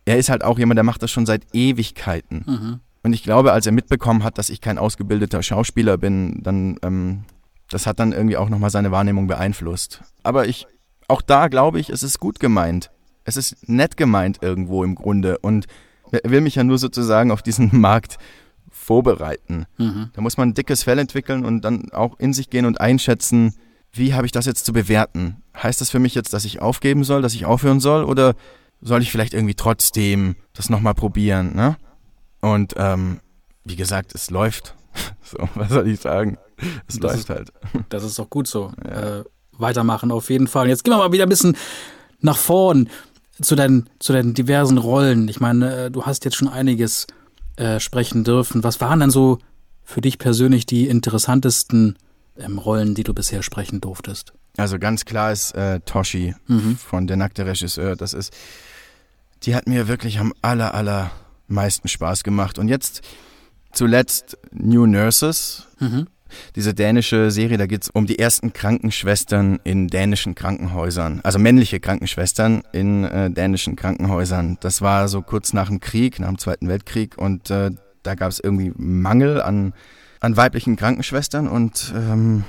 er 0.05 0.17
ist 0.17 0.29
halt 0.29 0.43
auch 0.43 0.57
jemand, 0.57 0.77
der 0.77 0.83
macht 0.83 1.03
das 1.03 1.11
schon 1.11 1.25
seit 1.25 1.43
Ewigkeiten. 1.53 2.43
Mhm. 2.47 2.79
Und 3.03 3.13
ich 3.13 3.21
glaube, 3.21 3.51
als 3.51 3.65
er 3.65 3.71
mitbekommen 3.71 4.23
hat, 4.23 4.37
dass 4.37 4.49
ich 4.49 4.61
kein 4.61 4.77
ausgebildeter 4.77 5.43
Schauspieler 5.43 5.97
bin, 5.97 6.41
dann 6.41 6.77
ähm, 6.83 7.23
das 7.69 7.87
hat 7.87 7.99
dann 7.99 8.11
irgendwie 8.11 8.37
auch 8.37 8.49
nochmal 8.49 8.69
seine 8.69 8.91
Wahrnehmung 8.91 9.27
beeinflusst. 9.27 10.01
Aber 10.23 10.47
ich, 10.47 10.67
auch 11.12 11.22
da 11.22 11.47
glaube 11.47 11.80
ich, 11.80 11.89
es 11.89 12.03
ist 12.03 12.20
gut 12.20 12.39
gemeint. 12.39 12.89
Es 13.24 13.38
ist 13.38 13.70
nett 13.70 13.97
gemeint 13.97 14.39
irgendwo 14.41 14.84
im 14.84 14.95
Grunde 14.95 15.38
und 15.38 15.68
er 16.12 16.30
will 16.30 16.41
mich 16.41 16.55
ja 16.55 16.64
nur 16.64 16.78
sozusagen 16.78 17.32
auf 17.32 17.41
diesen 17.41 17.70
Markt 17.80 18.18
vorbereiten. 18.70 19.66
Mhm. 19.78 20.09
Da 20.14 20.22
muss 20.22 20.38
man 20.38 20.49
ein 20.49 20.53
dickes 20.53 20.84
Fell 20.84 20.97
entwickeln 20.97 21.45
und 21.45 21.62
dann 21.62 21.91
auch 21.91 22.18
in 22.20 22.34
sich 22.34 22.49
gehen 22.49 22.66
und 22.66 22.82
einschätzen, 22.82 23.55
wie 23.91 24.14
habe 24.14 24.26
ich 24.26 24.32
das 24.32 24.45
jetzt 24.45 24.66
zu 24.66 24.74
bewerten? 24.74 25.43
Heißt 25.55 25.82
das 25.82 25.89
für 25.89 25.99
mich 25.99 26.16
jetzt, 26.16 26.34
dass 26.34 26.45
ich 26.45 26.62
aufgeben 26.62 27.03
soll, 27.03 27.22
dass 27.22 27.34
ich 27.34 27.45
aufhören 27.45 27.80
soll 27.80 28.05
oder 28.05 28.34
soll 28.82 29.01
ich 29.01 29.12
vielleicht 29.12 29.34
irgendwie 29.34 29.53
trotzdem 29.53 30.36
das 30.53 30.70
nochmal 30.70 30.95
probieren? 30.95 31.55
Ne? 31.55 31.78
Und 32.39 32.74
ähm, 32.78 33.20
wie 33.66 33.76
gesagt, 33.76 34.16
es 34.16 34.32
läuft. 34.32 34.76
so, 35.22 35.38
was 35.55 35.70
soll 35.70 35.88
ich 35.88 35.99
sagen? 35.99 36.38
Es 36.88 36.97
das 36.97 36.99
läuft 36.99 37.20
ist, 37.20 37.30
halt. 37.30 37.53
Das 37.89 38.03
ist 38.03 38.18
doch 38.18 38.30
gut 38.30 38.47
so. 38.47 38.72
Ja. 38.84 39.20
Äh, 39.20 39.24
weitermachen 39.62 40.12
auf 40.12 40.30
jeden 40.30 40.47
Fall. 40.47 40.68
Jetzt 40.68 40.84
gehen 40.84 40.93
wir 40.93 40.97
mal 40.97 41.12
wieder 41.12 41.24
ein 41.24 41.30
bisschen 41.30 41.55
nach 42.20 42.38
vorn 42.38 42.89
zu 43.41 43.55
deinen, 43.55 43.89
zu 43.99 44.14
deinen 44.14 44.34
diversen 44.34 44.78
Rollen. 44.78 45.28
Ich 45.28 45.39
meine, 45.39 45.86
äh, 45.86 45.91
du 45.91 46.05
hast 46.05 46.26
jetzt 46.26 46.36
schon 46.36 46.47
einiges 46.47 47.07
äh, 47.55 47.80
sprechen 47.80 48.24
dürfen. 48.24 48.64
Was 48.64 48.82
waren 48.82 48.99
denn 48.99 49.12
so 49.12 49.39
für 49.84 50.01
dich 50.01 50.20
persönlich 50.20 50.66
die 50.66 50.88
interessantesten 50.88 51.97
ähm, 52.38 52.59
Rollen, 52.59 52.95
die 52.95 53.03
du 53.03 53.14
bisher 53.14 53.43
sprechen 53.43 53.82
durftest? 53.82 54.34
Also 54.57 54.80
ganz 54.80 55.05
klar 55.05 55.32
ist 55.32 55.55
äh, 55.55 55.80
Toshi 55.82 56.36
mhm. 56.47 56.78
von 56.78 57.07
Der 57.07 57.18
nackte 57.18 57.45
Regisseur. 57.45 57.95
Das 57.95 58.14
ist, 58.14 58.34
die 59.43 59.55
hat 59.55 59.68
mir 59.68 59.88
wirklich 59.88 60.20
am 60.20 60.34
aller, 60.41 60.74
aller 60.74 61.12
meisten 61.47 61.88
Spaß 61.88 62.24
gemacht. 62.24 62.59
Und 62.59 62.68
jetzt 62.68 63.01
zuletzt 63.74 64.38
New 64.51 64.86
Nurses. 64.86 65.68
Mhm. 65.80 66.07
Diese 66.55 66.73
dänische 66.73 67.32
Serie, 67.32 67.57
da 67.57 67.65
geht 67.65 67.84
es 67.84 67.89
um 67.89 68.05
die 68.05 68.19
ersten 68.19 68.53
Krankenschwestern 68.53 69.59
in 69.63 69.88
dänischen 69.88 70.36
Krankenhäusern, 70.36 71.21
also 71.23 71.39
männliche 71.39 71.79
Krankenschwestern 71.79 72.63
in 72.71 73.03
äh, 73.03 73.29
dänischen 73.32 73.75
Krankenhäusern. 73.75 74.57
Das 74.61 74.82
war 74.82 75.07
so 75.07 75.21
kurz 75.21 75.53
nach 75.53 75.67
dem 75.67 75.79
Krieg, 75.79 76.19
nach 76.19 76.27
dem 76.27 76.38
Zweiten 76.38 76.67
Weltkrieg 76.67 77.17
und 77.17 77.49
äh, 77.49 77.71
da 78.03 78.15
gab 78.15 78.32
es 78.32 78.39
irgendwie 78.39 78.71
Mangel 78.75 79.41
an, 79.41 79.73
an 80.19 80.38
weiblichen 80.38 80.75
Krankenschwestern 80.75 81.47
und 81.47 81.93
ähm, 81.95 82.43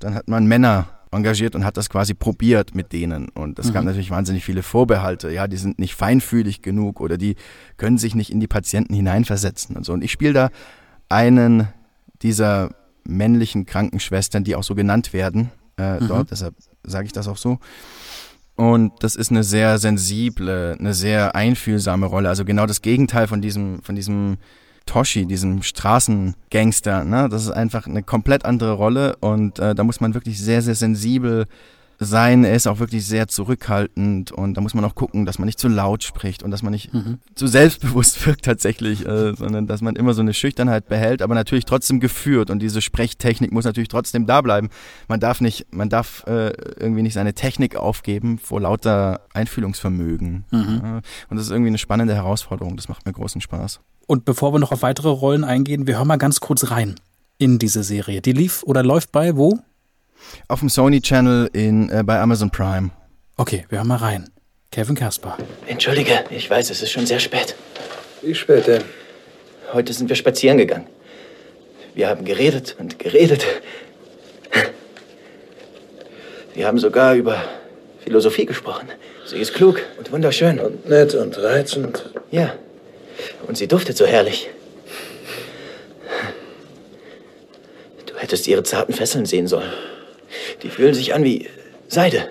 dann 0.00 0.14
hat 0.14 0.28
man 0.28 0.46
Männer 0.46 0.88
engagiert 1.14 1.54
und 1.54 1.64
hat 1.64 1.76
das 1.76 1.88
quasi 1.88 2.12
probiert 2.12 2.74
mit 2.74 2.92
denen. 2.92 3.28
Und 3.28 3.58
es 3.58 3.68
mhm. 3.68 3.72
gab 3.72 3.84
natürlich 3.84 4.10
wahnsinnig 4.10 4.44
viele 4.44 4.62
Vorbehalte. 4.62 5.30
Ja, 5.30 5.46
die 5.46 5.56
sind 5.56 5.78
nicht 5.78 5.94
feinfühlig 5.94 6.60
genug 6.60 7.00
oder 7.00 7.16
die 7.16 7.36
können 7.76 7.98
sich 7.98 8.14
nicht 8.14 8.30
in 8.30 8.40
die 8.40 8.46
Patienten 8.46 8.94
hineinversetzen 8.94 9.76
und 9.76 9.86
so. 9.86 9.92
Und 9.92 10.02
ich 10.02 10.12
spiele 10.12 10.32
da 10.32 10.50
einen 11.08 11.68
dieser 12.22 12.70
männlichen 13.06 13.66
Krankenschwestern, 13.66 14.44
die 14.44 14.56
auch 14.56 14.62
so 14.62 14.74
genannt 14.74 15.12
werden 15.12 15.50
äh, 15.78 16.00
mhm. 16.00 16.08
dort. 16.08 16.30
Deshalb 16.30 16.54
sage 16.82 17.06
ich 17.06 17.12
das 17.12 17.28
auch 17.28 17.36
so. 17.36 17.58
Und 18.56 18.92
das 19.00 19.16
ist 19.16 19.30
eine 19.30 19.42
sehr 19.42 19.78
sensible, 19.78 20.76
eine 20.78 20.94
sehr 20.94 21.34
einfühlsame 21.34 22.06
Rolle. 22.06 22.28
Also 22.28 22.44
genau 22.44 22.66
das 22.66 22.82
Gegenteil 22.82 23.26
von 23.26 23.42
diesem, 23.42 23.82
von 23.82 23.96
diesem 23.96 24.36
Toshi, 24.86 25.26
diesem 25.26 25.62
Straßengangster. 25.62 27.04
Ne? 27.04 27.28
Das 27.28 27.42
ist 27.42 27.50
einfach 27.50 27.86
eine 27.86 28.02
komplett 28.02 28.44
andere 28.44 28.72
Rolle 28.72 29.16
und 29.16 29.58
äh, 29.58 29.74
da 29.74 29.82
muss 29.82 30.00
man 30.00 30.14
wirklich 30.14 30.38
sehr, 30.38 30.62
sehr 30.62 30.74
sensibel 30.74 31.46
sein. 32.04 32.44
Er 32.44 32.54
ist 32.54 32.66
auch 32.66 32.78
wirklich 32.78 33.06
sehr 33.06 33.28
zurückhaltend 33.28 34.32
und 34.32 34.54
da 34.54 34.60
muss 34.60 34.74
man 34.74 34.84
auch 34.84 34.94
gucken, 34.94 35.26
dass 35.26 35.38
man 35.38 35.46
nicht 35.46 35.58
zu 35.58 35.68
laut 35.68 36.02
spricht 36.02 36.42
und 36.42 36.50
dass 36.50 36.62
man 36.62 36.72
nicht 36.72 36.92
mhm. 36.92 37.18
zu 37.34 37.46
selbstbewusst 37.46 38.26
wirkt 38.26 38.44
tatsächlich, 38.44 39.06
äh, 39.06 39.34
sondern 39.34 39.66
dass 39.66 39.80
man 39.80 39.96
immer 39.96 40.14
so 40.14 40.22
eine 40.22 40.34
Schüchternheit 40.34 40.88
behält, 40.88 41.22
aber 41.22 41.34
natürlich 41.34 41.64
trotzdem 41.64 42.00
geführt 42.00 42.50
und 42.50 42.60
diese 42.60 42.82
Sprechtechnik 42.82 43.52
muss 43.52 43.64
natürlich 43.64 43.88
trotzdem 43.88 44.26
da 44.26 44.40
bleiben. 44.40 44.70
Man 45.08 45.20
darf 45.20 45.40
nicht, 45.40 45.66
man 45.72 45.88
darf 45.88 46.24
äh, 46.26 46.50
irgendwie 46.78 47.02
nicht 47.02 47.14
seine 47.14 47.34
Technik 47.34 47.76
aufgeben 47.76 48.38
vor 48.38 48.60
lauter 48.60 49.20
Einfühlungsvermögen. 49.32 50.44
Mhm. 50.50 51.00
und 51.28 51.36
das 51.36 51.46
ist 51.46 51.50
irgendwie 51.50 51.68
eine 51.68 51.78
spannende 51.78 52.14
Herausforderung. 52.14 52.76
Das 52.76 52.88
macht 52.88 53.06
mir 53.06 53.12
großen 53.12 53.40
Spaß. 53.40 53.80
Und 54.06 54.24
bevor 54.24 54.52
wir 54.52 54.58
noch 54.58 54.72
auf 54.72 54.82
weitere 54.82 55.08
Rollen 55.08 55.44
eingehen, 55.44 55.86
wir 55.86 55.96
hören 55.96 56.08
mal 56.08 56.16
ganz 56.16 56.40
kurz 56.40 56.70
rein 56.70 56.96
in 57.38 57.58
diese 57.58 57.82
Serie. 57.82 58.20
Die 58.20 58.32
lief 58.32 58.62
oder 58.64 58.82
läuft 58.82 59.12
bei 59.12 59.36
wo? 59.36 59.58
Auf 60.48 60.60
dem 60.60 60.68
Sony 60.68 61.00
Channel 61.00 61.48
in, 61.52 61.90
äh, 61.90 62.02
bei 62.04 62.20
Amazon 62.20 62.50
Prime. 62.50 62.90
Okay, 63.36 63.66
wir 63.68 63.78
hören 63.78 63.88
mal 63.88 63.96
rein. 63.96 64.30
Kevin 64.70 64.96
Kasper. 64.96 65.36
Entschuldige, 65.66 66.24
ich 66.30 66.50
weiß, 66.50 66.70
es 66.70 66.82
ist 66.82 66.90
schon 66.90 67.06
sehr 67.06 67.20
spät. 67.20 67.54
Wie 68.22 68.34
spät 68.34 68.66
denn? 68.66 68.82
Heute 69.72 69.92
sind 69.92 70.08
wir 70.08 70.16
spazieren 70.16 70.58
gegangen. 70.58 70.86
Wir 71.94 72.08
haben 72.08 72.24
geredet 72.24 72.76
und 72.78 72.98
geredet. 72.98 73.44
Wir 76.54 76.66
haben 76.66 76.78
sogar 76.78 77.14
über 77.14 77.42
Philosophie 78.04 78.46
gesprochen. 78.46 78.88
Sie 79.26 79.38
ist 79.38 79.54
klug 79.54 79.80
und 79.98 80.12
wunderschön. 80.12 80.60
Und 80.60 80.88
nett 80.88 81.14
und 81.14 81.38
reizend. 81.38 82.10
Ja. 82.30 82.54
Und 83.46 83.56
sie 83.56 83.66
duftet 83.66 83.96
so 83.96 84.06
herrlich. 84.06 84.50
Du 88.06 88.16
hättest 88.16 88.46
ihre 88.46 88.62
zarten 88.62 88.92
Fesseln 88.92 89.26
sehen 89.26 89.46
sollen. 89.46 89.72
Die 90.62 90.68
fühlen 90.68 90.94
sich 90.94 91.14
an 91.14 91.24
wie 91.24 91.48
Seide. 91.88 92.28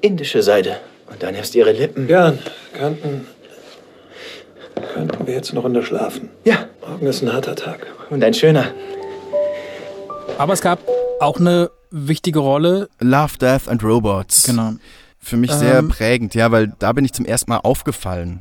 Indische 0.00 0.42
Seide. 0.42 0.76
Und 1.10 1.22
dann 1.22 1.34
erst 1.34 1.54
ihre 1.54 1.72
Lippen. 1.72 2.06
Gern. 2.06 2.38
Könnten. 2.72 3.26
Könnten 4.94 5.26
wir 5.26 5.34
jetzt 5.34 5.52
noch 5.52 5.64
in 5.64 5.74
der 5.74 5.82
schlafen? 5.82 6.30
Ja. 6.44 6.68
Morgen 6.86 7.06
ist 7.06 7.22
ein 7.22 7.32
harter 7.32 7.56
Tag. 7.56 7.86
Und 8.10 8.22
ein 8.22 8.34
schöner. 8.34 8.66
Aber 10.38 10.52
es 10.52 10.60
gab 10.60 10.78
auch 11.20 11.38
eine 11.38 11.70
wichtige 11.90 12.38
Rolle. 12.38 12.88
Love, 13.00 13.38
Death 13.40 13.68
and 13.68 13.82
Robots. 13.82 14.44
Genau. 14.44 14.74
Für 15.18 15.36
mich 15.36 15.52
sehr 15.52 15.78
ähm, 15.78 15.88
prägend, 15.88 16.34
ja, 16.34 16.52
weil 16.52 16.72
da 16.78 16.92
bin 16.92 17.04
ich 17.04 17.12
zum 17.12 17.24
ersten 17.24 17.50
Mal 17.50 17.58
aufgefallen 17.58 18.40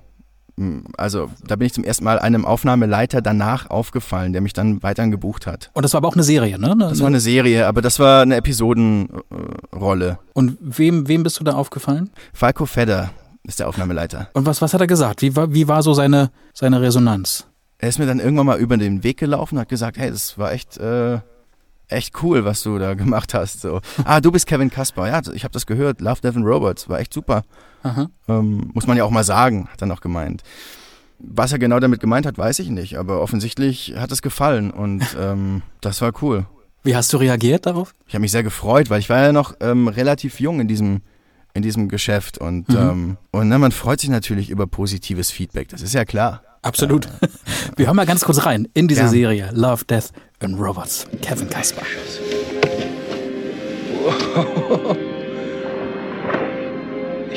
also 0.98 1.30
da 1.46 1.56
bin 1.56 1.68
ich 1.68 1.74
zum 1.74 1.84
ersten 1.84 2.04
Mal 2.04 2.18
einem 2.18 2.46
Aufnahmeleiter 2.46 3.22
danach 3.22 3.70
aufgefallen, 3.70 4.34
der 4.34 4.42
mich 4.42 4.54
dann 4.54 4.82
weiterhin 4.82 5.12
gebucht 5.12 5.46
hat. 5.46 5.70
Und 5.74 5.84
das 5.84 5.94
war 5.94 6.00
aber 6.00 6.08
auch 6.08 6.16
eine 6.16 6.24
Serie, 6.24 6.58
ne? 6.58 6.76
Das 6.80 7.00
war 7.00 7.08
eine 7.08 7.20
Serie, 7.20 7.68
aber 7.68 7.82
das 7.82 8.00
war 8.00 8.24
eine 8.24 8.36
Episodenrolle. 8.38 10.18
Und 10.34 10.58
wem, 10.60 11.08
wem 11.08 11.24
bist 11.24 11.40
du 11.40 11.44
da 11.44 11.54
aufgefallen? 11.54 12.10
Falco 12.34 12.66
Fedder 12.66 13.12
ist 13.44 13.60
der 13.60 13.70
Aufnahmeleiter. 13.70 14.30
Und 14.34 14.46
was, 14.46 14.62
was 14.62 14.74
hat 14.74 14.82
er 14.82 14.88
gesagt? 14.88 15.22
Wie 15.22 15.36
war, 15.36 15.54
wie 15.54 15.68
war 15.68 15.84
so 15.84 15.94
seine, 15.94 16.32
seine 16.54 16.82
Resonanz? 16.82 17.48
Er 17.78 17.90
ist 17.90 18.00
mir 18.00 18.08
dann 18.08 18.20
irgendwann 18.20 18.48
mal 18.48 18.60
über 18.60 18.78
den 18.78 19.04
Weg 19.04 19.18
gelaufen 19.18 19.56
und 19.56 19.62
hat 19.62 19.70
gesagt, 19.70 19.98
hey, 19.98 20.10
das 20.10 20.38
war 20.40 20.52
echt, 20.52 20.78
äh, 20.78 21.20
echt 21.88 22.22
cool, 22.24 22.46
was 22.46 22.62
du 22.64 22.78
da 22.78 22.94
gemacht 22.96 23.34
hast. 23.34 23.62
So. 23.62 23.82
ah, 24.04 24.22
du 24.22 24.32
bist 24.32 24.48
Kevin 24.48 24.70
Kasper. 24.70 25.08
Ja, 25.08 25.22
ich 25.34 25.44
habe 25.44 25.54
das 25.54 25.66
gehört. 25.66 26.02
Love, 26.02 26.22
Devin 26.22 26.44
Roberts. 26.44 26.90
War 26.90 27.00
echt 27.00 27.14
super. 27.14 27.44
Ähm, 28.28 28.72
muss 28.74 28.88
man 28.88 28.98
ja 28.98 29.04
auch 29.04 29.12
mal 29.12 29.24
sagen, 29.24 29.68
hat 29.72 29.82
er 29.82 29.88
noch 29.88 30.02
gemeint. 30.02 30.44
Was 31.20 31.52
er 31.52 31.60
genau 31.60 31.80
damit 31.80 32.00
gemeint 32.00 32.26
hat, 32.26 32.38
weiß 32.38 32.60
ich 32.60 32.70
nicht, 32.70 32.98
aber 32.98 33.22
offensichtlich 33.22 33.96
hat 33.98 34.12
es 34.12 34.22
gefallen 34.22 34.72
und 34.72 35.04
ähm, 35.20 35.62
das 35.82 36.02
war 36.02 36.12
cool. 36.22 36.46
Wie 36.84 36.96
hast 36.96 37.12
du 37.14 37.18
reagiert 37.18 37.66
darauf? 37.66 37.96
Ich 38.08 38.14
habe 38.14 38.22
mich 38.22 38.32
sehr 38.32 38.44
gefreut, 38.44 38.90
weil 38.90 39.00
ich 39.00 39.10
war 39.10 39.22
ja 39.22 39.32
noch 39.32 39.56
ähm, 39.60 39.88
relativ 39.88 40.40
jung 40.40 40.60
in 40.60 40.68
diesem 40.68 41.02
in 41.54 41.64
diesem 41.64 41.90
Geschäft 41.90 42.38
und 42.38 42.70
mhm. 42.70 42.76
ähm, 42.76 43.18
und 43.32 43.48
ne, 43.48 43.58
man 43.58 43.72
freut 43.72 44.00
sich 44.00 44.12
natürlich 44.12 44.52
über 44.52 44.68
positives 44.68 45.32
Feedback. 45.32 45.70
Das 45.70 45.82
ist 45.82 45.94
ja 45.94 46.06
klar. 46.06 46.44
Absolut. 46.62 47.06
Ja. 47.06 47.28
Wir 47.76 47.86
hören 47.88 47.96
mal 47.96 48.06
ganz 48.06 48.24
kurz 48.24 48.46
rein 48.46 48.68
in 48.74 48.88
diese 48.88 49.02
ja. 49.02 49.08
Serie 49.08 49.50
Love, 49.54 49.86
Death 49.86 50.12
and 50.40 50.60
Robots. 50.60 51.08
Kevin 51.22 51.50
Kasper. 51.50 51.82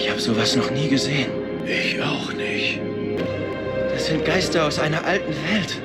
Ich 0.02 0.08
habe 0.08 0.18
sowas 0.18 0.56
noch 0.56 0.70
nie 0.70 0.88
gesehen. 0.88 1.30
Ich 1.66 2.02
auch 2.02 2.32
nicht. 2.32 2.80
Das 3.92 4.06
sind 4.06 4.24
Geister 4.24 4.66
aus 4.66 4.78
einer 4.78 5.04
alten 5.04 5.30
Welt. 5.30 5.76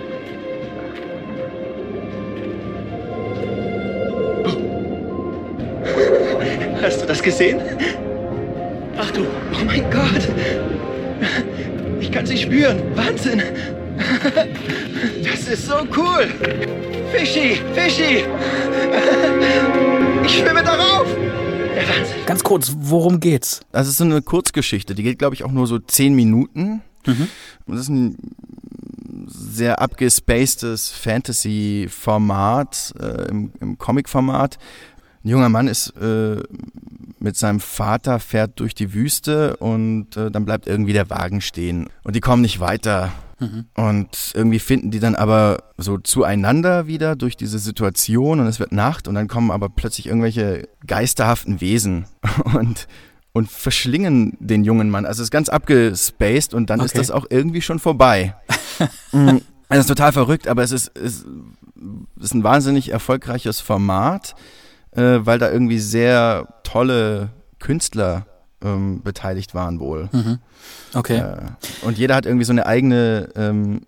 Hast 6.81 7.01
du 7.01 7.07
das 7.07 7.21
gesehen? 7.21 7.59
Ach 8.97 9.11
du, 9.11 9.23
oh 9.23 9.65
mein 9.65 9.83
Gott. 9.91 10.29
Ich 11.99 12.11
kann 12.11 12.25
sie 12.25 12.37
spüren. 12.37 12.81
Wahnsinn. 12.95 13.41
Das 15.23 15.47
ist 15.47 15.67
so 15.67 15.75
cool. 15.95 16.27
Fischi, 17.11 17.61
Fischi. 17.73 18.25
Ich 20.25 20.39
schwimme 20.39 20.63
darauf. 20.63 21.07
Ganz 22.25 22.43
kurz, 22.43 22.75
worum 22.79 23.19
geht's? 23.19 23.61
Das 23.71 23.87
ist 23.87 23.97
so 23.97 24.03
eine 24.03 24.21
Kurzgeschichte, 24.21 24.95
die 24.95 25.03
geht, 25.03 25.19
glaube 25.19 25.35
ich, 25.35 25.43
auch 25.43 25.51
nur 25.51 25.67
so 25.67 25.79
zehn 25.79 26.15
Minuten. 26.15 26.81
Mhm. 27.05 27.27
Das 27.67 27.81
ist 27.81 27.89
ein 27.89 28.17
sehr 29.27 29.81
abgespacedes 29.81 30.91
Fantasy-Format, 30.91 32.93
äh, 32.99 33.29
im, 33.29 33.51
im 33.59 33.77
Comic-Format. 33.77 34.57
Ein 35.23 35.29
junger 35.29 35.49
Mann 35.49 35.67
ist 35.67 35.95
äh, 35.97 36.37
mit 37.25 37.35
seinem 37.35 37.59
Vater, 37.59 38.19
fährt 38.19 38.59
durch 38.59 38.75
die 38.75 38.93
Wüste 38.93 39.57
und 39.57 40.15
äh, 40.15 40.29
dann 40.29 40.45
bleibt 40.45 40.67
irgendwie 40.67 40.93
der 40.93 41.09
Wagen 41.09 41.41
stehen. 41.41 41.89
Und 42.03 42.15
die 42.15 42.21
kommen 42.21 42.43
nicht 42.43 42.59
weiter. 42.59 43.11
Mhm. 43.39 43.65
Und 43.73 44.31
irgendwie 44.35 44.59
finden 44.59 44.91
die 44.91 44.99
dann 44.99 45.15
aber 45.15 45.63
so 45.75 45.97
zueinander 45.97 46.85
wieder 46.85 47.15
durch 47.15 47.35
diese 47.35 47.57
Situation 47.57 48.39
und 48.39 48.45
es 48.45 48.59
wird 48.59 48.71
Nacht 48.71 49.07
und 49.07 49.15
dann 49.15 49.27
kommen 49.27 49.49
aber 49.49 49.69
plötzlich 49.69 50.05
irgendwelche 50.05 50.69
geisterhaften 50.85 51.61
Wesen 51.61 52.05
und, 52.53 52.87
und 53.33 53.51
verschlingen 53.51 54.37
den 54.39 54.63
jungen 54.63 54.91
Mann. 54.91 55.07
Also 55.07 55.23
es 55.23 55.27
ist 55.27 55.31
ganz 55.31 55.49
abgespaced 55.49 56.53
und 56.53 56.69
dann 56.69 56.79
okay. 56.79 56.85
ist 56.85 56.97
das 56.97 57.09
auch 57.09 57.25
irgendwie 57.29 57.61
schon 57.61 57.79
vorbei. 57.79 58.35
Mhm. 59.13 59.41
Es 59.69 59.79
ist 59.79 59.87
total 59.87 60.11
verrückt, 60.11 60.49
aber 60.49 60.61
es 60.61 60.73
ist, 60.73 60.91
es 60.97 61.25
ist 62.19 62.33
ein 62.33 62.43
wahnsinnig 62.43 62.89
erfolgreiches 62.91 63.61
Format, 63.61 64.35
äh, 64.95 65.25
weil 65.25 65.39
da 65.39 65.51
irgendwie 65.51 65.79
sehr 65.79 66.47
tolle 66.63 67.29
Künstler 67.59 68.25
ähm, 68.63 69.01
beteiligt 69.03 69.53
waren 69.53 69.79
wohl. 69.79 70.09
Mhm. 70.11 70.39
Okay. 70.93 71.17
Äh, 71.17 71.85
und 71.85 71.97
jeder 71.97 72.15
hat 72.15 72.25
irgendwie 72.25 72.45
so 72.45 72.53
eine 72.53 72.65
eigene 72.65 73.29
ähm, 73.35 73.81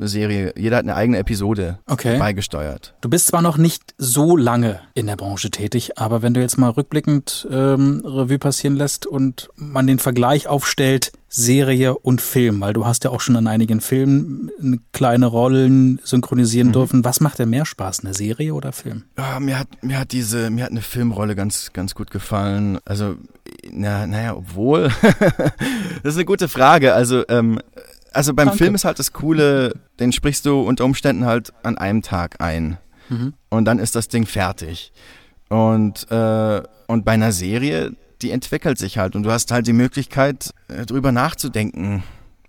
Serie, 0.00 0.54
jeder 0.56 0.78
hat 0.78 0.84
eine 0.84 0.94
eigene 0.94 1.18
Episode 1.18 1.78
okay. 1.86 2.18
beigesteuert. 2.18 2.94
Du 3.00 3.08
bist 3.08 3.26
zwar 3.26 3.42
noch 3.42 3.58
nicht 3.58 3.94
so 3.98 4.36
lange 4.36 4.80
in 4.94 5.06
der 5.06 5.16
Branche 5.16 5.50
tätig, 5.50 5.98
aber 5.98 6.22
wenn 6.22 6.34
du 6.34 6.40
jetzt 6.40 6.56
mal 6.56 6.70
rückblickend 6.70 7.46
ähm, 7.50 8.02
Revue 8.04 8.38
passieren 8.38 8.76
lässt 8.76 9.06
und 9.06 9.50
man 9.56 9.86
den 9.86 9.98
Vergleich 9.98 10.48
aufstellt, 10.48 11.12
Serie 11.36 11.98
und 11.98 12.20
Film, 12.20 12.60
weil 12.60 12.74
du 12.74 12.86
hast 12.86 13.02
ja 13.02 13.10
auch 13.10 13.20
schon 13.20 13.34
in 13.34 13.48
einigen 13.48 13.80
Filmen 13.80 14.50
kleine 14.92 15.26
Rollen 15.26 15.98
synchronisieren 16.04 16.68
mhm. 16.68 16.72
dürfen. 16.72 17.04
Was 17.04 17.20
macht 17.20 17.40
dir 17.40 17.46
mehr 17.46 17.66
Spaß, 17.66 18.04
eine 18.04 18.14
Serie 18.14 18.54
oder 18.54 18.72
Film? 18.72 19.02
Ja, 19.18 19.40
mir 19.40 19.58
hat 19.58 19.68
mir 19.82 19.98
hat 19.98 20.12
diese 20.12 20.50
mir 20.50 20.62
hat 20.62 20.70
eine 20.70 20.80
Filmrolle 20.80 21.34
ganz 21.34 21.72
ganz 21.72 21.96
gut 21.96 22.12
gefallen. 22.12 22.78
Also 22.84 23.16
na, 23.68 24.06
naja, 24.06 24.36
obwohl 24.36 24.90
das 26.02 26.12
ist 26.12 26.16
eine 26.16 26.24
gute 26.24 26.48
Frage. 26.48 26.94
Also 26.94 27.24
ähm, 27.28 27.58
Also 28.12 28.32
beim 28.32 28.46
Danke. 28.46 28.58
Film 28.62 28.74
ist 28.76 28.84
halt 28.84 29.00
das 29.00 29.12
Coole, 29.12 29.74
den 29.98 30.12
sprichst 30.12 30.46
du 30.46 30.60
unter 30.60 30.84
Umständen 30.84 31.26
halt 31.26 31.52
an 31.64 31.76
einem 31.76 32.02
Tag 32.02 32.40
ein. 32.40 32.78
Mhm. 33.08 33.34
Und 33.50 33.64
dann 33.64 33.80
ist 33.80 33.96
das 33.96 34.06
Ding 34.06 34.24
fertig. 34.24 34.92
Und, 35.48 36.10
äh, 36.10 36.62
und 36.86 37.04
bei 37.04 37.12
einer 37.12 37.32
Serie, 37.32 37.92
die 38.24 38.30
entwickelt 38.30 38.78
sich 38.78 38.98
halt. 38.98 39.14
Und 39.14 39.22
du 39.22 39.30
hast 39.30 39.50
halt 39.52 39.66
die 39.66 39.72
Möglichkeit, 39.72 40.50
äh, 40.68 40.86
drüber 40.86 41.12
nachzudenken, 41.12 42.02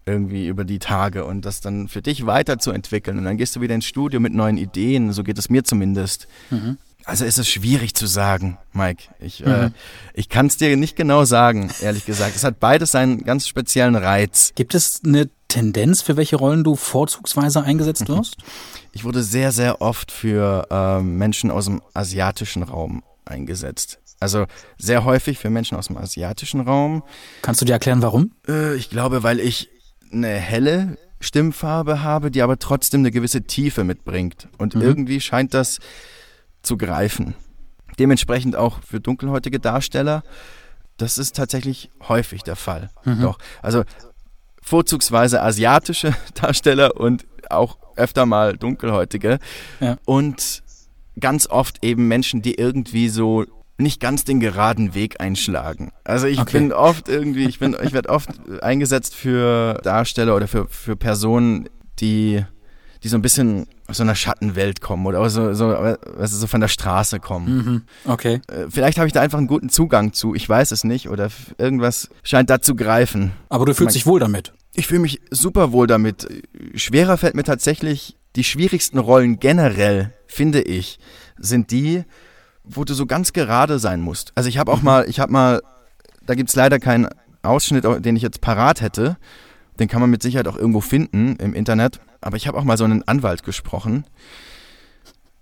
irgendwie 0.05 0.47
über 0.47 0.63
die 0.63 0.80
Tage 0.80 1.26
und 1.26 1.43
das 1.43 1.61
dann 1.61 1.88
für 1.88 2.01
dich 2.01 2.26
weiterzuentwickeln. 2.26 3.17
Und 3.17 3.26
dann 3.26 3.38
gehst 3.38 3.55
du 3.55 3.61
wieder 3.61 3.76
ins 3.76 3.86
Studio 3.86 4.19
mit 4.19 4.34
neuen 4.34 4.57
Ideen. 4.57 5.11
So 5.11 5.23
geht 5.23 5.38
es 5.38 5.49
mir 5.49 5.63
zumindest. 5.63 6.28
Mhm. 6.49 6.78
Also 7.03 7.26
ist 7.26 7.38
es 7.38 7.47
schwierig 7.47 7.93
zu 7.93 8.07
sagen, 8.07 8.57
Mike. 8.73 9.03
Ich, 9.19 9.45
äh, 9.45 9.69
ich 10.13 10.30
kann 10.30 10.47
es 10.47 10.57
dir 10.57 10.76
nicht 10.76 10.95
genau 10.95 11.26
sagen, 11.26 11.69
ehrlich 11.82 12.05
gesagt. 12.05 12.36
Es 12.36 12.43
hat 12.43 12.59
beides 12.59 12.91
seinen 12.91 13.23
ganz 13.23 13.47
speziellen 13.47 13.95
Reiz. 13.95 14.53
Gibt 14.55 14.73
es 14.73 15.01
eine 15.05 15.30
Tendenz, 15.47 16.01
für 16.01 16.17
welche 16.17 16.38
Rollen 16.38 16.63
du 16.63 16.76
vorzugsweise 16.76 17.63
eingesetzt 17.63 18.07
wirst? 18.07 18.38
Ich 18.91 19.03
wurde 19.03 19.23
sehr, 19.23 19.51
sehr 19.51 19.82
oft 19.82 20.11
für 20.11 20.67
ähm, 20.71 21.17
Menschen 21.17 21.51
aus 21.51 21.65
dem 21.65 21.82
asiatischen 21.93 22.63
Raum 22.63 23.03
eingesetzt. 23.26 23.99
Also 24.20 24.45
sehr 24.78 25.03
häufig 25.03 25.38
für 25.38 25.49
Menschen 25.49 25.78
aus 25.78 25.88
dem 25.88 25.97
asiatischen 25.97 26.61
Raum. 26.61 27.03
Kannst 27.41 27.61
du 27.61 27.66
dir 27.66 27.74
erklären, 27.74 28.01
warum? 28.01 28.32
Äh, 28.47 28.76
ich 28.76 28.89
glaube, 28.89 29.24
weil 29.24 29.39
ich 29.39 29.70
eine 30.11 30.30
helle 30.30 30.97
Stimmfarbe 31.20 32.01
habe, 32.01 32.32
die 32.32 32.41
aber 32.41 32.59
trotzdem 32.59 33.01
eine 33.01 33.11
gewisse 33.11 33.43
Tiefe 33.43 33.84
mitbringt. 33.84 34.47
Und 34.57 34.76
irgendwie 34.76 35.20
scheint 35.20 35.53
das 35.53 35.80
zu 36.61 36.78
greifen. 36.78 37.36
Dementsprechend 37.99 38.55
auch 38.55 38.82
für 38.84 38.99
dunkelhäutige 38.99 39.59
Darsteller. 39.59 40.24
Das 40.97 41.18
ist 41.18 41.36
tatsächlich 41.36 41.89
häufig 42.07 42.43
der 42.43 42.55
Fall. 42.55 42.89
Doch. 43.22 43.38
Also 43.61 43.84
vorzugsweise 44.61 45.41
asiatische 45.41 46.13
Darsteller 46.34 46.97
und 46.99 47.26
auch 47.49 47.78
öfter 47.95 48.26
mal 48.26 48.57
dunkelhäutige. 48.57 49.39
Ja. 49.80 49.97
Und 50.05 50.63
ganz 51.20 51.47
oft 51.47 51.84
eben 51.84 52.07
Menschen, 52.07 52.41
die 52.41 52.55
irgendwie 52.55 53.09
so 53.09 53.45
nicht 53.78 53.99
ganz 53.99 54.23
den 54.23 54.39
geraden 54.39 54.93
Weg 54.93 55.19
einschlagen. 55.19 55.91
Also 56.03 56.28
ich 56.28 56.39
Okay. 56.39 56.59
bin 56.59 56.71
oft 56.73 57.09
irgendwie, 57.09 57.45
ich 57.45 57.59
bin, 57.59 57.76
ich 57.84 57.91
werde 57.93 58.09
oft 58.09 58.30
eingesetzt 58.61 59.13
für 59.15 59.80
Darsteller 59.84 60.36
oder 60.36 60.47
für, 60.47 60.67
für 60.69 60.95
Personen, 60.95 61.67
die, 61.99 62.43
die 63.03 63.07
so 63.09 63.17
ein 63.17 63.21
bisschen 63.21 63.67
aus 63.88 63.97
so 63.97 64.03
einer 64.03 64.15
Schattenwelt 64.15 64.82
kommen 64.82 65.05
oder 65.05 65.30
so, 65.30 65.53
so, 65.53 65.71
du, 65.73 65.97
so 66.26 66.47
von 66.47 66.61
der 66.61 66.69
Straße 66.69 67.19
kommen. 67.19 67.55
Mhm. 67.55 67.82
Okay. 68.11 68.41
Äh, 68.47 68.67
Vielleicht 68.69 68.97
habe 68.97 69.07
ich 69.07 69.13
da 69.13 69.21
einfach 69.21 69.38
einen 69.38 69.47
guten 69.47 69.69
Zugang 69.69 70.13
zu, 70.13 70.34
ich 70.34 70.47
weiß 70.47 70.71
es 70.71 70.84
nicht, 70.84 71.09
oder 71.09 71.30
irgendwas 71.57 72.09
scheint 72.23 72.49
da 72.49 72.61
zu 72.61 72.76
greifen. 72.76 73.32
Aber 73.49 73.65
du 73.65 73.73
fühlst 73.73 73.89
Mein- 73.89 73.93
dich 73.93 74.05
wohl 74.05 74.19
damit. 74.19 74.53
Ich 74.73 74.88
fühle 74.88 75.01
mich 75.01 75.21
super 75.32 75.71
wohl 75.71 75.88
damit. 75.88 76.28
Schwerer 76.76 77.17
fällt 77.17 77.36
mir 77.36 77.43
tatsächlich 77.43 78.17
die 78.36 78.43
schwierigsten 78.43 78.97
Rollen 78.99 79.39
generell, 79.39 80.13
finde 80.28 80.61
ich, 80.61 80.99
sind 81.38 81.71
die, 81.71 82.03
wo 82.68 82.84
du 82.84 82.93
so 82.93 83.05
ganz 83.05 83.34
gerade 83.34 83.80
sein 83.80 84.01
musst. 84.01 84.32
Also 84.36 84.49
ich 84.49 84.57
habe 84.57 84.72
auch 84.72 84.82
mal, 84.82 85.07
ich 85.09 85.20
habe 85.20 85.32
mal, 85.32 85.61
da 86.26 86.36
gibt's 86.36 86.55
leider 86.55 86.80
keinen 86.80 87.07
Ausschnitt, 87.43 87.86
den 88.03 88.16
ich 88.16 88.22
jetzt 88.22 88.41
parat 88.41 88.82
hätte. 88.82 89.18
Den 89.80 89.88
kann 89.88 90.01
man 90.01 90.09
mit 90.09 90.22
Sicherheit 90.22 90.47
auch 90.47 90.55
irgendwo 90.55 90.82
finden 90.82 91.36
im 91.38 91.53
Internet. 91.53 91.99
Aber 92.22 92.38
ich 92.38 92.47
habe 92.47 92.57
auch 92.57 92.63
mal 92.63 92.78
so 92.78 92.86
einen 92.86 93.07
Anwalt 93.07 93.43
gesprochen. 93.43 94.05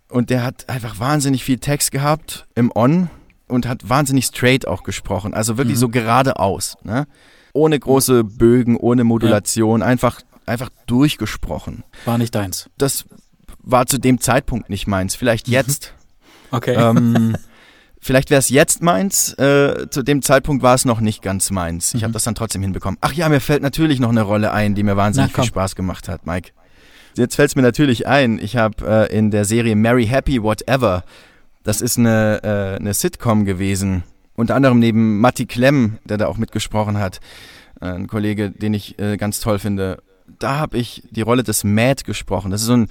Und 0.09 0.29
der 0.29 0.43
hat 0.43 0.69
einfach 0.69 0.99
wahnsinnig 0.99 1.43
viel 1.43 1.59
Text 1.59 1.91
gehabt 1.91 2.45
im 2.55 2.71
On 2.75 3.09
und 3.47 3.67
hat 3.67 3.87
wahnsinnig 3.87 4.25
straight 4.25 4.67
auch 4.67 4.83
gesprochen. 4.83 5.33
Also 5.33 5.57
wirklich 5.57 5.77
so 5.77 5.89
geradeaus. 5.89 6.75
Ne? 6.83 7.07
Ohne 7.53 7.79
große 7.79 8.23
Bögen, 8.23 8.77
ohne 8.77 9.03
Modulation, 9.03 9.81
einfach, 9.81 10.21
einfach 10.45 10.69
durchgesprochen. 10.87 11.83
War 12.05 12.17
nicht 12.17 12.35
deins. 12.35 12.69
Das 12.77 13.05
war 13.59 13.85
zu 13.85 13.97
dem 13.97 14.19
Zeitpunkt 14.19 14.69
nicht 14.69 14.87
meins. 14.87 15.15
Vielleicht 15.15 15.47
jetzt. 15.47 15.93
Okay. 16.53 16.75
ähm, 16.75 17.35
vielleicht 17.99 18.29
wäre 18.29 18.39
es 18.39 18.49
jetzt 18.49 18.81
meins. 18.81 19.33
Äh, 19.33 19.89
zu 19.89 20.03
dem 20.03 20.21
Zeitpunkt 20.21 20.63
war 20.63 20.75
es 20.75 20.85
noch 20.85 21.01
nicht 21.01 21.21
ganz 21.21 21.49
meins. 21.51 21.93
Ich 21.95 22.03
habe 22.03 22.13
das 22.13 22.23
dann 22.23 22.35
trotzdem 22.35 22.61
hinbekommen. 22.61 22.97
Ach 23.01 23.11
ja, 23.11 23.27
mir 23.27 23.39
fällt 23.39 23.63
natürlich 23.63 23.99
noch 23.99 24.09
eine 24.09 24.21
Rolle 24.21 24.51
ein, 24.51 24.75
die 24.75 24.83
mir 24.83 24.95
wahnsinnig 24.95 25.31
Na, 25.35 25.43
viel 25.43 25.47
Spaß 25.47 25.75
gemacht 25.75 26.07
hat, 26.07 26.25
Mike. 26.25 26.51
Jetzt 27.15 27.35
fällt 27.35 27.49
es 27.49 27.55
mir 27.55 27.61
natürlich 27.61 28.07
ein. 28.07 28.39
Ich 28.39 28.55
habe 28.55 29.09
äh, 29.09 29.17
in 29.17 29.31
der 29.31 29.45
Serie 29.45 29.75
Mary 29.75 30.05
Happy 30.05 30.41
Whatever, 30.41 31.03
das 31.63 31.81
ist 31.81 31.97
eine, 31.97 32.43
äh, 32.43 32.79
eine 32.79 32.93
Sitcom 32.93 33.45
gewesen. 33.45 34.03
Unter 34.35 34.55
anderem 34.55 34.79
neben 34.79 35.19
Matti 35.19 35.45
Klemm, 35.45 35.97
der 36.05 36.17
da 36.17 36.27
auch 36.27 36.37
mitgesprochen 36.37 36.97
hat. 36.97 37.19
Äh, 37.81 37.87
ein 37.87 38.07
Kollege, 38.07 38.51
den 38.51 38.73
ich 38.73 38.99
äh, 38.99 39.17
ganz 39.17 39.39
toll 39.39 39.59
finde. 39.59 40.01
Da 40.39 40.57
habe 40.57 40.77
ich 40.77 41.03
die 41.11 41.21
Rolle 41.21 41.43
des 41.43 41.63
Mad 41.63 42.03
gesprochen. 42.03 42.51
Das 42.51 42.61
ist 42.61 42.67
so 42.67 42.77
ein, 42.77 42.87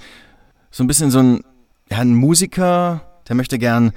so 0.71 0.83
ein 0.83 0.87
bisschen 0.87 1.11
so 1.11 1.19
ein, 1.19 1.43
ja, 1.89 1.99
ein 1.99 2.15
Musiker, 2.15 3.01
der 3.27 3.35
möchte 3.35 3.59
gern 3.59 3.91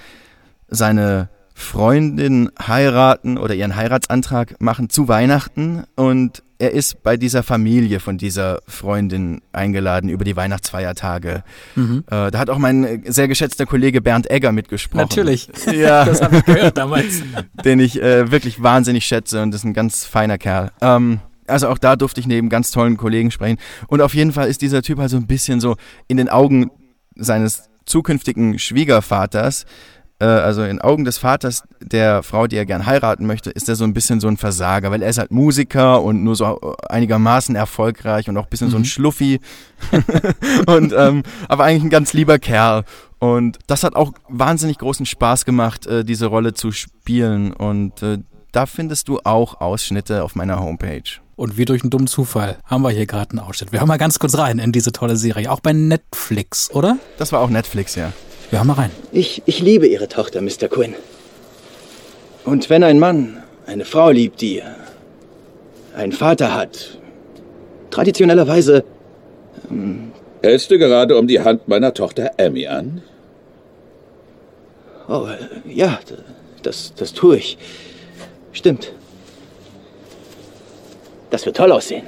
seine 0.68 1.28
Freundin 1.54 2.50
heiraten 2.60 3.38
oder 3.38 3.54
ihren 3.54 3.76
Heiratsantrag 3.76 4.60
machen 4.60 4.90
zu 4.90 5.08
Weihnachten 5.08 5.84
und 5.94 6.42
er 6.58 6.72
ist 6.72 7.02
bei 7.02 7.16
dieser 7.16 7.42
Familie 7.42 8.00
von 8.00 8.18
dieser 8.18 8.60
Freundin 8.66 9.42
eingeladen 9.52 10.08
über 10.08 10.24
die 10.24 10.36
Weihnachtsfeiertage. 10.36 11.44
Mhm. 11.74 12.04
Äh, 12.10 12.30
da 12.30 12.38
hat 12.38 12.50
auch 12.50 12.58
mein 12.58 13.02
sehr 13.06 13.28
geschätzter 13.28 13.66
Kollege 13.66 14.00
Bernd 14.00 14.30
Egger 14.30 14.52
mitgesprochen. 14.52 15.00
Natürlich. 15.02 15.48
Ja, 15.72 16.04
Das 16.06 16.22
habe 16.22 16.38
ich 16.38 16.44
gehört 16.44 16.76
damals. 16.78 17.22
den 17.64 17.80
ich 17.80 18.00
äh, 18.00 18.30
wirklich 18.30 18.62
wahnsinnig 18.62 19.04
schätze 19.04 19.42
und 19.42 19.54
ist 19.54 19.64
ein 19.64 19.74
ganz 19.74 20.04
feiner 20.04 20.38
Kerl. 20.38 20.72
Ähm, 20.80 21.20
also 21.46 21.68
auch 21.68 21.78
da 21.78 21.96
durfte 21.96 22.20
ich 22.20 22.26
neben 22.26 22.48
ganz 22.48 22.70
tollen 22.70 22.96
Kollegen 22.96 23.30
sprechen. 23.30 23.58
Und 23.88 24.00
auf 24.00 24.14
jeden 24.14 24.32
Fall 24.32 24.48
ist 24.48 24.62
dieser 24.62 24.82
Typ 24.82 24.98
halt 24.98 25.10
so 25.10 25.16
ein 25.16 25.26
bisschen 25.26 25.60
so 25.60 25.76
in 26.08 26.16
den 26.16 26.28
Augen 26.28 26.70
seines 27.16 27.68
zukünftigen 27.86 28.58
Schwiegervaters, 28.58 29.64
äh, 30.18 30.24
also 30.24 30.62
in 30.62 30.80
Augen 30.80 31.04
des 31.04 31.18
Vaters 31.18 31.64
der 31.80 32.22
Frau, 32.22 32.46
die 32.46 32.56
er 32.56 32.66
gern 32.66 32.86
heiraten 32.86 33.26
möchte, 33.26 33.50
ist 33.50 33.68
er 33.68 33.76
so 33.76 33.84
ein 33.84 33.94
bisschen 33.94 34.20
so 34.20 34.28
ein 34.28 34.36
Versager, 34.36 34.90
weil 34.90 35.02
er 35.02 35.10
ist 35.10 35.18
halt 35.18 35.30
Musiker 35.30 36.02
und 36.02 36.24
nur 36.24 36.36
so 36.36 36.76
einigermaßen 36.88 37.54
erfolgreich 37.54 38.28
und 38.28 38.36
auch 38.36 38.44
ein 38.44 38.50
bisschen 38.50 38.70
so 38.70 38.76
ein 38.76 38.84
Schluffi. 38.84 39.40
und, 40.66 40.94
ähm, 40.96 41.22
aber 41.48 41.64
eigentlich 41.64 41.84
ein 41.84 41.90
ganz 41.90 42.12
lieber 42.12 42.38
Kerl. 42.38 42.84
Und 43.18 43.58
das 43.66 43.82
hat 43.84 43.94
auch 43.94 44.12
wahnsinnig 44.28 44.78
großen 44.78 45.06
Spaß 45.06 45.44
gemacht, 45.44 45.86
äh, 45.86 46.04
diese 46.04 46.26
Rolle 46.26 46.54
zu 46.54 46.72
spielen. 46.72 47.52
Und 47.52 48.02
äh, 48.02 48.18
da 48.52 48.66
findest 48.66 49.08
du 49.08 49.20
auch 49.24 49.60
Ausschnitte 49.60 50.22
auf 50.22 50.34
meiner 50.34 50.60
Homepage. 50.60 51.25
Und 51.36 51.58
wie 51.58 51.66
durch 51.66 51.82
einen 51.82 51.90
dummen 51.90 52.06
Zufall 52.06 52.56
haben 52.64 52.82
wir 52.82 52.90
hier 52.90 53.06
gerade 53.06 53.30
einen 53.30 53.40
Ausschnitt. 53.40 53.70
Wir 53.70 53.80
hören 53.80 53.88
mal 53.88 53.98
ganz 53.98 54.18
kurz 54.18 54.36
rein 54.38 54.58
in 54.58 54.72
diese 54.72 54.90
tolle 54.90 55.16
Serie. 55.16 55.50
Auch 55.50 55.60
bei 55.60 55.74
Netflix, 55.74 56.70
oder? 56.70 56.98
Das 57.18 57.30
war 57.30 57.40
auch 57.40 57.50
Netflix, 57.50 57.94
ja. 57.94 58.12
Wir 58.50 58.58
hören 58.60 58.68
mal 58.68 58.74
rein. 58.74 58.90
Ich, 59.12 59.42
ich 59.44 59.60
liebe 59.60 59.86
Ihre 59.86 60.08
Tochter, 60.08 60.40
Mr. 60.40 60.68
Quinn. 60.68 60.94
Und 62.44 62.70
wenn 62.70 62.82
ein 62.82 62.98
Mann 62.98 63.42
eine 63.66 63.84
Frau 63.84 64.10
liebt, 64.10 64.40
die 64.40 64.62
einen 65.94 66.12
Vater 66.12 66.54
hat, 66.54 66.98
traditionellerweise, 67.90 68.84
Hältst 70.42 70.70
du 70.70 70.78
gerade 70.78 71.18
um 71.18 71.26
die 71.26 71.40
Hand 71.40 71.66
meiner 71.66 71.92
Tochter 71.92 72.32
Emmy 72.36 72.66
an? 72.66 73.02
oh, 75.08 75.26
äh, 75.26 75.72
ja, 75.72 75.98
das, 76.62 76.94
das 76.94 77.12
tue 77.12 77.38
ich. 77.38 77.58
Stimmt. 78.52 78.92
Das 81.36 81.44
wird 81.44 81.58
toll 81.58 81.70
aussehen. 81.70 82.02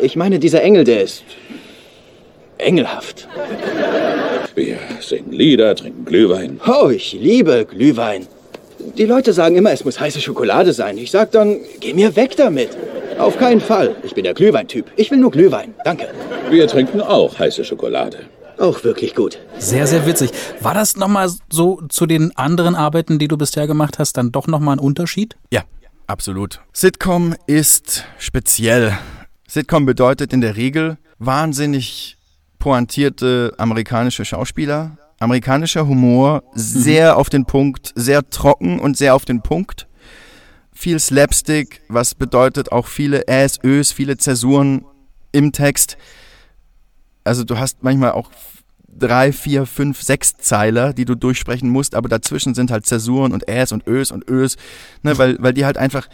Ich 0.00 0.14
meine, 0.14 0.38
dieser 0.38 0.62
Engel, 0.62 0.84
der 0.84 1.02
ist 1.02 1.24
engelhaft. 2.56 3.26
Wir 4.54 4.78
singen 5.00 5.32
Lieder, 5.32 5.74
trinken 5.74 6.04
Glühwein. 6.04 6.60
Oh, 6.68 6.88
ich 6.88 7.14
liebe 7.14 7.66
Glühwein. 7.68 8.28
Die 8.96 9.06
Leute 9.06 9.32
sagen 9.32 9.56
immer, 9.56 9.72
es 9.72 9.84
muss 9.84 9.98
heiße 9.98 10.20
Schokolade 10.20 10.72
sein. 10.72 10.98
Ich 10.98 11.10
sag 11.10 11.32
dann, 11.32 11.56
geh 11.80 11.94
mir 11.94 12.14
weg 12.14 12.36
damit. 12.36 12.68
Auf 13.18 13.36
keinen 13.40 13.60
Fall. 13.60 13.96
Ich 14.04 14.14
bin 14.14 14.22
der 14.22 14.34
Glühweintyp. 14.34 14.86
Ich 14.94 15.10
will 15.10 15.18
nur 15.18 15.32
Glühwein. 15.32 15.74
Danke. 15.84 16.06
Wir 16.48 16.68
trinken 16.68 17.00
auch 17.00 17.40
heiße 17.40 17.64
Schokolade. 17.64 18.18
Auch 18.56 18.84
wirklich 18.84 19.16
gut. 19.16 19.40
Sehr, 19.58 19.88
sehr 19.88 20.06
witzig. 20.06 20.30
War 20.60 20.74
das 20.74 20.96
nochmal 20.96 21.28
so 21.50 21.82
zu 21.88 22.06
den 22.06 22.36
anderen 22.36 22.76
Arbeiten, 22.76 23.18
die 23.18 23.26
du 23.26 23.36
bisher 23.36 23.66
gemacht 23.66 23.98
hast, 23.98 24.16
dann 24.16 24.30
doch 24.30 24.46
nochmal 24.46 24.76
ein 24.76 24.80
Unterschied? 24.80 25.36
Ja, 25.52 25.64
absolut. 26.08 26.60
Sitcom 26.72 27.34
ist 27.46 28.04
speziell. 28.18 28.98
Sitcom 29.46 29.86
bedeutet 29.86 30.32
in 30.32 30.40
der 30.40 30.56
Regel 30.56 30.98
wahnsinnig 31.18 32.16
pointierte 32.58 33.54
amerikanische 33.58 34.24
Schauspieler. 34.24 34.98
Amerikanischer 35.20 35.86
Humor, 35.86 36.44
sehr 36.54 37.16
auf 37.16 37.28
den 37.28 37.44
Punkt, 37.44 37.92
sehr 37.96 38.28
trocken 38.30 38.78
und 38.78 38.96
sehr 38.96 39.14
auf 39.14 39.24
den 39.24 39.42
Punkt. 39.42 39.88
Viel 40.72 41.00
Slapstick, 41.00 41.80
was 41.88 42.14
bedeutet 42.14 42.70
auch 42.70 42.86
viele 42.86 43.26
Äs, 43.26 43.58
Ös, 43.64 43.90
viele 43.90 44.16
Zäsuren 44.16 44.84
im 45.32 45.52
Text. 45.52 45.98
Also 47.24 47.42
du 47.42 47.58
hast 47.58 47.82
manchmal 47.82 48.12
auch 48.12 48.30
drei, 48.98 49.32
vier, 49.32 49.66
fünf, 49.66 50.02
sechs 50.02 50.36
Zeiler, 50.36 50.92
die 50.92 51.04
du 51.04 51.14
durchsprechen 51.14 51.70
musst, 51.70 51.94
aber 51.94 52.08
dazwischen 52.08 52.54
sind 52.54 52.70
halt 52.70 52.86
Zäsuren 52.86 53.32
und 53.32 53.48
Äs 53.48 53.72
und 53.72 53.86
Ös 53.86 54.10
und 54.10 54.28
Ös, 54.28 54.56
ne, 55.02 55.16
weil, 55.18 55.36
weil 55.40 55.54
die 55.54 55.64
halt 55.64 55.78
einfach, 55.78 56.08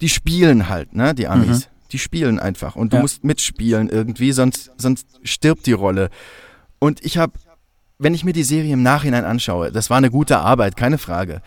die 0.00 0.08
spielen 0.08 0.68
halt, 0.68 0.94
ne, 0.94 1.14
die 1.14 1.28
Amis. 1.28 1.68
die 1.90 1.98
spielen 1.98 2.38
einfach 2.38 2.76
und 2.76 2.92
du 2.92 2.96
ja. 2.96 3.02
musst 3.02 3.24
mitspielen 3.24 3.88
irgendwie, 3.88 4.32
sonst, 4.32 4.70
sonst 4.76 5.06
stirbt 5.22 5.66
die 5.66 5.72
Rolle. 5.72 6.10
Und 6.78 7.04
ich 7.04 7.18
habe, 7.18 7.32
wenn 7.98 8.14
ich 8.14 8.24
mir 8.24 8.32
die 8.32 8.44
Serie 8.44 8.74
im 8.74 8.82
Nachhinein 8.82 9.24
anschaue, 9.24 9.72
das 9.72 9.90
war 9.90 9.96
eine 9.96 10.10
gute 10.10 10.38
Arbeit, 10.38 10.76
keine 10.76 10.98
Frage. 10.98 11.40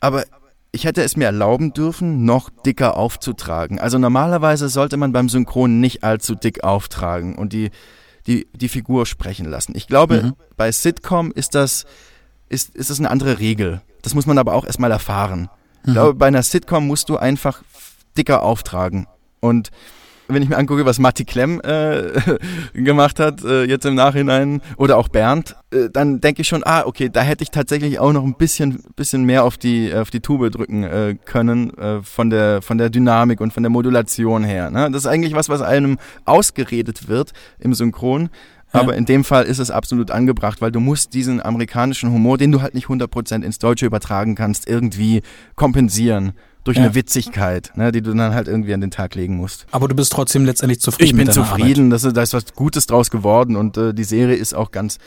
Aber 0.00 0.24
ich 0.72 0.84
hätte 0.84 1.02
es 1.02 1.16
mir 1.16 1.26
erlauben 1.26 1.72
dürfen, 1.72 2.24
noch 2.24 2.50
dicker 2.50 2.96
aufzutragen. 2.96 3.78
Also 3.78 3.98
normalerweise 3.98 4.68
sollte 4.68 4.96
man 4.96 5.12
beim 5.12 5.28
Synchron 5.28 5.80
nicht 5.80 6.02
allzu 6.02 6.34
dick 6.34 6.64
auftragen 6.64 7.36
und 7.36 7.52
die, 7.52 7.70
die, 8.26 8.46
die 8.52 8.68
Figur 8.68 9.06
sprechen 9.06 9.46
lassen. 9.46 9.74
Ich 9.76 9.86
glaube, 9.86 10.22
mhm. 10.22 10.32
bei 10.56 10.72
Sitcom 10.72 11.32
ist 11.32 11.54
das, 11.54 11.84
ist, 12.48 12.74
ist 12.74 12.90
das 12.90 12.98
eine 12.98 13.10
andere 13.10 13.38
Regel. 13.38 13.82
Das 14.02 14.14
muss 14.14 14.26
man 14.26 14.38
aber 14.38 14.54
auch 14.54 14.64
erstmal 14.64 14.90
erfahren. 14.90 15.40
Mhm. 15.40 15.48
Ich 15.86 15.92
glaube, 15.92 16.14
bei 16.14 16.26
einer 16.26 16.42
Sitcom 16.42 16.86
musst 16.86 17.08
du 17.08 17.16
einfach 17.16 17.62
dicker 18.16 18.42
auftragen. 18.42 19.06
Und 19.40 19.70
wenn 20.34 20.42
ich 20.42 20.48
mir 20.48 20.56
angucke, 20.56 20.84
was 20.84 20.98
Matti 20.98 21.24
Klemm 21.24 21.60
äh, 21.62 22.10
gemacht 22.74 23.20
hat, 23.20 23.42
äh, 23.44 23.64
jetzt 23.64 23.86
im 23.86 23.94
Nachhinein, 23.94 24.60
oder 24.76 24.98
auch 24.98 25.08
Bernd, 25.08 25.56
äh, 25.70 25.88
dann 25.90 26.20
denke 26.20 26.42
ich 26.42 26.48
schon, 26.48 26.62
ah, 26.64 26.84
okay, 26.86 27.08
da 27.08 27.22
hätte 27.22 27.42
ich 27.42 27.50
tatsächlich 27.50 27.98
auch 27.98 28.12
noch 28.12 28.24
ein 28.24 28.34
bisschen, 28.34 28.82
bisschen 28.96 29.24
mehr 29.24 29.44
auf 29.44 29.56
die, 29.56 29.94
auf 29.94 30.10
die 30.10 30.20
Tube 30.20 30.50
drücken 30.50 30.84
äh, 30.84 31.16
können, 31.24 31.76
äh, 31.78 32.02
von, 32.02 32.30
der, 32.30 32.62
von 32.62 32.78
der 32.78 32.90
Dynamik 32.90 33.40
und 33.40 33.52
von 33.52 33.62
der 33.62 33.70
Modulation 33.70 34.44
her. 34.44 34.70
Ne? 34.70 34.90
Das 34.90 35.04
ist 35.04 35.06
eigentlich 35.06 35.34
was, 35.34 35.48
was 35.48 35.62
einem 35.62 35.98
ausgeredet 36.24 37.08
wird 37.08 37.32
im 37.58 37.74
Synchron. 37.74 38.30
Aber 38.72 38.96
in 38.96 39.04
dem 39.04 39.22
Fall 39.22 39.44
ist 39.44 39.60
es 39.60 39.70
absolut 39.70 40.10
angebracht, 40.10 40.60
weil 40.60 40.72
du 40.72 40.80
musst 40.80 41.14
diesen 41.14 41.40
amerikanischen 41.40 42.10
Humor, 42.10 42.38
den 42.38 42.50
du 42.50 42.60
halt 42.60 42.74
nicht 42.74 42.88
100% 42.88 43.44
ins 43.44 43.60
Deutsche 43.60 43.86
übertragen 43.86 44.34
kannst, 44.34 44.68
irgendwie 44.68 45.22
kompensieren 45.54 46.32
durch 46.64 46.78
ja. 46.78 46.84
eine 46.84 46.94
Witzigkeit, 46.94 47.72
ne, 47.76 47.92
die 47.92 48.02
du 48.02 48.14
dann 48.14 48.34
halt 48.34 48.48
irgendwie 48.48 48.74
an 48.74 48.80
den 48.80 48.90
Tag 48.90 49.14
legen 49.14 49.36
musst. 49.36 49.66
Aber 49.70 49.86
du 49.86 49.94
bist 49.94 50.12
trotzdem 50.12 50.44
letztendlich 50.44 50.80
zufrieden. 50.80 51.20
Ich 51.20 51.24
bin 51.24 51.32
zufrieden, 51.32 51.90
da 51.90 51.96
ist, 51.96 52.04
ist 52.04 52.34
was 52.34 52.54
Gutes 52.54 52.86
draus 52.86 53.10
geworden 53.10 53.56
und 53.56 53.76
äh, 53.76 53.94
die 53.94 54.04
Serie 54.04 54.34
ist 54.34 54.54
auch 54.54 54.70
ganz, 54.70 54.98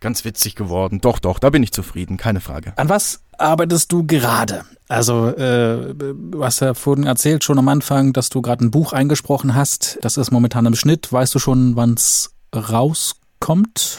ganz 0.00 0.24
witzig 0.24 0.56
geworden. 0.56 1.00
Doch, 1.00 1.20
doch, 1.20 1.38
da 1.38 1.50
bin 1.50 1.62
ich 1.62 1.72
zufrieden, 1.72 2.16
keine 2.16 2.40
Frage. 2.40 2.72
An 2.76 2.88
was 2.88 3.20
arbeitest 3.38 3.92
du 3.92 4.04
gerade? 4.04 4.64
Also, 4.88 5.28
äh, 5.28 5.94
du 5.94 6.44
hast 6.44 6.60
ja 6.60 6.74
vorhin 6.74 7.04
erzählt, 7.04 7.42
schon 7.44 7.58
am 7.58 7.68
Anfang, 7.68 8.12
dass 8.12 8.28
du 8.28 8.42
gerade 8.42 8.64
ein 8.64 8.70
Buch 8.70 8.92
eingesprochen 8.92 9.54
hast. 9.54 9.98
Das 10.02 10.16
ist 10.16 10.30
momentan 10.30 10.66
im 10.66 10.74
Schnitt. 10.74 11.12
Weißt 11.12 11.34
du 11.34 11.38
schon, 11.38 11.76
wann 11.76 11.94
es 11.94 12.34
rauskommt? 12.54 13.98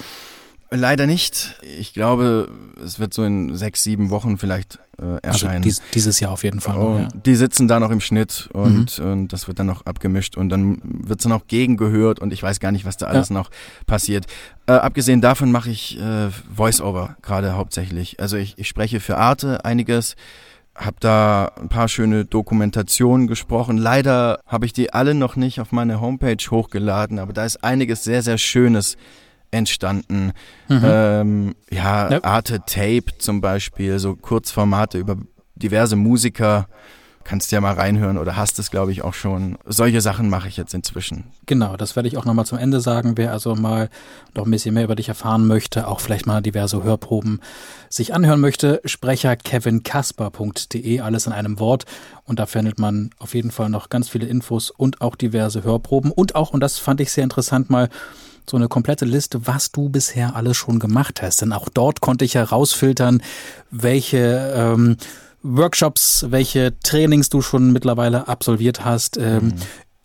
Leider 0.71 1.05
nicht. 1.05 1.55
Ich 1.79 1.93
glaube, 1.93 2.49
es 2.83 2.99
wird 2.99 3.13
so 3.13 3.23
in 3.23 3.55
sechs, 3.55 3.83
sieben 3.83 4.09
Wochen 4.09 4.37
vielleicht 4.37 4.79
äh, 4.97 5.03
also 5.03 5.19
erscheinen. 5.21 5.63
Also 5.63 5.81
dies, 5.81 5.81
dieses 5.93 6.19
Jahr 6.19 6.31
auf 6.31 6.43
jeden 6.43 6.59
Fall. 6.59 6.77
Oh, 6.77 6.97
ja. 6.99 7.07
Die 7.13 7.35
sitzen 7.35 7.67
da 7.67 7.79
noch 7.79 7.91
im 7.91 8.01
Schnitt 8.01 8.49
und, 8.53 8.99
mhm. 8.99 9.11
und 9.11 9.27
das 9.33 9.47
wird 9.47 9.59
dann 9.59 9.67
noch 9.67 9.85
abgemischt 9.85 10.37
und 10.37 10.49
dann 10.49 10.81
wird 10.83 11.19
es 11.19 11.23
dann 11.23 11.31
auch 11.31 11.47
gegengehört 11.47 12.19
und 12.19 12.33
ich 12.33 12.41
weiß 12.41 12.59
gar 12.59 12.71
nicht, 12.71 12.85
was 12.85 12.97
da 12.97 13.07
alles 13.07 13.29
ja. 13.29 13.35
noch 13.35 13.51
passiert. 13.85 14.25
Äh, 14.65 14.73
abgesehen 14.73 15.21
davon 15.21 15.51
mache 15.51 15.69
ich 15.69 15.99
äh, 15.99 16.29
Voice-Over 16.55 17.17
gerade 17.21 17.55
hauptsächlich. 17.55 18.19
Also 18.19 18.37
ich, 18.37 18.57
ich 18.57 18.67
spreche 18.67 18.99
für 18.99 19.17
Arte 19.17 19.65
einiges 19.65 20.15
habe 20.75 20.97
da 20.99 21.53
ein 21.57 21.69
paar 21.69 21.87
schöne 21.87 22.25
Dokumentationen 22.25 23.27
gesprochen. 23.27 23.77
Leider 23.77 24.41
habe 24.45 24.65
ich 24.65 24.73
die 24.73 24.91
alle 24.91 25.13
noch 25.13 25.37
nicht 25.37 25.61
auf 25.61 25.71
meine 25.71 26.01
Homepage 26.01 26.35
hochgeladen, 26.51 27.17
aber 27.17 27.31
da 27.31 27.45
ist 27.45 27.63
einiges 27.63 28.03
sehr, 28.03 28.21
sehr 28.21 28.37
Schönes 28.37 28.97
entstanden. 29.55 30.33
Mhm. 30.67 30.81
Ähm, 30.83 31.55
ja, 31.69 32.11
ja, 32.11 32.23
Arte 32.23 32.61
Tape 32.65 33.17
zum 33.17 33.41
Beispiel, 33.41 33.99
so 33.99 34.15
Kurzformate 34.15 34.97
über 34.97 35.17
diverse 35.55 35.95
Musiker. 35.95 36.67
Kannst 37.23 37.51
ja 37.51 37.59
mal 37.59 37.73
reinhören 37.73 38.19
oder 38.19 38.35
hast 38.35 38.59
es, 38.59 38.69
glaube 38.69 38.91
ich, 38.91 39.01
auch 39.01 39.15
schon. 39.15 39.57
Solche 39.65 39.99
Sachen 39.99 40.29
mache 40.29 40.47
ich 40.47 40.57
jetzt 40.57 40.75
inzwischen. 40.75 41.23
Genau, 41.47 41.75
das 41.75 41.95
werde 41.95 42.07
ich 42.07 42.17
auch 42.17 42.25
nochmal 42.25 42.45
zum 42.45 42.59
Ende 42.59 42.79
sagen. 42.81 43.13
Wer 43.15 43.31
also 43.31 43.55
mal 43.55 43.89
noch 44.35 44.45
ein 44.45 44.51
bisschen 44.51 44.75
mehr 44.75 44.83
über 44.83 44.95
dich 44.95 45.09
erfahren 45.09 45.47
möchte, 45.47 45.87
auch 45.87 46.01
vielleicht 46.01 46.27
mal 46.27 46.41
diverse 46.41 46.83
Hörproben 46.83 47.39
sich 47.89 48.13
anhören 48.13 48.41
möchte, 48.41 48.79
sprecher 48.85 49.35
kevinkasper.de, 49.37 50.99
alles 50.99 51.25
in 51.25 51.33
einem 51.33 51.59
Wort. 51.59 51.85
Und 52.25 52.37
da 52.37 52.45
findet 52.45 52.77
man 52.77 53.09
auf 53.17 53.33
jeden 53.33 53.49
Fall 53.49 53.69
noch 53.69 53.89
ganz 53.89 54.07
viele 54.07 54.27
Infos 54.27 54.69
und 54.69 55.01
auch 55.01 55.15
diverse 55.15 55.63
Hörproben. 55.63 56.11
Und 56.11 56.35
auch, 56.35 56.51
und 56.51 56.59
das 56.59 56.77
fand 56.77 57.01
ich 57.01 57.11
sehr 57.11 57.23
interessant, 57.23 57.71
mal 57.71 57.89
so 58.49 58.57
eine 58.57 58.67
komplette 58.67 59.05
Liste, 59.05 59.47
was 59.47 59.71
du 59.71 59.89
bisher 59.89 60.35
alles 60.35 60.57
schon 60.57 60.79
gemacht 60.79 61.21
hast. 61.21 61.41
Denn 61.41 61.53
auch 61.53 61.69
dort 61.69 62.01
konnte 62.01 62.25
ich 62.25 62.35
herausfiltern, 62.35 63.21
welche 63.71 64.53
ähm, 64.55 64.97
Workshops, 65.41 66.25
welche 66.29 66.73
Trainings 66.81 67.29
du 67.29 67.41
schon 67.41 67.71
mittlerweile 67.71 68.27
absolviert 68.27 68.83
hast, 68.83 69.17
ähm, 69.17 69.45
mhm 69.45 69.53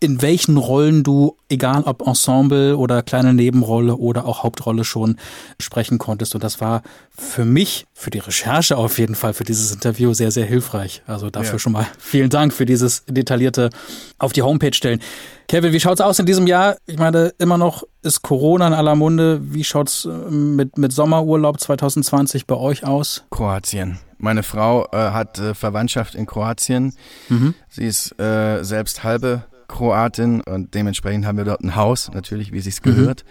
in 0.01 0.23
welchen 0.23 0.57
Rollen 0.57 1.03
du, 1.03 1.37
egal 1.47 1.83
ob 1.83 2.05
Ensemble 2.05 2.75
oder 2.75 3.03
kleine 3.03 3.35
Nebenrolle 3.35 3.95
oder 3.95 4.25
auch 4.25 4.41
Hauptrolle 4.41 4.83
schon 4.83 5.17
sprechen 5.59 5.99
konntest. 5.99 6.33
Und 6.33 6.43
das 6.43 6.59
war 6.59 6.81
für 7.15 7.45
mich, 7.45 7.85
für 7.93 8.09
die 8.09 8.17
Recherche 8.17 8.77
auf 8.77 8.97
jeden 8.97 9.13
Fall, 9.13 9.35
für 9.35 9.43
dieses 9.43 9.71
Interview 9.71 10.13
sehr, 10.13 10.31
sehr 10.31 10.45
hilfreich. 10.47 11.03
Also 11.05 11.29
dafür 11.29 11.53
ja. 11.53 11.59
schon 11.59 11.73
mal 11.73 11.85
vielen 11.99 12.31
Dank 12.31 12.51
für 12.51 12.65
dieses 12.65 13.05
detaillierte 13.05 13.69
auf 14.17 14.33
die 14.33 14.41
Homepage 14.41 14.73
stellen. 14.73 15.01
Kevin, 15.47 15.71
wie 15.71 15.79
schaut's 15.79 16.01
aus 16.01 16.17
in 16.17 16.25
diesem 16.25 16.47
Jahr? 16.47 16.77
Ich 16.87 16.97
meine, 16.97 17.33
immer 17.37 17.59
noch 17.59 17.83
ist 18.01 18.23
Corona 18.23 18.65
in 18.65 18.73
aller 18.73 18.95
Munde. 18.95 19.39
Wie 19.53 19.63
schaut's 19.63 20.05
äh, 20.05 20.09
mit, 20.09 20.79
mit 20.79 20.93
Sommerurlaub 20.93 21.59
2020 21.59 22.47
bei 22.47 22.55
euch 22.55 22.85
aus? 22.85 23.23
Kroatien. 23.29 23.99
Meine 24.17 24.41
Frau 24.41 24.87
äh, 24.91 24.97
hat 24.97 25.37
äh, 25.37 25.53
Verwandtschaft 25.53 26.15
in 26.15 26.25
Kroatien. 26.25 26.95
Mhm. 27.29 27.53
Sie 27.69 27.85
ist 27.85 28.19
äh, 28.19 28.63
selbst 28.63 29.03
halbe 29.03 29.43
Kroatin 29.71 30.41
und 30.41 30.73
dementsprechend 30.75 31.25
haben 31.25 31.37
wir 31.37 31.45
dort 31.45 31.61
ein 31.61 31.75
Haus, 31.75 32.11
natürlich, 32.13 32.51
wie 32.51 32.59
es 32.59 32.65
sich 32.65 32.81
gehört. 32.81 33.23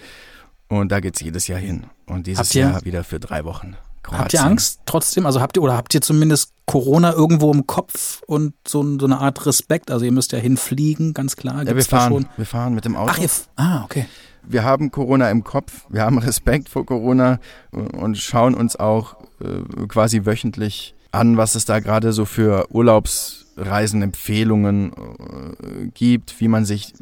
Mhm. 0.68 0.76
Und 0.78 0.92
da 0.92 1.00
geht 1.00 1.16
es 1.16 1.20
jedes 1.20 1.46
Jahr 1.46 1.58
hin. 1.58 1.86
Und 2.06 2.26
dieses 2.26 2.54
ihr, 2.54 2.62
Jahr 2.62 2.84
wieder 2.84 3.04
für 3.04 3.20
drei 3.20 3.44
Wochen. 3.44 3.76
Kroatien. 4.02 4.20
Habt 4.20 4.34
ihr 4.34 4.44
Angst 4.44 4.80
trotzdem? 4.86 5.26
Also 5.26 5.40
habt 5.40 5.56
ihr 5.56 5.62
oder 5.62 5.76
habt 5.76 5.94
ihr 5.94 6.00
zumindest 6.00 6.52
Corona 6.66 7.12
irgendwo 7.12 7.52
im 7.52 7.66
Kopf 7.66 8.22
und 8.26 8.54
so, 8.66 8.98
so 8.98 9.06
eine 9.06 9.18
Art 9.18 9.44
Respekt? 9.46 9.90
Also 9.90 10.04
ihr 10.04 10.12
müsst 10.12 10.32
ja 10.32 10.38
hinfliegen, 10.38 11.12
ganz 11.12 11.36
klar. 11.36 11.62
ja, 11.64 11.76
wir 11.76 11.84
fahren, 11.84 12.26
wir 12.36 12.46
fahren 12.46 12.74
mit 12.74 12.84
dem 12.84 12.96
Auto. 12.96 13.12
Ach, 13.14 13.18
ihr, 13.18 13.28
ah, 13.56 13.84
okay. 13.84 14.06
Wir 14.42 14.64
haben 14.64 14.90
Corona 14.90 15.30
im 15.30 15.44
Kopf, 15.44 15.86
wir 15.90 16.02
haben 16.02 16.18
Respekt 16.18 16.68
vor 16.68 16.86
Corona 16.86 17.40
und 17.72 18.16
schauen 18.16 18.54
uns 18.54 18.76
auch 18.76 19.16
äh, 19.40 19.86
quasi 19.86 20.24
wöchentlich 20.24 20.94
an, 21.12 21.36
was 21.36 21.54
es 21.56 21.64
da 21.64 21.80
gerade 21.80 22.12
so 22.12 22.24
für 22.24 22.70
Urlaubs 22.70 23.39
Reisenempfehlungen 23.56 24.92
äh, 24.92 25.86
gibt, 25.94 26.40
wie 26.40 26.48
man 26.48 26.64
sich 26.64 26.92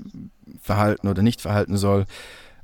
verhalten 0.61 1.09
oder 1.09 1.22
nicht 1.22 1.40
verhalten 1.40 1.76
soll. 1.76 2.07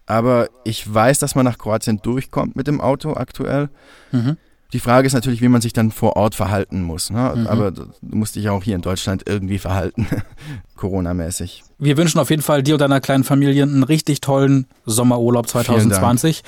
Aber 0.07 0.49
ich 0.64 0.93
weiß, 0.93 1.18
dass 1.18 1.35
man 1.35 1.45
nach 1.45 1.59
Kroatien 1.59 2.01
durchkommt 2.03 2.57
mit 2.57 2.66
dem 2.66 2.80
Auto 2.80 3.14
aktuell. 3.14 3.70
Mhm. 4.12 4.37
Die 4.72 4.80
Frage 4.80 5.07
ist 5.07 5.12
natürlich, 5.12 5.41
wie 5.41 5.49
man 5.49 5.61
sich 5.61 5.72
dann 5.72 5.93
vor 5.93 6.16
Ort 6.16 6.35
verhalten 6.35 6.82
muss. 6.82 7.11
Ne? 7.11 7.32
Mhm. 7.37 7.47
Aber 7.47 7.70
du 7.70 7.87
musst 8.03 8.35
dich 8.35 8.49
auch 8.49 8.62
hier 8.62 8.74
in 8.74 8.82
Deutschland 8.82 9.22
irgendwie 9.26 9.59
verhalten, 9.59 10.09
Corona-mäßig. 10.76 11.62
Wir 11.78 11.97
wünschen 11.97 12.18
auf 12.18 12.30
jeden 12.30 12.43
Fall 12.43 12.62
dir 12.62 12.74
und 12.74 12.80
deiner 12.80 13.01
kleinen 13.01 13.24
Familie 13.24 13.62
einen 13.62 13.85
richtig 13.85 14.20
tollen 14.20 14.66
Sommerurlaub 14.85 15.49
2020 15.49 16.43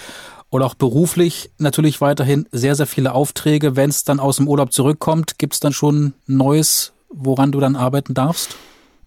und 0.50 0.62
auch 0.62 0.74
beruflich 0.74 1.50
natürlich 1.58 2.00
weiterhin 2.00 2.48
sehr, 2.50 2.74
sehr 2.74 2.86
viele 2.86 3.12
Aufträge. 3.12 3.76
Wenn 3.76 3.90
es 3.90 4.02
dann 4.02 4.18
aus 4.18 4.36
dem 4.36 4.48
Urlaub 4.48 4.72
zurückkommt, 4.72 5.38
gibt 5.38 5.54
es 5.54 5.60
dann 5.60 5.72
schon 5.72 6.14
Neues, 6.26 6.92
woran 7.08 7.52
du 7.52 7.60
dann 7.60 7.76
arbeiten 7.76 8.14
darfst? 8.14 8.56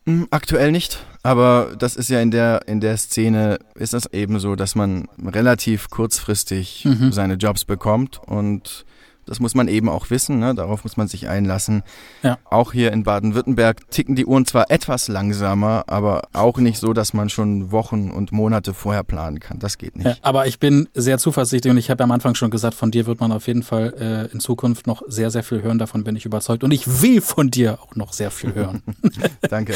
Hm, 0.05 0.27
aktuell 0.31 0.71
nicht, 0.71 1.05
aber 1.23 1.75
das 1.77 1.95
ist 1.95 2.09
ja 2.09 2.19
in 2.21 2.31
der, 2.31 2.67
in 2.67 2.79
der 2.79 2.97
Szene, 2.97 3.59
ist 3.75 3.93
das 3.93 4.11
eben 4.13 4.39
so, 4.39 4.55
dass 4.55 4.75
man 4.75 5.07
relativ 5.23 5.89
kurzfristig 5.89 6.85
mhm. 6.85 7.11
seine 7.11 7.35
Jobs 7.35 7.65
bekommt 7.65 8.19
und 8.25 8.85
das 9.29 9.39
muss 9.39 9.53
man 9.53 9.67
eben 9.67 9.89
auch 9.89 10.09
wissen, 10.09 10.39
ne? 10.39 10.55
darauf 10.55 10.83
muss 10.83 10.97
man 10.97 11.07
sich 11.07 11.27
einlassen. 11.27 11.83
Ja. 12.23 12.39
Auch 12.45 12.73
hier 12.73 12.91
in 12.91 13.03
Baden-Württemberg 13.03 13.89
ticken 13.91 14.15
die 14.15 14.25
Uhren 14.25 14.45
zwar 14.45 14.71
etwas 14.71 15.07
langsamer, 15.07 15.83
aber 15.87 16.23
auch 16.33 16.57
nicht 16.57 16.79
so, 16.79 16.93
dass 16.93 17.13
man 17.13 17.29
schon 17.29 17.71
Wochen 17.71 18.09
und 18.09 18.31
Monate 18.31 18.73
vorher 18.73 19.03
planen 19.03 19.39
kann. 19.39 19.59
Das 19.59 19.77
geht 19.77 19.95
nicht. 19.95 20.07
Ja, 20.07 20.15
aber 20.23 20.47
ich 20.47 20.59
bin 20.59 20.89
sehr 20.95 21.19
zuversichtlich 21.19 21.69
und 21.69 21.77
ich 21.77 21.91
habe 21.91 22.03
am 22.03 22.11
Anfang 22.11 22.33
schon 22.33 22.49
gesagt, 22.49 22.73
von 22.73 22.89
dir 22.89 23.05
wird 23.05 23.19
man 23.19 23.31
auf 23.31 23.45
jeden 23.45 23.61
Fall 23.61 23.93
äh, 23.99 24.33
in 24.33 24.39
Zukunft 24.39 24.87
noch 24.87 25.03
sehr, 25.07 25.29
sehr 25.29 25.43
viel 25.43 25.61
hören. 25.61 25.77
Davon 25.77 26.03
bin 26.03 26.15
ich 26.15 26.25
überzeugt. 26.25 26.63
Und 26.63 26.71
ich 26.71 27.01
will 27.01 27.21
von 27.21 27.51
dir 27.51 27.79
auch 27.81 27.95
noch 27.95 28.13
sehr 28.13 28.31
viel 28.31 28.55
hören. 28.55 28.81
danke. 29.49 29.75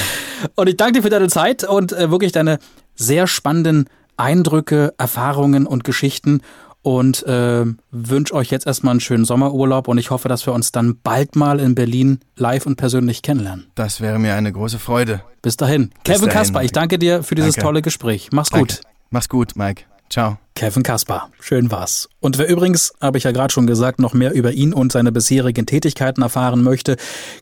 Und 0.56 0.68
ich 0.68 0.78
danke 0.78 0.93
dir 0.93 1.04
für 1.04 1.10
deine 1.10 1.28
Zeit 1.28 1.64
und 1.64 1.93
äh, 1.93 2.10
wirklich 2.10 2.32
deine 2.32 2.58
sehr 2.95 3.28
spannenden 3.28 3.88
Eindrücke, 4.18 4.93
Erfahrungen 4.97 5.68
und 5.68 5.84
Geschichten 5.84 6.41
und 6.84 7.26
äh, 7.26 7.66
wünsche 7.92 8.34
euch 8.36 8.52
jetzt 8.52 8.68
erstmal 8.68 8.92
einen 8.92 9.00
schönen 9.00 9.26
Sommerurlaub 9.26 9.88
und 9.88 9.98
ich 9.98 10.12
hoffe, 10.12 10.30
dass 10.30 10.46
wir 10.46 10.54
uns 10.54 10.72
dann 10.72 11.00
bald 11.02 11.36
mal 11.36 11.60
in 11.60 11.74
Berlin 11.74 12.20
live 12.36 12.68
und 12.68 12.76
persönlich 12.76 13.24
kennenlernen. 13.24 13.66
Das 13.74 14.02
wäre 14.02 14.20
mir 14.20 14.36
eine 14.36 14.52
große 14.52 14.78
Freude. 14.78 15.24
Bis 15.42 15.58
dahin. 15.58 15.90
Bis 16.04 16.18
Kevin 16.18 16.30
Kasper, 16.30 16.62
ich 16.62 16.72
danke 16.72 17.00
dir 17.00 17.24
für 17.24 17.36
dieses 17.36 17.56
danke. 17.56 17.66
tolle 17.66 17.82
Gespräch. 17.82 18.30
Mach's 18.32 18.50
danke. 18.50 18.76
gut. 18.76 18.82
Mach's 19.10 19.30
gut, 19.30 19.56
Mike. 19.56 19.86
Ciao. 20.10 20.38
Kevin 20.56 20.84
Kaspar. 20.84 21.30
Schön 21.40 21.72
war's. 21.72 22.08
Und 22.20 22.38
wer 22.38 22.48
übrigens, 22.48 22.94
habe 23.02 23.18
ich 23.18 23.24
ja 23.24 23.32
gerade 23.32 23.52
schon 23.52 23.66
gesagt, 23.66 23.98
noch 24.00 24.14
mehr 24.14 24.34
über 24.34 24.52
ihn 24.52 24.72
und 24.74 24.92
seine 24.92 25.12
bisherigen 25.12 25.66
Tätigkeiten 25.66 26.22
erfahren 26.22 26.62
möchte, 26.62 26.98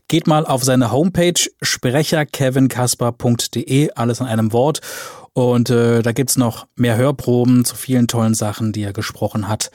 geht 0.08 0.26
mal 0.26 0.46
auf 0.46 0.64
seine 0.64 0.90
Homepage 0.90 1.34
sprecherkevinkaspar.de, 1.60 3.90
alles 3.94 4.20
in 4.20 4.26
einem 4.26 4.54
Wort. 4.54 4.80
Und 5.34 5.70
äh, 5.70 6.02
da 6.02 6.12
gibt's 6.12 6.36
noch 6.36 6.66
mehr 6.76 6.96
Hörproben 6.96 7.64
zu 7.64 7.74
vielen 7.74 8.06
tollen 8.06 8.34
Sachen, 8.34 8.72
die 8.72 8.82
er 8.82 8.92
gesprochen 8.92 9.48
hat. 9.48 9.70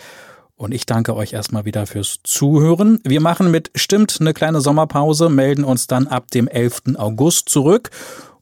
Und 0.56 0.74
ich 0.74 0.86
danke 0.86 1.16
euch 1.16 1.34
erstmal 1.34 1.66
wieder 1.66 1.86
fürs 1.86 2.20
Zuhören. 2.24 3.00
Wir 3.04 3.22
machen 3.22 3.52
mit 3.52 3.70
Stimmt 3.76 4.18
eine 4.20 4.34
kleine 4.34 4.60
Sommerpause, 4.60 5.30
melden 5.30 5.64
uns 5.64 5.86
dann 5.86 6.08
ab 6.08 6.32
dem 6.32 6.48
11. 6.48 6.96
August 6.98 7.50
zurück. 7.50 7.92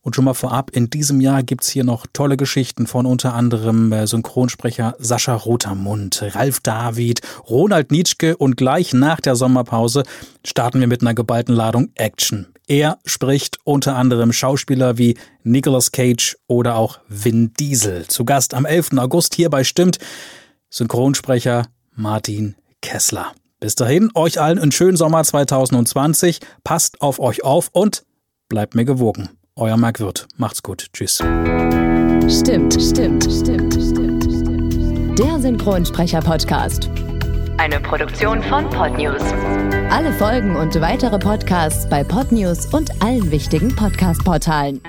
Und 0.02 0.16
schon 0.16 0.26
mal 0.26 0.36
vorab, 0.36 0.70
in 0.72 0.90
diesem 0.92 1.20
Jahr 1.20 1.42
gibt's 1.42 1.68
hier 1.68 1.84
noch 1.84 2.06
tolle 2.14 2.38
Geschichten 2.38 2.86
von 2.86 3.06
unter 3.06 3.34
anderem 3.34 3.92
äh, 3.92 4.06
Synchronsprecher 4.06 4.96
Sascha 5.00 5.34
Rotermund, 5.34 6.24
Ralf 6.36 6.60
David, 6.60 7.22
Ronald 7.50 7.92
Nietzsche 7.92 8.38
und 8.38 8.56
gleich 8.56 8.94
nach 8.94 9.20
der 9.20 9.36
Sommerpause 9.36 10.04
starten 10.46 10.80
wir 10.80 10.88
mit 10.88 11.02
einer 11.02 11.16
geballten 11.16 11.56
Ladung 11.56 11.90
Action. 11.96 12.55
Er 12.68 12.98
spricht 13.06 13.60
unter 13.64 13.96
anderem 13.96 14.34
Schauspieler 14.34 14.98
wie 14.98 15.18
Nicolas 15.44 15.92
Cage 15.92 16.36
oder 16.48 16.76
auch 16.76 17.00
Vin 17.08 17.54
Diesel. 17.54 18.08
Zu 18.08 18.26
Gast 18.26 18.54
am 18.54 18.66
11. 18.66 18.98
August 18.98 19.36
hierbei 19.36 19.64
stimmt 19.64 20.00
Synchronsprecher 20.70 21.68
Martin 21.96 22.56
Kessler. 22.82 23.34
Bis 23.60 23.76
dahin, 23.76 24.10
euch 24.16 24.42
allen 24.42 24.60
einen 24.60 24.72
schönen 24.72 24.98
Sommer 24.98 25.24
2020. 25.24 26.40
Passt 26.64 27.02
auf 27.02 27.20
euch 27.20 27.44
auf 27.44 27.70
und 27.72 28.04
bleibt 28.50 28.76
mir 28.76 28.86
gewogen. 28.86 29.30
Euer 29.56 29.78
Marc 29.78 30.00
Wirth. 30.00 30.28
Macht's 30.36 30.64
gut. 30.64 30.88
Tschüss. 30.92 31.18
Stimmt, 31.18 32.74
stimmt, 32.74 33.24
stimmt, 33.24 33.74
stimmt, 33.74 34.24
stimmt. 34.24 35.20
Der 35.20 35.40
Synchronsprecher-Podcast. 35.40 36.90
Eine 37.58 37.80
Produktion 37.80 38.44
von 38.44 38.70
Podnews. 38.70 39.22
Alle 39.96 40.12
Folgen 40.12 40.58
und 40.58 40.82
weitere 40.82 41.18
Podcasts 41.18 41.88
bei 41.88 42.04
Podnews 42.04 42.66
und 42.74 43.02
allen 43.02 43.32
wichtigen 43.32 43.74
Podcast-Portalen. 43.74 44.82